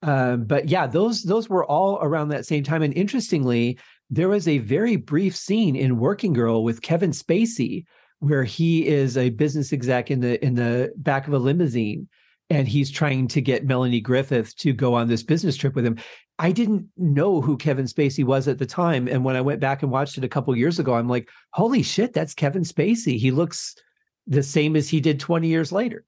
Um, 0.03 0.45
but 0.45 0.69
yeah, 0.69 0.87
those 0.87 1.23
those 1.23 1.49
were 1.49 1.65
all 1.65 1.99
around 2.03 2.29
that 2.29 2.47
same 2.47 2.63
time. 2.63 2.83
And 2.83 2.95
interestingly, 2.95 3.79
there 4.11 4.29
was 4.29 4.47
a 4.47 4.59
very 4.59 4.97
brief 4.97 5.37
scene 5.37 5.75
in 5.77 5.99
Working 5.99 6.33
Girl 6.33 6.63
with 6.63 6.83
Kevin 6.83 7.11
Spacey 7.11 7.85
where 8.21 8.45
he 8.45 8.87
is 8.87 9.17
a 9.17 9.31
business 9.31 9.73
exec 9.73 10.11
in 10.11 10.21
the 10.21 10.43
in 10.45 10.55
the 10.55 10.93
back 10.97 11.27
of 11.27 11.35
a 11.35 11.39
limousine 11.39 12.09
and 12.49 12.69
he's 12.69 12.91
trying 12.91 13.29
to 13.29 13.41
get 13.41 13.65
Melanie 13.65 14.01
Griffith 14.01 14.55
to 14.57 14.73
go 14.73 14.95
on 14.95 15.09
this 15.09 15.23
business 15.23 15.57
trip 15.57 15.75
with 15.75 15.85
him. 15.85 15.99
I 16.39 16.53
didn't 16.53 16.87
know 16.97 17.41
who 17.41 17.57
Kevin 17.57 17.87
Spacey 17.87 18.25
was 18.25 18.47
at 18.47 18.59
the 18.59 18.67
time 18.67 19.09
and 19.09 19.25
when 19.25 19.37
I 19.37 19.41
went 19.41 19.61
back 19.61 19.83
and 19.83 19.91
watched 19.91 20.19
it 20.19 20.25
a 20.25 20.29
couple 20.29 20.55
years 20.57 20.79
ago 20.79 20.95
I'm 20.95 21.09
like, 21.09 21.29
"Holy 21.53 21.83
shit, 21.83 22.13
that's 22.13 22.35
Kevin 22.35 22.63
Spacey. 22.63 23.19
He 23.19 23.31
looks 23.31 23.75
the 24.27 24.43
same 24.43 24.77
as 24.77 24.89
he 24.89 25.01
did 25.01 25.19
20 25.19 25.49
years 25.49 25.73
later." 25.73 26.05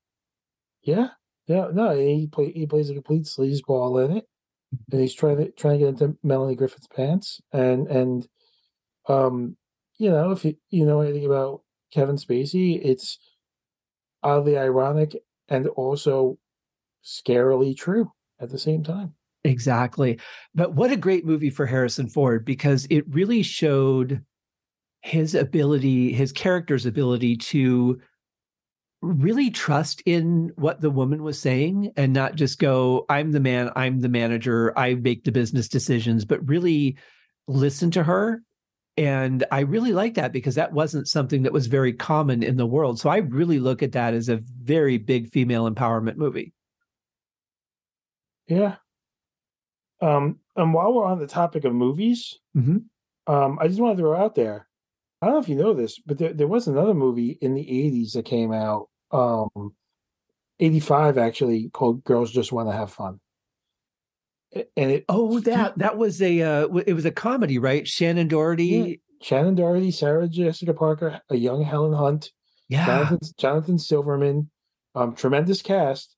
Yeah. 0.82 1.08
Yeah, 1.46 1.68
no, 1.72 1.96
he 1.96 2.26
play, 2.26 2.52
he 2.52 2.66
plays 2.66 2.90
a 2.90 2.94
complete 2.94 3.24
sleazeball 3.24 4.04
in 4.04 4.18
it 4.18 4.28
and 4.90 5.00
he's 5.00 5.14
trying 5.14 5.38
to 5.38 5.50
trying 5.52 5.74
to 5.74 5.78
get 5.78 5.88
into 5.88 6.16
Melanie 6.22 6.56
Griffith's 6.56 6.86
pants, 6.88 7.40
and 7.52 7.86
and 7.88 8.28
um, 9.08 9.56
you 9.98 10.10
know, 10.10 10.32
if 10.32 10.44
you 10.44 10.56
you 10.70 10.84
know 10.84 11.00
anything 11.00 11.26
about 11.26 11.62
Kevin 11.92 12.16
Spacey, 12.16 12.80
it's 12.82 13.18
oddly 14.22 14.58
ironic 14.58 15.16
and 15.48 15.66
also 15.68 16.38
scarily 17.04 17.76
true 17.76 18.12
at 18.40 18.50
the 18.50 18.58
same 18.58 18.82
time. 18.82 19.14
Exactly. 19.44 20.18
But 20.54 20.74
what 20.74 20.90
a 20.90 20.96
great 20.96 21.24
movie 21.24 21.50
for 21.50 21.66
Harrison 21.66 22.08
Ford 22.08 22.44
because 22.44 22.86
it 22.90 23.04
really 23.08 23.42
showed 23.42 24.22
his 25.02 25.34
ability, 25.34 26.12
his 26.12 26.32
character's 26.32 26.86
ability 26.86 27.36
to 27.36 28.00
really 29.00 29.48
trust 29.50 30.02
in 30.06 30.50
what 30.56 30.80
the 30.80 30.90
woman 30.90 31.22
was 31.22 31.40
saying 31.40 31.92
and 31.96 32.12
not 32.12 32.34
just 32.34 32.58
go, 32.58 33.06
I'm 33.08 33.30
the 33.30 33.40
man, 33.40 33.70
I'm 33.76 34.00
the 34.00 34.08
manager, 34.08 34.76
I 34.76 34.94
make 34.94 35.22
the 35.22 35.32
business 35.32 35.68
decisions, 35.68 36.24
but 36.24 36.46
really 36.48 36.96
listen 37.46 37.92
to 37.92 38.02
her. 38.02 38.42
And 38.98 39.44
I 39.50 39.60
really 39.60 39.92
like 39.92 40.14
that 40.14 40.32
because 40.32 40.56
that 40.56 40.72
wasn't 40.72 41.08
something 41.08 41.44
that 41.44 41.52
was 41.52 41.68
very 41.68 41.92
common 41.92 42.42
in 42.42 42.56
the 42.56 42.66
world. 42.66 42.98
So 42.98 43.08
I 43.08 43.18
really 43.18 43.60
look 43.60 43.82
at 43.82 43.92
that 43.92 44.12
as 44.12 44.28
a 44.28 44.42
very 44.62 44.98
big 44.98 45.30
female 45.30 45.70
empowerment 45.70 46.16
movie. 46.16 46.52
Yeah. 48.48 48.76
Um, 50.02 50.40
and 50.56 50.74
while 50.74 50.92
we're 50.92 51.04
on 51.04 51.18
the 51.18 51.26
topic 51.26 51.64
of 51.64 51.72
movies, 51.74 52.38
mm-hmm. 52.56 53.32
um, 53.32 53.58
I 53.60 53.68
just 53.68 53.80
want 53.80 53.96
to 53.96 54.02
throw 54.02 54.16
out 54.16 54.34
there 54.34 54.68
I 55.20 55.26
don't 55.26 55.34
know 55.34 55.40
if 55.40 55.48
you 55.48 55.56
know 55.56 55.74
this, 55.74 55.98
but 55.98 56.18
there, 56.18 56.32
there 56.32 56.46
was 56.46 56.68
another 56.68 56.94
movie 56.94 57.38
in 57.40 57.54
the 57.54 57.64
80s 57.64 58.12
that 58.12 58.24
came 58.24 58.52
out, 58.52 58.88
um, 59.10 59.74
85 60.60 61.18
actually, 61.18 61.70
called 61.70 62.04
Girls 62.04 62.30
Just 62.30 62.52
Want 62.52 62.68
to 62.68 62.76
Have 62.76 62.92
Fun. 62.92 63.18
And 64.54 64.90
it 64.90 65.04
oh 65.08 65.40
that 65.40 65.78
that 65.78 65.98
was 65.98 66.22
a 66.22 66.42
uh, 66.42 66.68
it 66.86 66.94
was 66.94 67.04
a 67.04 67.10
comedy 67.10 67.58
right 67.58 67.84
Shannen 67.84 68.28
Doherty 68.28 68.64
yeah. 68.64 68.94
Shannen 69.22 69.56
Doherty 69.56 69.90
Sarah 69.90 70.28
Jessica 70.28 70.72
Parker 70.72 71.20
a 71.28 71.36
young 71.36 71.62
Helen 71.62 71.92
Hunt 71.92 72.30
yeah 72.68 72.86
Jonathan, 72.86 73.18
Jonathan 73.36 73.78
Silverman 73.78 74.50
um 74.94 75.14
tremendous 75.14 75.60
cast 75.60 76.16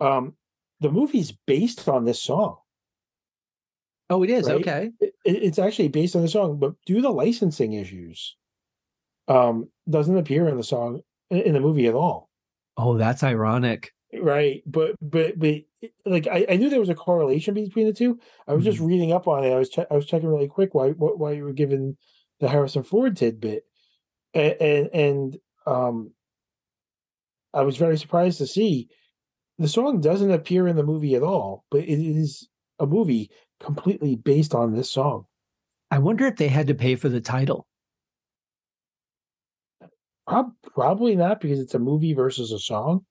um 0.00 0.34
the 0.80 0.90
movie's 0.90 1.32
based 1.32 1.88
on 1.88 2.04
this 2.04 2.22
song 2.22 2.58
Oh, 4.08 4.22
it 4.22 4.30
is 4.30 4.46
right? 4.46 4.56
okay. 4.56 4.90
It, 5.00 5.14
it's 5.24 5.58
actually 5.58 5.88
based 5.88 6.14
on 6.14 6.22
the 6.22 6.28
song, 6.28 6.58
but 6.58 6.74
due 6.84 7.00
to 7.02 7.10
licensing 7.10 7.72
issues, 7.72 8.36
um, 9.28 9.68
doesn't 9.88 10.16
appear 10.16 10.48
in 10.48 10.56
the 10.56 10.64
song 10.64 11.00
in 11.30 11.54
the 11.54 11.60
movie 11.60 11.86
at 11.86 11.94
all. 11.94 12.30
Oh, 12.76 12.96
that's 12.96 13.24
ironic. 13.24 13.92
Right, 14.14 14.62
but 14.66 14.94
but 15.00 15.38
but 15.38 15.62
like 16.04 16.26
I, 16.26 16.46
I 16.50 16.56
knew 16.56 16.70
there 16.70 16.80
was 16.80 16.88
a 16.88 16.94
correlation 16.94 17.54
between 17.54 17.86
the 17.86 17.92
two. 17.92 18.18
I 18.46 18.52
was 18.52 18.62
mm-hmm. 18.62 18.70
just 18.70 18.80
reading 18.80 19.12
up 19.12 19.28
on 19.28 19.44
it. 19.44 19.52
I 19.52 19.58
was 19.58 19.68
che- 19.68 19.86
I 19.90 19.94
was 19.94 20.06
checking 20.06 20.28
really 20.28 20.48
quick 20.48 20.74
why 20.74 20.90
why 20.90 21.32
you 21.32 21.44
were 21.44 21.52
given 21.52 21.96
the 22.40 22.48
Harrison 22.48 22.82
Ford 22.82 23.16
tidbit, 23.16 23.64
and, 24.34 24.54
and 24.60 24.90
and 24.92 25.36
um, 25.66 26.12
I 27.52 27.62
was 27.62 27.76
very 27.76 27.98
surprised 27.98 28.38
to 28.38 28.46
see 28.46 28.88
the 29.58 29.68
song 29.68 30.00
doesn't 30.00 30.30
appear 30.30 30.68
in 30.68 30.76
the 30.76 30.82
movie 30.82 31.14
at 31.14 31.22
all, 31.22 31.64
but 31.70 31.80
it 31.80 32.00
is 32.00 32.48
a 32.78 32.86
movie 32.86 33.30
completely 33.60 34.16
based 34.16 34.54
on 34.54 34.74
this 34.74 34.90
song. 34.90 35.24
I 35.90 35.98
wonder 35.98 36.26
if 36.26 36.36
they 36.36 36.48
had 36.48 36.66
to 36.66 36.74
pay 36.74 36.96
for 36.96 37.08
the 37.08 37.20
title. 37.20 37.66
Probably 40.74 41.16
not 41.16 41.40
because 41.40 41.60
it's 41.60 41.74
a 41.74 41.78
movie 41.78 42.12
versus 42.12 42.52
a 42.52 42.58
song. 42.58 43.06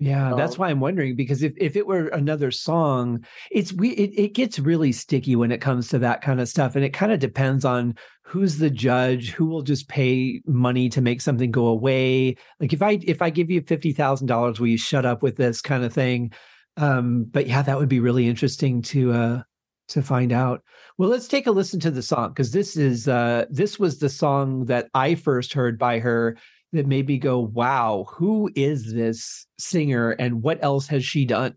Yeah, 0.00 0.34
that's 0.36 0.58
why 0.58 0.70
I'm 0.70 0.80
wondering 0.80 1.14
because 1.14 1.42
if, 1.44 1.52
if 1.56 1.76
it 1.76 1.86
were 1.86 2.08
another 2.08 2.50
song, 2.50 3.24
it's 3.52 3.72
we 3.72 3.90
it, 3.90 4.10
it 4.18 4.34
gets 4.34 4.58
really 4.58 4.90
sticky 4.90 5.36
when 5.36 5.52
it 5.52 5.60
comes 5.60 5.88
to 5.88 5.98
that 6.00 6.20
kind 6.20 6.40
of 6.40 6.48
stuff, 6.48 6.74
and 6.74 6.84
it 6.84 6.90
kind 6.90 7.12
of 7.12 7.20
depends 7.20 7.64
on 7.64 7.94
who's 8.22 8.58
the 8.58 8.70
judge, 8.70 9.30
who 9.30 9.46
will 9.46 9.62
just 9.62 9.88
pay 9.88 10.42
money 10.46 10.88
to 10.88 11.00
make 11.00 11.20
something 11.20 11.52
go 11.52 11.66
away. 11.66 12.36
Like 12.58 12.72
if 12.72 12.82
I 12.82 12.98
if 13.04 13.22
I 13.22 13.30
give 13.30 13.50
you 13.50 13.62
fifty 13.62 13.92
thousand 13.92 14.26
dollars, 14.26 14.58
will 14.58 14.66
you 14.66 14.78
shut 14.78 15.06
up 15.06 15.22
with 15.22 15.36
this 15.36 15.60
kind 15.60 15.84
of 15.84 15.92
thing? 15.92 16.32
Um, 16.76 17.24
but 17.30 17.46
yeah, 17.46 17.62
that 17.62 17.78
would 17.78 17.88
be 17.88 18.00
really 18.00 18.26
interesting 18.26 18.82
to 18.82 19.12
uh 19.12 19.42
to 19.88 20.02
find 20.02 20.32
out. 20.32 20.62
Well, 20.98 21.08
let's 21.08 21.28
take 21.28 21.46
a 21.46 21.52
listen 21.52 21.78
to 21.80 21.90
the 21.90 22.02
song 22.02 22.30
because 22.30 22.50
this 22.50 22.76
is 22.76 23.06
uh 23.06 23.44
this 23.48 23.78
was 23.78 24.00
the 24.00 24.08
song 24.08 24.64
that 24.64 24.88
I 24.92 25.14
first 25.14 25.52
heard 25.52 25.78
by 25.78 26.00
her 26.00 26.36
that 26.74 26.86
made 26.86 27.08
me 27.08 27.18
go, 27.18 27.40
"Wow, 27.40 28.06
who 28.10 28.50
is 28.54 28.92
this 28.92 29.46
singer 29.58 30.10
and 30.10 30.42
what 30.42 30.62
else 30.62 30.88
has 30.88 31.04
she 31.04 31.24
done?" 31.24 31.56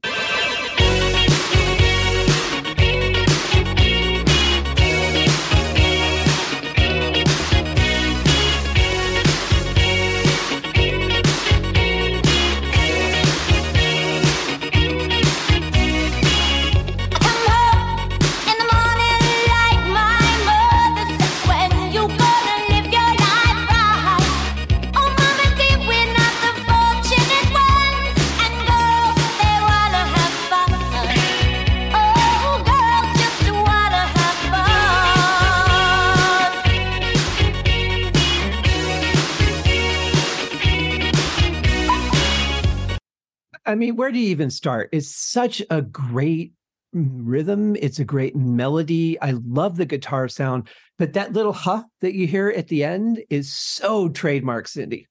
Mean, 43.87 43.95
where 43.95 44.11
do 44.11 44.19
you 44.19 44.27
even 44.31 44.49
start? 44.49 44.89
It's 44.91 45.15
such 45.15 45.63
a 45.69 45.81
great 45.81 46.51
rhythm. 46.91 47.77
It's 47.77 47.99
a 47.99 48.03
great 48.03 48.35
melody. 48.35 49.17
I 49.21 49.31
love 49.45 49.77
the 49.77 49.85
guitar 49.85 50.27
sound, 50.27 50.67
but 50.97 51.13
that 51.13 51.31
little 51.31 51.53
huh 51.53 51.83
that 52.01 52.13
you 52.13 52.27
hear 52.27 52.49
at 52.49 52.67
the 52.67 52.83
end 52.83 53.23
is 53.29 53.49
so 53.53 54.09
trademark 54.09 54.67
Cyndi. 54.67 55.05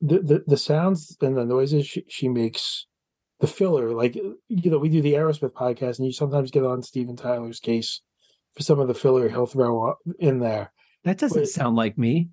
The 0.00 0.20
the, 0.20 0.44
the 0.46 0.56
sounds 0.56 1.16
and 1.20 1.36
the 1.36 1.44
noises 1.44 1.84
she, 1.84 2.04
she 2.08 2.28
makes, 2.28 2.86
the 3.40 3.48
filler, 3.48 3.90
like 3.90 4.14
you 4.14 4.70
know, 4.70 4.78
we 4.78 4.88
do 4.88 5.02
the 5.02 5.14
Aerosmith 5.14 5.52
podcast, 5.52 5.98
and 5.98 6.06
you 6.06 6.12
sometimes 6.12 6.52
get 6.52 6.64
on 6.64 6.80
Steven 6.80 7.16
Tyler's 7.16 7.58
case 7.58 8.02
for 8.54 8.62
some 8.62 8.78
of 8.78 8.86
the 8.86 8.94
filler 8.94 9.28
he'll 9.28 9.46
throw 9.46 9.96
in 10.20 10.38
there. 10.38 10.72
That 11.02 11.18
doesn't 11.18 11.42
but, 11.42 11.48
sound 11.48 11.74
like 11.74 11.98
me. 11.98 12.28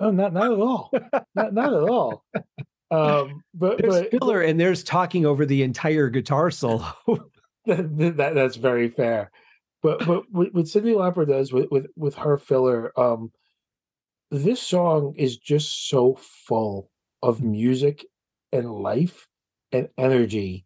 Oh, 0.00 0.10
not 0.10 0.32
not 0.32 0.52
at 0.52 0.58
all. 0.58 0.90
not 1.36 1.54
not 1.54 1.72
at 1.72 1.88
all. 1.88 2.24
Um, 2.90 3.42
but 3.54 3.78
there's 3.78 4.02
but, 4.02 4.10
filler 4.10 4.42
and 4.42 4.60
there's 4.60 4.84
talking 4.84 5.26
over 5.26 5.44
the 5.44 5.62
entire 5.62 6.08
guitar 6.08 6.50
solo. 6.50 6.84
that, 7.66 8.16
that, 8.16 8.34
that's 8.34 8.56
very 8.56 8.90
fair. 8.90 9.30
But 9.82 10.06
but 10.06 10.24
what, 10.30 10.52
Cyndi 10.52 10.94
Lauper 10.94 11.26
does 11.26 11.52
with, 11.52 11.70
with 11.70 11.86
with 11.96 12.14
her 12.16 12.38
filler, 12.38 12.98
um, 12.98 13.32
this 14.30 14.60
song 14.62 15.14
is 15.16 15.36
just 15.36 15.88
so 15.88 16.18
full 16.46 16.90
of 17.22 17.42
music 17.42 18.04
and 18.52 18.70
life 18.70 19.26
and 19.72 19.88
energy 19.98 20.64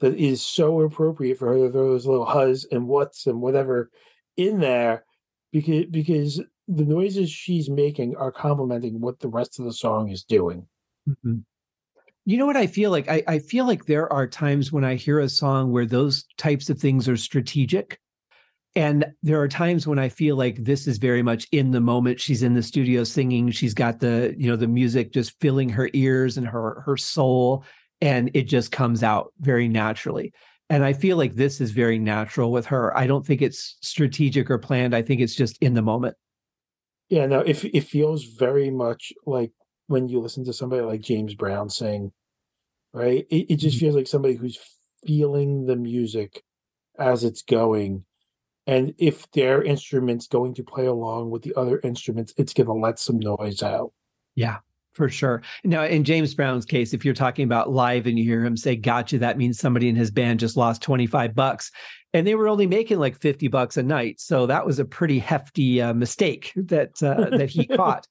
that 0.00 0.16
is 0.16 0.42
so 0.42 0.80
appropriate 0.80 1.38
for 1.38 1.48
her 1.48 1.66
to 1.66 1.72
throw 1.72 1.90
those 1.90 2.06
little 2.06 2.26
huzz 2.26 2.66
and 2.72 2.88
whats 2.88 3.26
and 3.26 3.40
whatever 3.40 3.90
in 4.36 4.60
there 4.60 5.04
because 5.52 5.86
because 5.86 6.40
the 6.68 6.84
noises 6.84 7.30
she's 7.30 7.68
making 7.68 8.16
are 8.16 8.32
complementing 8.32 9.00
what 9.00 9.18
the 9.20 9.28
rest 9.28 9.58
of 9.58 9.64
the 9.64 9.72
song 9.72 10.08
is 10.08 10.24
doing. 10.24 10.66
Mm-hmm. 11.08 11.38
You 12.30 12.36
know 12.36 12.46
what 12.46 12.56
I 12.56 12.68
feel 12.68 12.92
like? 12.92 13.08
I, 13.08 13.24
I 13.26 13.38
feel 13.40 13.66
like 13.66 13.86
there 13.86 14.10
are 14.12 14.24
times 14.24 14.70
when 14.70 14.84
I 14.84 14.94
hear 14.94 15.18
a 15.18 15.28
song 15.28 15.72
where 15.72 15.84
those 15.84 16.26
types 16.36 16.70
of 16.70 16.78
things 16.78 17.08
are 17.08 17.16
strategic. 17.16 17.98
And 18.76 19.04
there 19.20 19.40
are 19.40 19.48
times 19.48 19.84
when 19.84 19.98
I 19.98 20.10
feel 20.10 20.36
like 20.36 20.62
this 20.62 20.86
is 20.86 20.98
very 20.98 21.24
much 21.24 21.48
in 21.50 21.72
the 21.72 21.80
moment. 21.80 22.20
She's 22.20 22.44
in 22.44 22.54
the 22.54 22.62
studio 22.62 23.02
singing. 23.02 23.50
She's 23.50 23.74
got 23.74 23.98
the, 23.98 24.32
you 24.38 24.48
know, 24.48 24.54
the 24.54 24.68
music 24.68 25.12
just 25.12 25.40
filling 25.40 25.70
her 25.70 25.90
ears 25.92 26.36
and 26.36 26.46
her 26.46 26.84
her 26.86 26.96
soul. 26.96 27.64
And 28.00 28.30
it 28.32 28.44
just 28.44 28.70
comes 28.70 29.02
out 29.02 29.32
very 29.40 29.66
naturally. 29.66 30.32
And 30.68 30.84
I 30.84 30.92
feel 30.92 31.16
like 31.16 31.34
this 31.34 31.60
is 31.60 31.72
very 31.72 31.98
natural 31.98 32.52
with 32.52 32.66
her. 32.66 32.96
I 32.96 33.08
don't 33.08 33.26
think 33.26 33.42
it's 33.42 33.76
strategic 33.80 34.48
or 34.52 34.58
planned. 34.58 34.94
I 34.94 35.02
think 35.02 35.20
it's 35.20 35.34
just 35.34 35.58
in 35.60 35.74
the 35.74 35.82
moment. 35.82 36.16
Yeah, 37.08 37.26
no, 37.26 37.40
it 37.40 37.64
it 37.74 37.88
feels 37.88 38.22
very 38.22 38.70
much 38.70 39.12
like 39.26 39.50
when 39.88 40.06
you 40.08 40.20
listen 40.20 40.44
to 40.44 40.52
somebody 40.52 40.82
like 40.82 41.00
James 41.00 41.34
Brown 41.34 41.68
sing, 41.68 42.12
right? 42.92 43.26
It, 43.30 43.52
it 43.52 43.56
just 43.56 43.76
mm-hmm. 43.76 43.86
feels 43.86 43.96
like 43.96 44.06
somebody 44.06 44.34
who's 44.34 44.58
feeling 45.04 45.66
the 45.66 45.76
music 45.76 46.42
as 46.98 47.24
it's 47.24 47.42
going. 47.42 48.04
And 48.66 48.94
if 48.98 49.30
their 49.32 49.62
instrument's 49.62 50.26
going 50.26 50.54
to 50.54 50.62
play 50.62 50.86
along 50.86 51.30
with 51.30 51.42
the 51.42 51.54
other 51.56 51.80
instruments, 51.82 52.34
it's 52.36 52.52
going 52.52 52.66
to 52.66 52.72
let 52.72 52.98
some 52.98 53.18
noise 53.18 53.62
out. 53.62 53.92
Yeah, 54.34 54.58
for 54.92 55.08
sure. 55.08 55.42
Now, 55.64 55.84
in 55.84 56.04
James 56.04 56.34
Brown's 56.34 56.66
case, 56.66 56.92
if 56.92 57.04
you're 57.04 57.14
talking 57.14 57.44
about 57.44 57.72
live 57.72 58.06
and 58.06 58.18
you 58.18 58.24
hear 58.24 58.44
him 58.44 58.56
say 58.56 58.76
gotcha, 58.76 59.18
that 59.18 59.38
means 59.38 59.58
somebody 59.58 59.88
in 59.88 59.96
his 59.96 60.10
band 60.10 60.40
just 60.40 60.56
lost 60.56 60.82
25 60.82 61.34
bucks 61.34 61.72
and 62.12 62.26
they 62.26 62.34
were 62.34 62.48
only 62.48 62.66
making 62.66 62.98
like 62.98 63.16
50 63.16 63.48
bucks 63.48 63.76
a 63.76 63.82
night. 63.82 64.20
So 64.20 64.46
that 64.46 64.66
was 64.66 64.78
a 64.78 64.84
pretty 64.84 65.18
hefty 65.18 65.80
uh, 65.80 65.94
mistake 65.94 66.52
that 66.56 67.02
uh, 67.02 67.36
that 67.36 67.50
he 67.50 67.66
caught. 67.66 68.06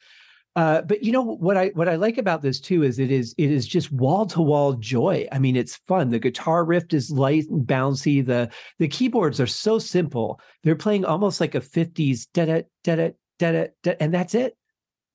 Uh, 0.55 0.81
but 0.81 1.03
you 1.03 1.11
know 1.11 1.21
what 1.21 1.57
I 1.57 1.67
what 1.75 1.87
I 1.87 1.95
like 1.95 2.17
about 2.17 2.41
this 2.41 2.59
too 2.59 2.83
is 2.83 2.97
it 2.97 3.11
is 3.11 3.35
it 3.37 3.51
is 3.51 3.67
just 3.67 3.91
wall 3.91 4.25
to 4.27 4.41
wall 4.41 4.73
joy. 4.73 5.27
I 5.31 5.39
mean, 5.39 5.55
it's 5.55 5.77
fun. 5.87 6.09
The 6.09 6.19
guitar 6.19 6.65
riff 6.65 6.91
is 6.93 7.11
light 7.11 7.47
and 7.49 7.65
bouncy. 7.65 8.25
The 8.25 8.49
the 8.79 8.87
keyboards 8.87 9.39
are 9.39 9.47
so 9.47 9.77
simple. 9.77 10.39
They're 10.63 10.75
playing 10.75 11.05
almost 11.05 11.39
like 11.39 11.55
a 11.55 11.61
50s 11.61 12.27
da 12.33 12.45
da 12.45 12.61
da 12.83 12.95
da 12.95 13.11
da 13.39 13.67
da, 13.83 13.93
and 13.99 14.13
that's 14.13 14.33
it. 14.33 14.57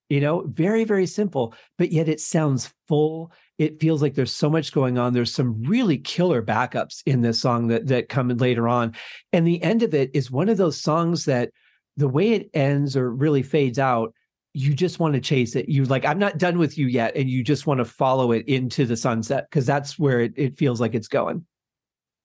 You 0.09 0.21
know, 0.21 0.45
very 0.47 0.85
very 0.85 1.05
simple, 1.05 1.53
but 1.77 1.91
yet 1.91 2.07
it 2.07 2.21
sounds 2.21 2.73
full. 2.87 3.31
It 3.57 3.79
feels 3.81 4.01
like 4.01 4.15
there's 4.15 4.35
so 4.35 4.49
much 4.49 4.71
going 4.71 4.97
on. 4.97 5.13
There's 5.13 5.33
some 5.33 5.63
really 5.63 5.97
killer 5.97 6.41
backups 6.41 7.01
in 7.05 7.21
this 7.21 7.41
song 7.41 7.67
that 7.67 7.87
that 7.87 8.07
come 8.07 8.29
later 8.29 8.69
on, 8.69 8.95
and 9.33 9.45
the 9.45 9.61
end 9.61 9.83
of 9.83 9.93
it 9.93 10.11
is 10.13 10.31
one 10.31 10.47
of 10.47 10.57
those 10.57 10.81
songs 10.81 11.25
that 11.25 11.51
the 11.97 12.07
way 12.07 12.31
it 12.31 12.49
ends 12.53 12.95
or 12.95 13.11
really 13.11 13.43
fades 13.43 13.79
out 13.79 14.13
you 14.55 14.73
just 14.73 14.99
want 14.99 15.13
to 15.13 15.19
chase 15.19 15.55
it. 15.55 15.67
You're 15.67 15.85
like, 15.85 16.05
I'm 16.05 16.17
not 16.17 16.37
done 16.37 16.57
with 16.57 16.77
you 16.77 16.87
yet. 16.87 17.15
And 17.15 17.29
you 17.29 17.43
just 17.43 17.67
want 17.67 17.79
to 17.79 17.85
follow 17.85 18.31
it 18.31 18.47
into 18.47 18.85
the 18.85 18.95
sunset 18.95 19.47
because 19.49 19.65
that's 19.65 19.99
where 19.99 20.21
it, 20.21 20.33
it 20.37 20.57
feels 20.57 20.79
like 20.79 20.95
it's 20.95 21.09
going. 21.09 21.45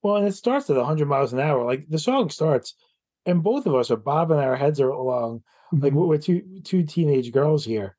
Well, 0.01 0.15
and 0.15 0.27
it 0.27 0.33
starts 0.33 0.69
at 0.69 0.77
100 0.77 1.07
miles 1.07 1.33
an 1.33 1.39
hour. 1.39 1.65
Like 1.65 1.87
the 1.89 1.99
song 1.99 2.29
starts, 2.29 2.73
and 3.25 3.43
both 3.43 3.67
of 3.67 3.75
us 3.75 3.91
are 3.91 3.97
bobbing 3.97 4.39
our 4.39 4.55
heads 4.55 4.79
along. 4.79 5.43
Mm-hmm. 5.73 5.83
Like 5.83 5.93
we're 5.93 6.17
two 6.17 6.61
two 6.63 6.83
teenage 6.83 7.31
girls 7.31 7.65
here, 7.65 7.95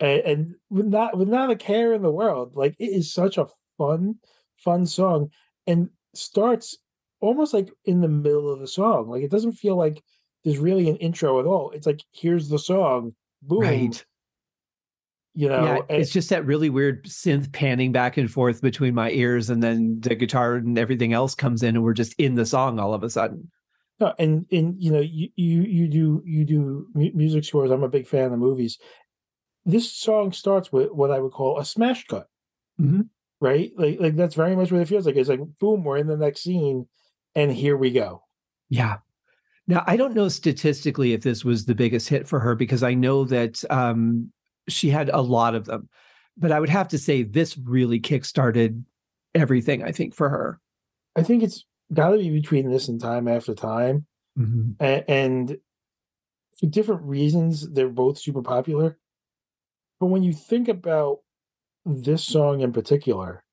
and, 0.00 0.20
and 0.20 0.54
with 0.70 0.86
not 0.86 1.18
with 1.18 1.28
not 1.28 1.50
a 1.50 1.56
care 1.56 1.92
in 1.92 2.02
the 2.02 2.10
world. 2.10 2.52
Like 2.54 2.76
it 2.78 2.86
is 2.86 3.12
such 3.12 3.36
a 3.36 3.48
fun, 3.76 4.16
fun 4.56 4.86
song, 4.86 5.30
and 5.66 5.90
starts 6.14 6.78
almost 7.20 7.52
like 7.52 7.70
in 7.84 8.00
the 8.00 8.08
middle 8.08 8.50
of 8.50 8.60
the 8.60 8.68
song. 8.68 9.10
Like 9.10 9.22
it 9.22 9.30
doesn't 9.30 9.52
feel 9.52 9.76
like 9.76 10.02
there's 10.44 10.58
really 10.58 10.88
an 10.88 10.96
intro 10.96 11.40
at 11.40 11.46
all. 11.46 11.70
It's 11.72 11.86
like 11.86 12.02
here's 12.12 12.48
the 12.48 12.58
song, 12.58 13.14
boom. 13.42 13.60
Right. 13.60 14.04
You 15.34 15.48
know, 15.48 15.64
yeah, 15.88 15.96
it's 15.96 16.10
just 16.10 16.28
that 16.28 16.44
really 16.44 16.68
weird 16.68 17.06
synth 17.06 17.52
panning 17.52 17.90
back 17.90 18.18
and 18.18 18.30
forth 18.30 18.60
between 18.60 18.94
my 18.94 19.10
ears, 19.10 19.48
and 19.48 19.62
then 19.62 19.98
the 20.00 20.14
guitar 20.14 20.56
and 20.56 20.78
everything 20.78 21.14
else 21.14 21.34
comes 21.34 21.62
in, 21.62 21.74
and 21.74 21.82
we're 21.82 21.94
just 21.94 22.12
in 22.18 22.34
the 22.34 22.44
song 22.44 22.78
all 22.78 22.92
of 22.92 23.02
a 23.02 23.08
sudden. 23.08 23.50
No, 23.98 24.12
and 24.18 24.44
and 24.52 24.74
you 24.78 24.92
know, 24.92 25.00
you 25.00 25.28
you 25.36 25.62
you 25.62 25.88
do 25.88 26.22
you 26.26 26.44
do 26.44 26.86
music 26.94 27.44
scores. 27.44 27.70
I'm 27.70 27.82
a 27.82 27.88
big 27.88 28.06
fan 28.06 28.24
of 28.24 28.30
the 28.32 28.36
movies. 28.36 28.78
This 29.64 29.90
song 29.90 30.32
starts 30.32 30.70
with 30.70 30.90
what 30.90 31.10
I 31.10 31.18
would 31.18 31.32
call 31.32 31.58
a 31.58 31.64
smash 31.64 32.04
cut, 32.06 32.28
mm-hmm. 32.78 33.02
right? 33.40 33.72
Like 33.78 34.00
like 34.00 34.16
that's 34.16 34.34
very 34.34 34.54
much 34.54 34.70
what 34.70 34.82
it 34.82 34.88
feels 34.88 35.06
like. 35.06 35.16
It's 35.16 35.30
like 35.30 35.40
boom, 35.58 35.82
we're 35.82 35.96
in 35.96 36.08
the 36.08 36.16
next 36.16 36.42
scene, 36.42 36.88
and 37.34 37.50
here 37.50 37.76
we 37.76 37.90
go. 37.90 38.24
Yeah, 38.68 38.98
now, 39.66 39.84
I 39.86 39.96
don't 39.96 40.14
know 40.14 40.28
statistically 40.28 41.12
if 41.12 41.22
this 41.22 41.44
was 41.44 41.64
the 41.64 41.74
biggest 41.74 42.08
hit 42.08 42.26
for 42.26 42.40
her 42.40 42.54
because 42.54 42.82
I 42.82 42.94
know 42.94 43.24
that 43.24 43.62
um, 43.70 44.32
she 44.68 44.90
had 44.90 45.08
a 45.08 45.20
lot 45.20 45.54
of 45.54 45.66
them, 45.66 45.88
but 46.36 46.50
I 46.50 46.58
would 46.58 46.68
have 46.68 46.88
to 46.88 46.98
say 46.98 47.22
this 47.22 47.56
really 47.56 48.00
kickstarted 48.00 48.82
everything. 49.34 49.82
I 49.84 49.92
think 49.92 50.14
for 50.14 50.28
her. 50.28 50.60
I 51.14 51.22
think 51.22 51.42
it's 51.42 51.64
got 51.92 52.10
to 52.10 52.18
be 52.18 52.30
between 52.30 52.70
this 52.70 52.88
and 52.88 53.00
time 53.00 53.28
after 53.28 53.54
time, 53.54 54.06
mm-hmm. 54.38 54.72
and, 54.80 55.04
and 55.08 55.58
for 56.58 56.66
different 56.66 57.02
reasons, 57.02 57.68
they're 57.70 57.88
both 57.88 58.18
super 58.18 58.42
popular. 58.42 58.98
But 60.00 60.06
when 60.06 60.22
you 60.22 60.32
think 60.32 60.68
about 60.68 61.18
this 61.84 62.24
song 62.24 62.60
in 62.60 62.72
particular, 62.72 63.44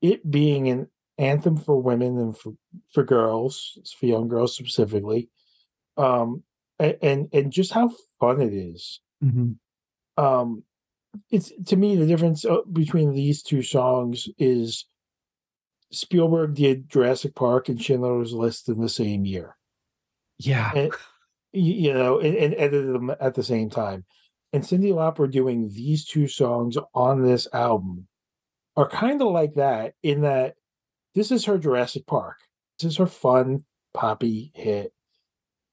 it 0.00 0.30
being 0.30 0.68
an 0.68 0.88
anthem 1.18 1.56
for 1.56 1.80
women 1.80 2.18
and 2.18 2.36
for, 2.36 2.54
for 2.92 3.04
girls, 3.04 3.78
for 3.98 4.06
young 4.06 4.28
girls 4.28 4.56
specifically, 4.56 5.28
um, 5.96 6.42
and 6.78 7.28
and 7.32 7.52
just 7.52 7.72
how 7.72 7.92
fun 8.18 8.40
it 8.40 8.52
is. 8.52 9.00
Mm-hmm. 9.22 10.22
Um, 10.22 10.64
it's 11.30 11.52
to 11.66 11.76
me 11.76 11.96
the 11.96 12.06
difference 12.06 12.44
uh, 12.44 12.62
between 12.72 13.12
these 13.12 13.42
two 13.42 13.62
songs 13.62 14.28
is 14.38 14.86
Spielberg 15.92 16.54
did 16.54 16.88
Jurassic 16.88 17.34
Park 17.34 17.68
and 17.68 17.80
Schindler's 17.80 18.32
List 18.32 18.68
in 18.68 18.80
the 18.80 18.88
same 18.88 19.24
year. 19.24 19.56
Yeah. 20.38 20.72
And, 20.74 20.92
you 21.52 21.92
know, 21.92 22.18
and, 22.18 22.34
and 22.34 22.54
edited 22.56 22.94
them 22.94 23.14
at 23.20 23.34
the 23.34 23.42
same 23.42 23.68
time. 23.68 24.04
And 24.52 24.64
Cyndi 24.64 24.92
Lauper 24.92 25.30
doing 25.30 25.68
these 25.68 26.04
two 26.04 26.28
songs 26.28 26.76
on 26.94 27.22
this 27.22 27.46
album 27.52 28.08
are 28.76 28.88
kind 28.88 29.20
of 29.20 29.28
like 29.28 29.54
that 29.54 29.94
in 30.02 30.22
that 30.22 30.54
this 31.14 31.30
is 31.30 31.44
her 31.44 31.58
Jurassic 31.58 32.06
Park. 32.06 32.38
This 32.78 32.92
is 32.92 32.96
her 32.98 33.06
fun 33.06 33.64
poppy 33.94 34.52
hit. 34.54 34.92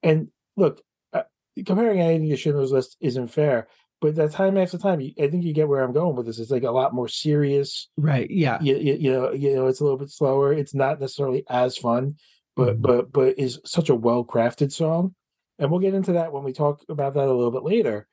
And 0.04 0.30
look, 0.58 0.82
uh, 1.14 1.24
comparing 1.66 2.02
anything 2.02 2.30
to 2.30 2.38
Schindler's 2.38 2.72
List 2.72 2.98
isn't 3.00 3.30
fair, 3.30 3.68
but 4.02 4.16
that 4.16 4.32
time 4.32 4.58
after 4.58 4.78
time, 4.78 5.00
I 5.00 5.28
think 5.28 5.44
you 5.44 5.54
get 5.54 5.68
where 5.68 5.84
I'm 5.84 5.92
going 5.92 6.16
with 6.16 6.26
this. 6.26 6.40
It's 6.40 6.52
like 6.52 6.64
a 6.64 6.72
lot 6.72 6.94
more 6.94 7.08
serious, 7.08 7.90
right? 7.98 8.30
Yeah, 8.30 8.58
you, 8.62 8.78
you, 8.78 8.94
you 8.96 9.12
know, 9.12 9.32
you 9.34 9.56
know, 9.56 9.68
it's 9.68 9.82
a 9.82 9.84
little 9.84 9.98
bit 9.98 10.10
slower. 10.10 10.54
It's 10.54 10.74
not 10.74 11.00
necessarily 11.00 11.44
as 11.50 11.78
fun, 11.78 12.16
but 12.56 12.74
mm-hmm. 12.76 12.82
but 12.82 13.12
but 13.12 13.40
is 13.40 13.60
such 13.66 13.90
a 13.90 13.96
well 13.96 14.24
crafted 14.24 14.72
song, 14.72 15.16
and 15.58 15.70
we'll 15.70 15.82
get 15.82 15.94
into 15.94 16.14
that 16.14 16.32
when 16.32 16.44
we 16.44 16.54
talk 16.54 16.82
about 16.88 17.14
that 17.16 17.28
a 17.28 17.34
little 17.34 17.52
bit 17.52 17.64
later. 17.64 18.08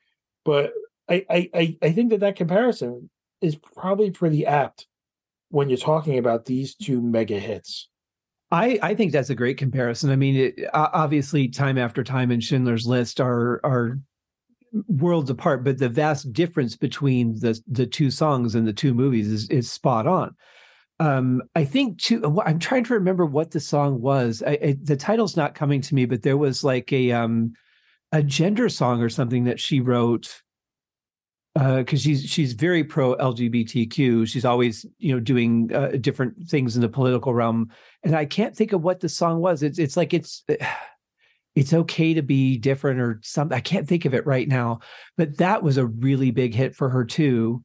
But 0.45 0.73
I 1.09 1.25
I 1.31 1.79
I 1.81 1.93
think 1.93 2.11
that 2.11 2.21
that 2.21 2.37
comparison 2.37 3.09
is 3.41 3.55
probably 3.55 4.11
pretty 4.11 4.45
apt 4.45 4.87
when 5.51 5.69
you're 5.69 5.79
talking 5.79 6.19
about 6.19 6.45
these 6.45 6.75
two 6.75 7.01
mega 7.01 7.39
hits. 7.39 7.89
I, 8.51 8.79
I 8.81 8.95
think 8.95 9.13
that's 9.13 9.31
a 9.31 9.35
great 9.35 9.59
comparison. 9.59 10.11
I 10.11 10.17
mean, 10.17 10.37
it, 10.37 10.61
obviously, 10.73 11.49
time 11.49 11.79
after 11.79 12.05
time 12.05 12.31
and 12.31 12.43
Schindler's 12.43 12.87
List 12.87 13.21
are 13.21 13.61
are 13.65 13.99
worlds 14.89 15.31
apart, 15.31 15.65
but 15.65 15.79
the 15.79 15.89
vast 15.89 16.33
difference 16.33 16.77
between 16.77 17.41
the 17.41 17.61
the 17.67 17.87
two 17.87 18.11
songs 18.11 18.55
and 18.55 18.67
the 18.67 18.73
two 18.73 18.95
movies 18.95 19.29
is 19.29 19.49
is 19.51 19.71
spot 19.71 20.07
on. 20.07 20.35
Um, 21.01 21.43
I 21.55 21.65
think 21.65 22.01
too. 22.01 22.41
I'm 22.45 22.59
trying 22.59 22.85
to 22.85 22.95
remember 22.95 23.27
what 23.27 23.51
the 23.51 23.61
song 23.61 24.01
was. 24.01 24.43
I, 24.47 24.59
I, 24.63 24.77
the 24.81 24.97
title's 24.97 25.37
not 25.37 25.55
coming 25.55 25.81
to 25.83 25.95
me, 25.95 26.07
but 26.07 26.23
there 26.23 26.37
was 26.37 26.63
like 26.63 26.93
a 26.93 27.13
um, 27.13 27.53
a 28.13 28.23
gender 28.23 28.69
song 28.69 29.03
or 29.03 29.09
something 29.09 29.45
that 29.45 29.61
she 29.61 29.81
wrote 29.81 30.43
because 31.57 32.01
uh, 32.01 32.03
she's 32.03 32.25
she's 32.25 32.53
very 32.53 32.85
pro 32.85 33.17
LGBTQ. 33.17 34.29
She's 34.29 34.45
always 34.45 34.85
you 34.99 35.15
know 35.15 35.21
doing 35.21 35.73
uh, 35.73 35.93
different 36.01 36.49
things 36.49 36.77
in 36.77 36.83
the 36.83 36.89
political 36.89 37.33
realm, 37.33 37.71
and 38.05 38.15
I 38.15 38.27
can't 38.27 38.55
think 38.55 38.73
of 38.73 38.83
what 38.83 39.01
the 39.01 39.09
song 39.09 39.41
was. 39.41 39.63
It's 39.63 39.79
it's 39.79 39.97
like 39.97 40.13
it's 40.13 40.45
it's 41.55 41.73
okay 41.73 42.13
to 42.13 42.21
be 42.21 42.59
different 42.59 43.01
or 43.01 43.21
something. 43.23 43.57
I 43.57 43.61
can't 43.61 43.89
think 43.89 44.05
of 44.05 44.13
it 44.13 44.27
right 44.27 44.47
now, 44.47 44.81
but 45.17 45.39
that 45.39 45.63
was 45.63 45.79
a 45.79 45.87
really 45.87 46.31
big 46.31 46.55
hit 46.55 46.75
for 46.75 46.91
her 46.91 47.07
too. 47.07 47.63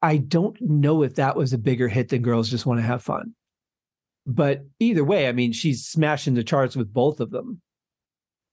I 0.00 0.16
don't 0.16 0.56
know 0.62 1.02
if 1.02 1.16
that 1.16 1.36
was 1.36 1.52
a 1.52 1.58
bigger 1.58 1.88
hit 1.88 2.08
than 2.08 2.22
Girls 2.22 2.48
Just 2.48 2.64
Want 2.64 2.78
to 2.78 2.86
Have 2.86 3.02
Fun. 3.02 3.34
But 4.26 4.64
either 4.80 5.04
way, 5.04 5.28
I 5.28 5.32
mean, 5.32 5.52
she's 5.52 5.84
smashing 5.84 6.32
the 6.32 6.44
charts 6.44 6.76
with 6.76 6.92
both 6.92 7.20
of 7.20 7.30
them. 7.30 7.60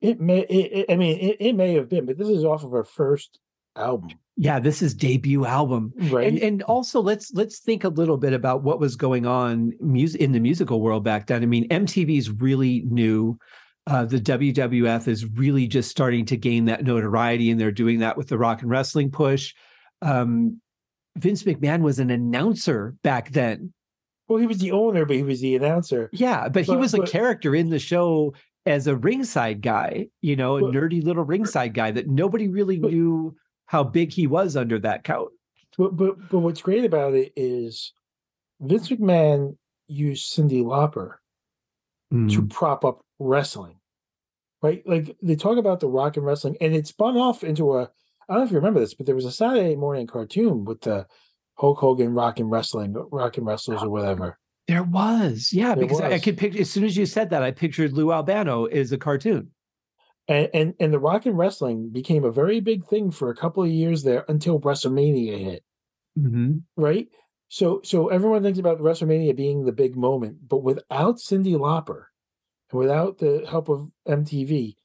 It 0.02 0.20
may, 0.20 0.40
it, 0.40 0.86
I 0.90 0.98
mean, 0.98 1.18
it, 1.18 1.38
it 1.40 1.54
may 1.54 1.76
have 1.76 1.88
been, 1.88 2.06
but 2.06 2.18
this 2.18 2.28
is 2.28 2.44
off 2.44 2.64
of 2.64 2.72
her 2.72 2.84
first 2.84 3.40
album. 3.78 4.12
Yeah, 4.38 4.60
this 4.60 4.82
is 4.82 4.94
debut 4.94 5.46
album, 5.46 5.94
right? 6.10 6.28
And 6.28 6.40
and 6.40 6.64
also 6.64 7.02
let's 7.02 7.32
let's 7.34 7.60
think 7.60 7.84
a 7.84 7.90
little 7.90 8.18
bit 8.18 8.34
about 8.34 8.64
what 8.64 8.80
was 8.80 8.96
going 8.96 9.26
on 9.26 9.74
music 9.80 10.22
in 10.22 10.32
the 10.32 10.40
musical 10.40 10.82
world 10.82 11.04
back 11.04 11.28
then. 11.28 11.44
I 11.44 11.46
mean, 11.46 11.68
MTV's 11.70 12.30
really 12.30 12.84
new 12.88 13.38
uh, 13.88 14.06
the 14.06 14.20
WWF 14.20 15.08
is 15.08 15.26
really 15.26 15.68
just 15.68 15.90
starting 15.90 16.26
to 16.26 16.38
gain 16.38 16.66
that 16.66 16.84
notoriety, 16.84 17.50
and 17.50 17.60
they're 17.60 17.72
doing 17.72 18.00
that 18.00 18.16
with 18.16 18.28
the 18.28 18.38
rock 18.38 18.62
and 18.62 18.70
wrestling 18.70 19.10
push. 19.10 19.54
Um, 20.02 20.62
Vince 21.18 21.44
McMahon 21.44 21.82
was 21.82 22.00
an 22.00 22.10
announcer 22.10 22.96
back 23.04 23.32
then. 23.32 23.74
Well, 24.28 24.40
he 24.40 24.48
was 24.48 24.60
the 24.60 24.72
owner, 24.72 25.06
but 25.06 25.16
he 25.16 25.24
was 25.24 25.42
the 25.42 25.56
announcer. 25.56 26.10
Yeah, 26.14 26.44
but, 26.44 26.54
but 26.54 26.66
he 26.66 26.76
was 26.76 26.94
but, 26.94 27.08
a 27.08 27.12
character 27.12 27.56
in 27.56 27.70
the 27.70 27.80
show 27.80 28.34
as 28.66 28.88
a 28.88 28.96
ringside 28.96 29.62
guy, 29.62 30.08
you 30.22 30.36
know, 30.36 30.58
a 30.58 30.62
but, 30.62 30.74
nerdy 30.74 31.04
little 31.04 31.24
ringside 31.24 31.74
guy 31.74 31.92
that 31.92 32.08
nobody 32.08 32.48
really 32.48 32.78
knew 32.78 33.36
how 33.72 33.86
big 33.86 34.12
he 34.12 34.28
was 34.28 34.58
under 34.58 34.78
that 34.78 35.06
coat. 35.06 35.32
But 35.78 35.96
but 35.96 36.30
but 36.30 36.40
what's 36.40 36.62
great 36.62 36.84
about 36.84 37.14
it 37.14 37.32
is 37.38 37.94
Vince 38.60 38.90
McMahon 38.90 39.56
used 39.88 40.34
Cyndi 40.34 40.62
Lauper 40.62 41.14
mm. 42.14 42.30
to 42.34 42.46
prop 42.48 42.84
up 42.84 43.06
wrestling, 43.18 43.78
right? 44.62 44.86
Like 44.86 45.16
they 45.24 45.38
talk 45.38 45.58
about 45.58 45.80
the 45.80 45.88
rock 45.88 46.18
and 46.18 46.26
wrestling, 46.26 46.58
and 46.60 46.76
it 46.76 46.86
spun 46.86 47.16
off 47.16 47.46
into 47.46 47.78
a. 47.78 47.84
I 48.28 48.34
don't 48.34 48.40
know 48.40 48.44
if 48.44 48.52
you 48.52 48.58
remember 48.58 48.82
this, 48.82 48.94
but 48.94 49.06
there 49.06 49.16
was 49.16 49.24
a 49.24 49.32
Saturday 49.32 49.78
morning 49.78 50.06
cartoon 50.06 50.66
with 50.66 50.82
the 50.82 51.08
Hulk 51.56 51.80
Hogan 51.80 52.14
rock 52.14 52.40
and 52.42 52.52
wrestling, 52.52 52.94
rock 53.10 53.38
and 53.38 53.46
wrestlers 53.46 53.82
or 53.82 53.90
whatever. 53.90 54.38
There 54.68 54.84
was, 54.84 55.52
yeah, 55.54 55.76
there 55.76 55.86
because 55.86 56.02
was. 56.02 56.12
I, 56.12 56.16
I 56.16 56.20
could 56.20 56.38
picture 56.38 56.60
as 56.60 56.70
soon 56.70 56.84
as 56.84 56.98
you 56.98 57.06
said 57.06 57.30
that, 57.30 57.42
I 57.42 57.52
pictured 57.52 57.94
Lou 57.94 58.12
Albano 58.12 58.66
as 58.66 58.92
a 58.92 58.98
cartoon. 58.98 59.52
And, 60.28 60.50
and 60.54 60.74
and 60.80 60.94
the 60.94 61.00
rock 61.00 61.26
and 61.26 61.38
wrestling 61.38 61.90
became 61.90 62.24
a 62.24 62.32
very 62.32 62.60
big 62.60 62.86
thing 62.86 63.12
for 63.12 63.30
a 63.30 63.36
couple 63.36 63.64
of 63.64 63.70
years 63.70 64.04
there 64.04 64.24
until 64.30 64.60
WrestleMania 64.60 65.40
hit. 65.40 65.64
Mm-hmm. 66.18 66.58
Right. 66.78 67.08
So 67.50 67.82
so 67.84 68.10
everyone 68.10 68.44
thinks 68.44 68.60
about 68.60 68.80
WrestleMania 68.80 69.36
being 69.36 69.66
the 69.66 69.72
big 69.72 69.96
moment, 69.96 70.48
but 70.48 70.64
without 70.64 71.18
Cyndi 71.18 71.56
Lauper, 71.56 72.06
and 72.70 72.80
without 72.80 73.18
the 73.18 73.46
help 73.50 73.68
of 73.68 73.90
MTV, 74.08 74.76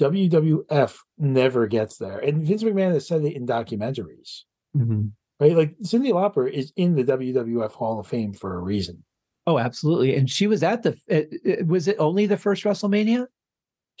WWF 0.00 0.98
never 1.18 1.66
gets 1.66 1.96
there. 1.96 2.18
And 2.18 2.46
Vince 2.46 2.62
McMahon 2.62 2.92
has 2.92 3.08
said 3.08 3.24
it 3.24 3.34
in 3.34 3.46
documentaries. 3.46 4.42
Mm-hmm. 4.76 5.06
Right? 5.40 5.56
Like 5.56 5.78
Cyndi 5.78 6.12
Lauper 6.12 6.50
is 6.50 6.72
in 6.76 6.94
the 6.94 7.04
WWF 7.04 7.72
Hall 7.72 7.98
of 7.98 8.06
Fame 8.06 8.34
for 8.34 8.54
a 8.54 8.60
reason. 8.60 9.04
Oh, 9.46 9.58
absolutely. 9.58 10.14
And 10.14 10.30
she 10.30 10.46
was 10.46 10.62
at 10.62 10.82
the, 10.82 11.64
was 11.66 11.88
it 11.88 11.96
only 11.98 12.26
the 12.26 12.36
first 12.36 12.62
WrestleMania? 12.62 13.26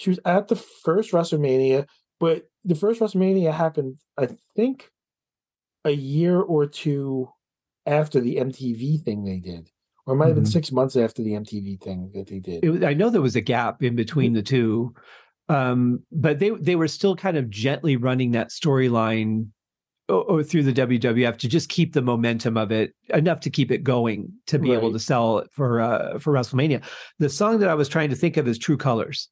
She 0.00 0.10
was 0.10 0.20
at 0.24 0.48
the 0.48 0.56
first 0.56 1.12
WrestleMania, 1.12 1.86
but 2.18 2.48
the 2.64 2.74
first 2.74 3.00
WrestleMania 3.00 3.52
happened, 3.52 3.98
I 4.16 4.28
think, 4.56 4.90
a 5.84 5.90
year 5.90 6.40
or 6.40 6.66
two 6.66 7.30
after 7.86 8.20
the 8.20 8.36
MTV 8.36 9.02
thing 9.02 9.24
they 9.24 9.38
did 9.38 9.70
or 10.06 10.14
it 10.14 10.16
might 10.16 10.26
have 10.26 10.34
been 10.34 10.44
mm-hmm. 10.44 10.50
six 10.50 10.72
months 10.72 10.96
after 10.96 11.22
the 11.22 11.32
MTV 11.32 11.80
thing 11.80 12.10
that 12.14 12.26
they 12.26 12.40
did. 12.40 12.64
It, 12.64 12.84
I 12.84 12.94
know 12.94 13.10
there 13.10 13.22
was 13.22 13.36
a 13.36 13.40
gap 13.40 13.82
in 13.82 13.94
between 13.94 14.32
the 14.32 14.42
two, 14.42 14.94
um, 15.48 16.02
but 16.10 16.38
they 16.38 16.50
they 16.50 16.76
were 16.76 16.88
still 16.88 17.14
kind 17.14 17.36
of 17.36 17.50
gently 17.50 17.96
running 17.96 18.32
that 18.32 18.50
storyline 18.50 19.48
through 20.08 20.64
the 20.64 20.72
WWF 20.72 21.36
to 21.36 21.48
just 21.48 21.68
keep 21.68 21.92
the 21.92 22.02
momentum 22.02 22.56
of 22.56 22.72
it 22.72 22.92
enough 23.10 23.38
to 23.38 23.50
keep 23.50 23.70
it 23.70 23.84
going 23.84 24.32
to 24.48 24.58
be 24.58 24.70
right. 24.70 24.78
able 24.78 24.92
to 24.92 24.98
sell 24.98 25.38
it 25.38 25.48
for 25.52 25.80
uh, 25.80 26.18
for 26.18 26.32
WrestleMania. 26.32 26.82
The 27.18 27.28
song 27.28 27.60
that 27.60 27.68
I 27.68 27.74
was 27.74 27.88
trying 27.88 28.10
to 28.10 28.16
think 28.16 28.36
of 28.36 28.48
is 28.48 28.58
True 28.58 28.76
Colors. 28.76 29.28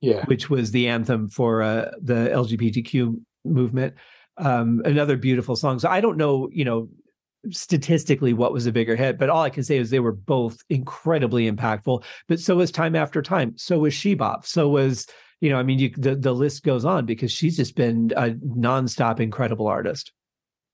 Yeah. 0.00 0.24
Which 0.26 0.50
was 0.50 0.70
the 0.70 0.88
anthem 0.88 1.28
for 1.28 1.62
uh, 1.62 1.90
the 2.00 2.28
LGBTQ 2.28 3.20
movement. 3.44 3.94
Um, 4.36 4.82
another 4.84 5.16
beautiful 5.16 5.56
song. 5.56 5.78
So 5.78 5.88
I 5.88 6.00
don't 6.00 6.16
know, 6.16 6.48
you 6.52 6.64
know, 6.64 6.88
statistically 7.50 8.32
what 8.32 8.52
was 8.52 8.66
a 8.66 8.72
bigger 8.72 8.96
hit, 8.96 9.18
but 9.18 9.30
all 9.30 9.42
I 9.42 9.50
can 9.50 9.64
say 9.64 9.78
is 9.78 9.90
they 9.90 10.00
were 10.00 10.12
both 10.12 10.58
incredibly 10.68 11.50
impactful. 11.50 12.04
But 12.28 12.40
so 12.40 12.56
was 12.56 12.70
Time 12.70 12.96
After 12.96 13.22
Time. 13.22 13.54
So 13.56 13.78
was 13.78 13.94
She 13.94 14.14
Bop. 14.14 14.44
So 14.44 14.68
was 14.68 15.06
you 15.44 15.50
know, 15.50 15.58
I 15.58 15.62
mean, 15.62 15.78
you, 15.78 15.90
the 15.90 16.14
the 16.16 16.32
list 16.32 16.62
goes 16.62 16.86
on 16.86 17.04
because 17.04 17.30
she's 17.30 17.58
just 17.58 17.76
been 17.76 18.12
a 18.16 18.30
nonstop 18.30 19.20
incredible 19.20 19.66
artist. 19.66 20.10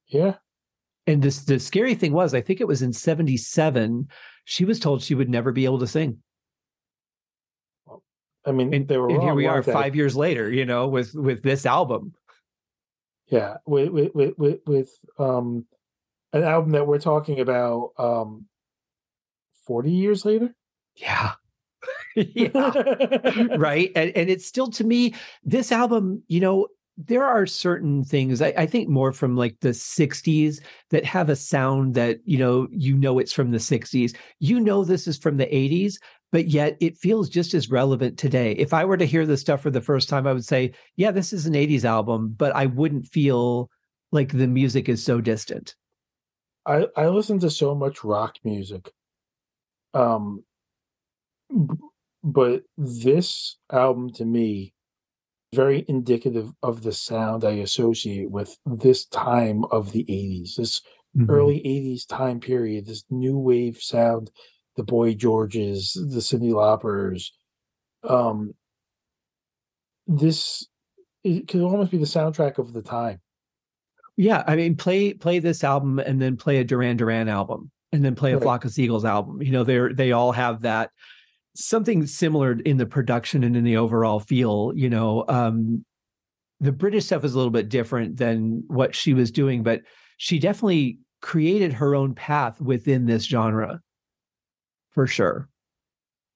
Yeah. 0.07 0.35
And 1.09 1.23
this 1.23 1.45
the 1.45 1.59
scary 1.59 1.97
thing 1.97 2.12
was, 2.12 2.35
I 2.35 2.41
think 2.41 2.61
it 2.61 2.68
was 2.68 2.81
in 2.81 2.93
'77, 2.93 4.07
she 4.45 4.64
was 4.64 4.79
told 4.79 5.03
she 5.03 5.16
would 5.16 5.29
never 5.29 5.51
be 5.51 5.64
able 5.64 5.81
to 5.81 5.89
sing. 5.89 6.18
I 8.47 8.53
mean, 8.53 8.72
and, 8.72 8.88
they 8.88 8.97
were. 8.97 9.11
And 9.11 9.22
here 9.22 9.34
we 9.34 9.47
are, 9.47 9.62
five 9.62 9.95
years 9.95 10.16
later. 10.16 10.51
You 10.51 10.64
know, 10.64 10.88
with 10.88 11.14
with 11.14 11.43
this 11.43 11.66
album. 11.66 12.14
Yeah, 13.28 13.59
with 13.66 13.91
with 13.91 14.36
with, 14.38 14.61
with 14.66 14.91
um 15.18 15.66
an 16.32 16.43
album 16.43 16.72
that 16.72 16.86
we're 16.86 16.99
talking 16.99 17.41
about 17.41 17.91
um 17.99 18.47
40 19.66 19.93
years 19.93 20.24
later 20.24 20.55
yeah 20.97 21.32
yeah 22.16 22.72
right 23.57 23.91
and, 23.95 24.11
and 24.16 24.30
it's 24.30 24.47
still 24.47 24.68
to 24.68 24.84
me 24.84 25.14
this 25.45 25.72
album 25.72 26.22
you 26.28 26.41
know 26.41 26.66
there 26.97 27.24
are 27.24 27.47
certain 27.47 28.05
things 28.05 28.43
I, 28.43 28.53
I, 28.59 28.66
think 28.66 28.91
more 28.91 29.11
from 29.12 29.34
like 29.34 29.57
the 29.61 29.70
60s 29.70 30.61
that 30.91 31.05
have 31.07 31.30
a 31.30 31.36
sound 31.36 31.95
that 31.95 32.18
you 32.24 32.36
know 32.36 32.68
you 32.70 32.95
know 32.95 33.18
it's 33.18 33.32
from 33.32 33.53
the 33.53 33.59
60s 33.59 34.14
you 34.38 34.61
know 34.61 34.84
this 34.84 35.07
is 35.07 35.16
from 35.16 35.38
the 35.38 35.47
80s 35.47 35.95
but 36.33 36.47
yet 36.47 36.76
it 36.81 36.97
feels 36.97 37.28
just 37.28 37.55
as 37.55 37.70
relevant 37.70 38.18
today 38.18 38.53
if 38.53 38.72
i 38.72 38.85
were 38.85 38.97
to 38.97 39.07
hear 39.07 39.26
this 39.26 39.41
stuff 39.41 39.61
for 39.61 39.70
the 39.70 39.81
first 39.81 40.09
time 40.09 40.26
i 40.26 40.33
would 40.33 40.45
say 40.45 40.72
yeah 40.97 41.11
this 41.11 41.33
is 41.33 41.47
an 41.47 41.55
80s 41.55 41.85
album 41.85 42.35
but 42.37 42.55
i 42.55 42.66
wouldn't 42.66 43.07
feel 43.07 43.70
like 44.12 44.33
the 44.33 44.47
music 44.47 44.89
is 44.89 45.05
so 45.05 45.20
distant 45.20 45.74
I 46.66 46.87
I 46.97 47.09
listen 47.09 47.39
to 47.41 47.51
so 47.51 47.74
much 47.74 48.05
rock 48.05 48.37
music. 48.45 48.91
Um 49.95 50.45
but 52.22 52.62
this 52.76 53.57
album 53.72 54.12
to 54.14 54.24
me 54.24 54.72
very 55.53 55.85
indicative 55.89 56.53
of 56.62 56.83
the 56.83 56.93
sound 56.93 57.45
I 57.45 57.53
associate 57.53 58.31
with 58.31 58.57
this 58.64 59.07
time 59.07 59.64
of 59.72 59.91
the 59.91 60.05
80s. 60.05 60.55
This 60.55 60.81
mm-hmm. 61.16 61.28
early 61.28 61.61
80s 61.66 62.07
time 62.07 62.39
period, 62.39 62.87
this 62.87 63.05
new 63.11 63.37
wave 63.37 63.78
sound, 63.78 64.31
the 64.81 64.85
Boy 64.85 65.12
Georges, 65.12 65.93
the 65.93 66.20
Cyndi 66.20 66.53
Laupers. 66.53 67.28
Um, 68.03 68.55
this 70.07 70.66
it 71.22 71.49
could 71.49 71.61
almost 71.61 71.91
be 71.91 71.99
the 71.99 72.07
soundtrack 72.07 72.57
of 72.57 72.72
the 72.72 72.81
time. 72.81 73.20
Yeah, 74.16 74.43
I 74.47 74.57
mean, 74.57 74.76
play 74.76 75.12
play 75.12 75.39
this 75.39 75.62
album 75.62 75.99
and 75.99 76.20
then 76.20 76.39
play 76.39 76.59
a 76.59 76.64
Duran 76.64 76.97
Duran 76.97 77.28
album 77.28 77.70
and 77.93 78.03
then 78.03 78.14
play 78.14 78.33
a 78.33 78.37
right. 78.37 78.43
Flock 78.43 78.64
of 78.64 78.72
Seagulls 78.72 79.05
album. 79.05 79.43
You 79.43 79.53
know, 79.53 79.64
they're 79.64 79.93
they 79.93 80.12
all 80.12 80.33
have 80.33 80.62
that 80.62 80.91
something 81.55 82.07
similar 82.07 82.53
in 82.64 82.78
the 82.78 82.87
production 82.87 83.45
and 83.45 83.55
in 83.55 83.64
the 83.64 83.76
overall 83.76 84.18
feel. 84.18 84.72
You 84.74 84.89
know, 84.89 85.26
um, 85.28 85.85
the 86.59 86.72
British 86.72 87.05
stuff 87.05 87.24
is 87.24 87.35
a 87.35 87.37
little 87.37 87.51
bit 87.51 87.68
different 87.68 88.16
than 88.16 88.64
what 88.68 88.95
she 88.95 89.12
was 89.12 89.31
doing, 89.31 89.62
but 89.62 89.83
she 90.16 90.39
definitely 90.39 91.01
created 91.20 91.74
her 91.74 91.95
own 91.95 92.14
path 92.14 92.59
within 92.62 93.05
this 93.05 93.24
genre, 93.24 93.81
for 94.91 95.07
sure. 95.07 95.49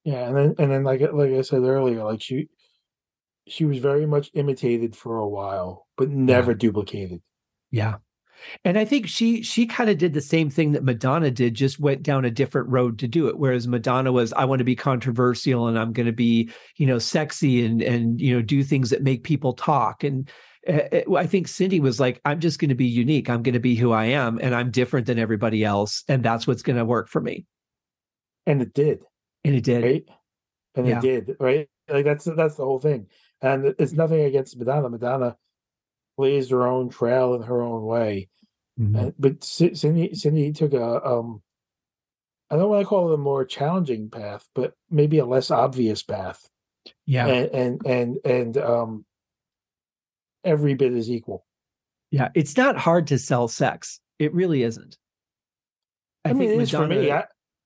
Yeah, 0.05 0.29
and 0.29 0.37
then 0.37 0.55
and 0.59 0.71
then 0.71 0.85
like 0.85 1.01
like 1.01 1.33
I 1.33 1.43
said 1.43 1.63
earlier, 1.63 2.05
like 2.05 2.23
she 2.23 2.49
she 3.47 3.65
was 3.65 3.79
very 3.79 4.07
much 4.07 4.31
imitated 4.35 4.97
for 4.97 5.19
a 5.19 5.29
while, 5.29 5.87
but 5.97 6.11
never 6.11 6.53
yeah. 6.53 6.59
duplicated. 6.59 7.23
Yeah. 7.71 7.97
And 8.65 8.79
I 8.79 8.85
think 8.85 9.09
she 9.09 9.43
she 9.43 9.67
kind 9.67 9.89
of 9.89 9.99
did 9.99 10.13
the 10.13 10.21
same 10.21 10.51
thing 10.51 10.73
that 10.73 10.85
Madonna 10.85 11.31
did, 11.31 11.55
just 11.55 11.81
went 11.81 12.03
down 12.03 12.25
a 12.25 12.31
different 12.31 12.69
road 12.69 12.99
to 12.99 13.09
do 13.09 13.29
it. 13.29 13.39
Whereas 13.39 13.67
Madonna 13.67 14.13
was, 14.13 14.33
I 14.35 14.45
want 14.45 14.59
to 14.59 14.65
be 14.65 14.77
controversial 14.77 15.67
and 15.67 15.79
I'm 15.79 15.93
going 15.93 16.07
to 16.07 16.13
be, 16.13 16.51
you 16.77 16.87
know, 16.87 16.99
sexy 16.99 17.65
and 17.65 17.81
and 17.83 18.21
you 18.21 18.35
know 18.35 18.43
do 18.43 18.63
things 18.63 18.91
that 18.91 19.03
make 19.03 19.25
people 19.25 19.55
talk. 19.55 20.05
And 20.05 20.29
uh, 20.69 21.15
I 21.17 21.27
think 21.27 21.47
Cyndi 21.47 21.81
was 21.81 22.01
like, 22.01 22.21
I'm 22.25 22.41
just 22.41 22.59
going 22.59 22.69
to 22.69 22.75
be 22.75 22.87
unique. 22.87 23.31
I'm 23.31 23.43
going 23.43 23.55
to 23.55 23.61
be 23.61 23.77
who 23.77 23.93
I 23.93 24.07
am, 24.07 24.39
and 24.43 24.55
I'm 24.55 24.71
different 24.71 25.07
than 25.07 25.19
everybody 25.19 25.65
else, 25.65 26.05
and 26.09 26.23
that's 26.23 26.47
what's 26.47 26.63
going 26.63 26.77
to 26.77 26.85
work 26.85 27.09
for 27.09 27.21
me. 27.21 27.47
And 28.47 28.63
it 28.63 28.75
did. 28.75 29.01
And 29.45 29.55
it 29.55 29.65
did. 29.65 29.85
Right. 29.85 30.09
And 30.75 30.87
yeah. 30.87 30.99
it 30.99 31.03
did. 31.03 31.37
Right. 31.41 31.69
Like 31.89 32.05
that's 32.05 32.25
that's 32.25 32.57
the 32.57 32.65
whole 32.65 32.81
thing. 32.81 33.07
And 33.41 33.75
it's 33.79 33.93
nothing 33.93 34.21
against 34.23 34.59
Madonna. 34.59 34.89
Madonna 34.89 35.37
blazed 36.17 36.51
her 36.51 36.67
own 36.67 36.89
trail 36.89 37.35
in 37.35 37.43
her 37.43 37.61
own 37.61 37.85
way. 37.85 38.29
Mm-hmm. 38.81 38.97
And, 38.97 39.15
but 39.19 39.41
cyndi 39.41 40.13
cyndi 40.13 40.55
took 40.55 40.73
a, 40.73 41.05
um, 41.05 41.43
I 42.51 42.57
don't 42.57 42.71
want 42.71 42.83
to 42.83 42.87
call 42.87 43.11
it 43.11 43.15
a 43.15 43.19
more 43.19 43.45
challenging 43.45 44.11
path, 44.11 44.49
but 44.55 44.75
maybe 44.91 45.19
a 45.19 45.27
less 45.27 45.51
obvious 45.51 46.03
path. 46.03 46.49
Yeah. 47.07 47.27
And, 47.27 47.51
and, 47.55 47.87
and, 47.87 48.17
and, 48.25 48.57
um, 48.57 49.05
every 50.43 50.75
bit 50.75 50.93
is 50.93 51.11
equal. 51.11 51.45
Yeah. 52.11 52.29
It's 52.35 52.57
not 52.57 52.77
hard 52.77 53.09
to 53.09 53.19
sell 53.19 53.49
sex. 53.49 54.01
It 54.19 54.33
really 54.35 54.63
isn't. 54.63 54.97
I, 56.25 56.31
I 56.31 56.33
mean, 56.33 56.51
it 56.51 56.59
Madonna, 56.59 56.87
for 56.87 56.89
me. 56.89 57.11
I, 57.11 57.25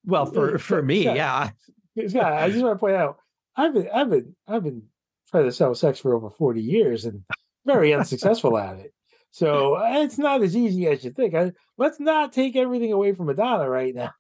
well, 0.08 0.26
for, 0.26 0.58
for 0.58 0.82
me, 0.82 1.04
yeah. 1.04 1.50
Yeah. 1.94 2.26
I 2.26 2.48
just 2.48 2.62
want 2.62 2.76
to 2.76 2.80
point 2.80 2.96
out, 2.96 3.18
I've 3.56 3.74
been, 3.74 3.88
I've 3.92 4.08
been, 4.08 4.34
I've 4.46 4.64
been 4.64 4.84
trying 5.30 5.44
to 5.44 5.52
sell 5.52 5.74
sex 5.74 6.00
for 6.00 6.14
over 6.14 6.30
40 6.30 6.62
years 6.62 7.04
and 7.04 7.22
very 7.66 7.92
unsuccessful 7.94 8.56
at 8.56 8.78
it. 8.78 8.94
So 9.30 9.78
it's 9.82 10.16
not 10.16 10.42
as 10.42 10.56
easy 10.56 10.86
as 10.86 11.04
you 11.04 11.10
think. 11.10 11.34
I, 11.34 11.52
let's 11.76 12.00
not 12.00 12.32
take 12.32 12.56
everything 12.56 12.92
away 12.92 13.12
from 13.12 13.26
Madonna 13.26 13.68
right 13.68 13.94
now. 13.94 14.12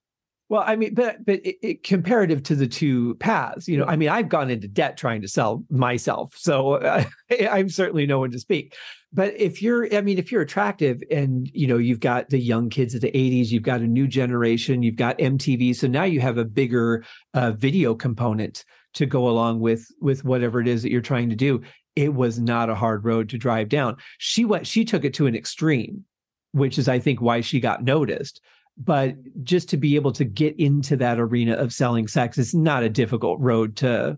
Well, 0.48 0.64
I 0.66 0.76
mean, 0.76 0.94
but 0.94 1.24
but 1.26 1.44
it, 1.44 1.56
it, 1.62 1.82
comparative 1.82 2.42
to 2.44 2.54
the 2.54 2.66
two 2.66 3.16
paths, 3.16 3.68
you 3.68 3.76
know, 3.76 3.84
I 3.84 3.96
mean, 3.96 4.08
I've 4.08 4.30
gone 4.30 4.50
into 4.50 4.66
debt 4.66 4.96
trying 4.96 5.20
to 5.20 5.28
sell 5.28 5.64
myself, 5.68 6.34
so 6.36 6.74
uh, 6.74 7.04
I'm 7.50 7.68
certainly 7.68 8.06
no 8.06 8.18
one 8.18 8.30
to 8.30 8.38
speak. 8.38 8.74
But 9.12 9.34
if 9.38 9.62
you're, 9.62 9.94
I 9.94 10.00
mean, 10.00 10.18
if 10.18 10.32
you're 10.32 10.42
attractive 10.42 11.02
and 11.10 11.50
you 11.52 11.66
know 11.66 11.76
you've 11.76 12.00
got 12.00 12.30
the 12.30 12.38
young 12.38 12.70
kids 12.70 12.94
of 12.94 13.02
the 13.02 13.12
'80s, 13.12 13.48
you've 13.48 13.62
got 13.62 13.82
a 13.82 13.86
new 13.86 14.06
generation, 14.06 14.82
you've 14.82 14.96
got 14.96 15.18
MTV, 15.18 15.76
so 15.76 15.86
now 15.86 16.04
you 16.04 16.20
have 16.20 16.38
a 16.38 16.44
bigger 16.44 17.04
uh, 17.34 17.52
video 17.52 17.94
component 17.94 18.64
to 18.94 19.06
go 19.06 19.28
along 19.28 19.60
with 19.60 19.86
with 20.00 20.24
whatever 20.24 20.60
it 20.60 20.68
is 20.68 20.82
that 20.82 20.90
you're 20.90 21.00
trying 21.00 21.28
to 21.30 21.36
do 21.36 21.60
it 21.94 22.14
was 22.14 22.38
not 22.38 22.70
a 22.70 22.74
hard 22.74 23.04
road 23.04 23.28
to 23.28 23.38
drive 23.38 23.68
down 23.68 23.96
she 24.18 24.44
went 24.44 24.66
she 24.66 24.84
took 24.84 25.04
it 25.04 25.14
to 25.14 25.26
an 25.26 25.36
extreme 25.36 26.04
which 26.52 26.78
is 26.78 26.88
i 26.88 26.98
think 26.98 27.20
why 27.20 27.40
she 27.40 27.60
got 27.60 27.84
noticed 27.84 28.40
but 28.78 29.16
just 29.44 29.68
to 29.68 29.76
be 29.76 29.96
able 29.96 30.12
to 30.12 30.24
get 30.24 30.58
into 30.58 30.96
that 30.96 31.18
arena 31.18 31.54
of 31.54 31.72
selling 31.72 32.06
sex 32.06 32.38
is 32.38 32.54
not 32.54 32.82
a 32.82 32.88
difficult 32.88 33.40
road 33.40 33.76
to 33.76 34.16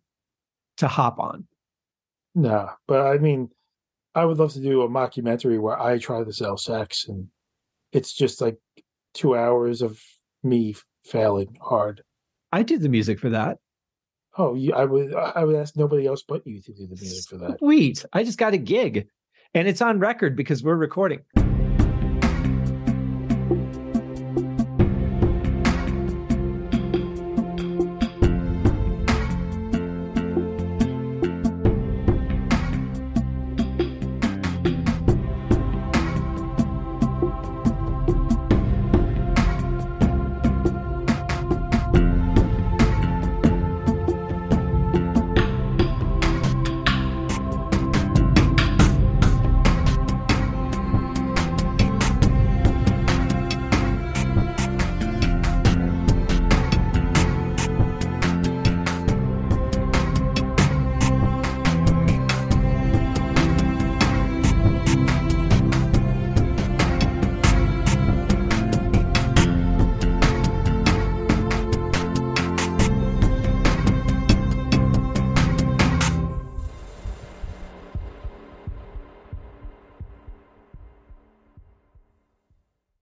to 0.77 0.89
hop 0.89 1.19
on 1.19 1.47
no 2.35 2.69
but 2.87 3.07
i 3.07 3.19
mean 3.19 3.49
i 4.15 4.25
would 4.25 4.39
love 4.39 4.53
to 4.53 4.61
do 4.61 4.83
a 4.83 4.89
mockumentary 4.89 5.61
where 5.61 5.81
i 5.81 5.99
try 5.99 6.23
to 6.23 6.33
sell 6.33 6.57
sex 6.57 7.09
and 7.09 7.29
it's 7.93 8.13
just 8.13 8.41
like 8.41 8.59
two 9.15 9.37
hours 9.37 9.83
of 9.83 10.01
me 10.43 10.75
failing 11.05 11.57
hard 11.61 12.03
i 12.53 12.63
did 12.63 12.83
the 12.83 12.89
music 12.89 13.19
for 13.19 13.31
that 13.31 13.59
Oh, 14.39 14.55
you, 14.55 14.73
I 14.73 14.85
would 14.85 15.15
I 15.15 15.45
would 15.45 15.57
ask 15.57 15.77
nobody 15.77 16.07
else 16.07 16.23
but 16.23 16.47
you 16.47 16.63
to 16.63 16.73
do 16.73 16.87
the 16.87 16.95
music 16.95 17.29
for 17.29 17.37
that. 17.39 17.59
Sweet. 17.59 18.05
I 18.13 18.23
just 18.23 18.39
got 18.39 18.55
a 18.55 18.59
gig, 18.59 19.09
and 19.55 19.67
it's 19.67 19.83
on 19.83 19.99
record 19.99 20.37
because 20.37 20.63
we're 20.63 20.77
recording. 20.77 21.21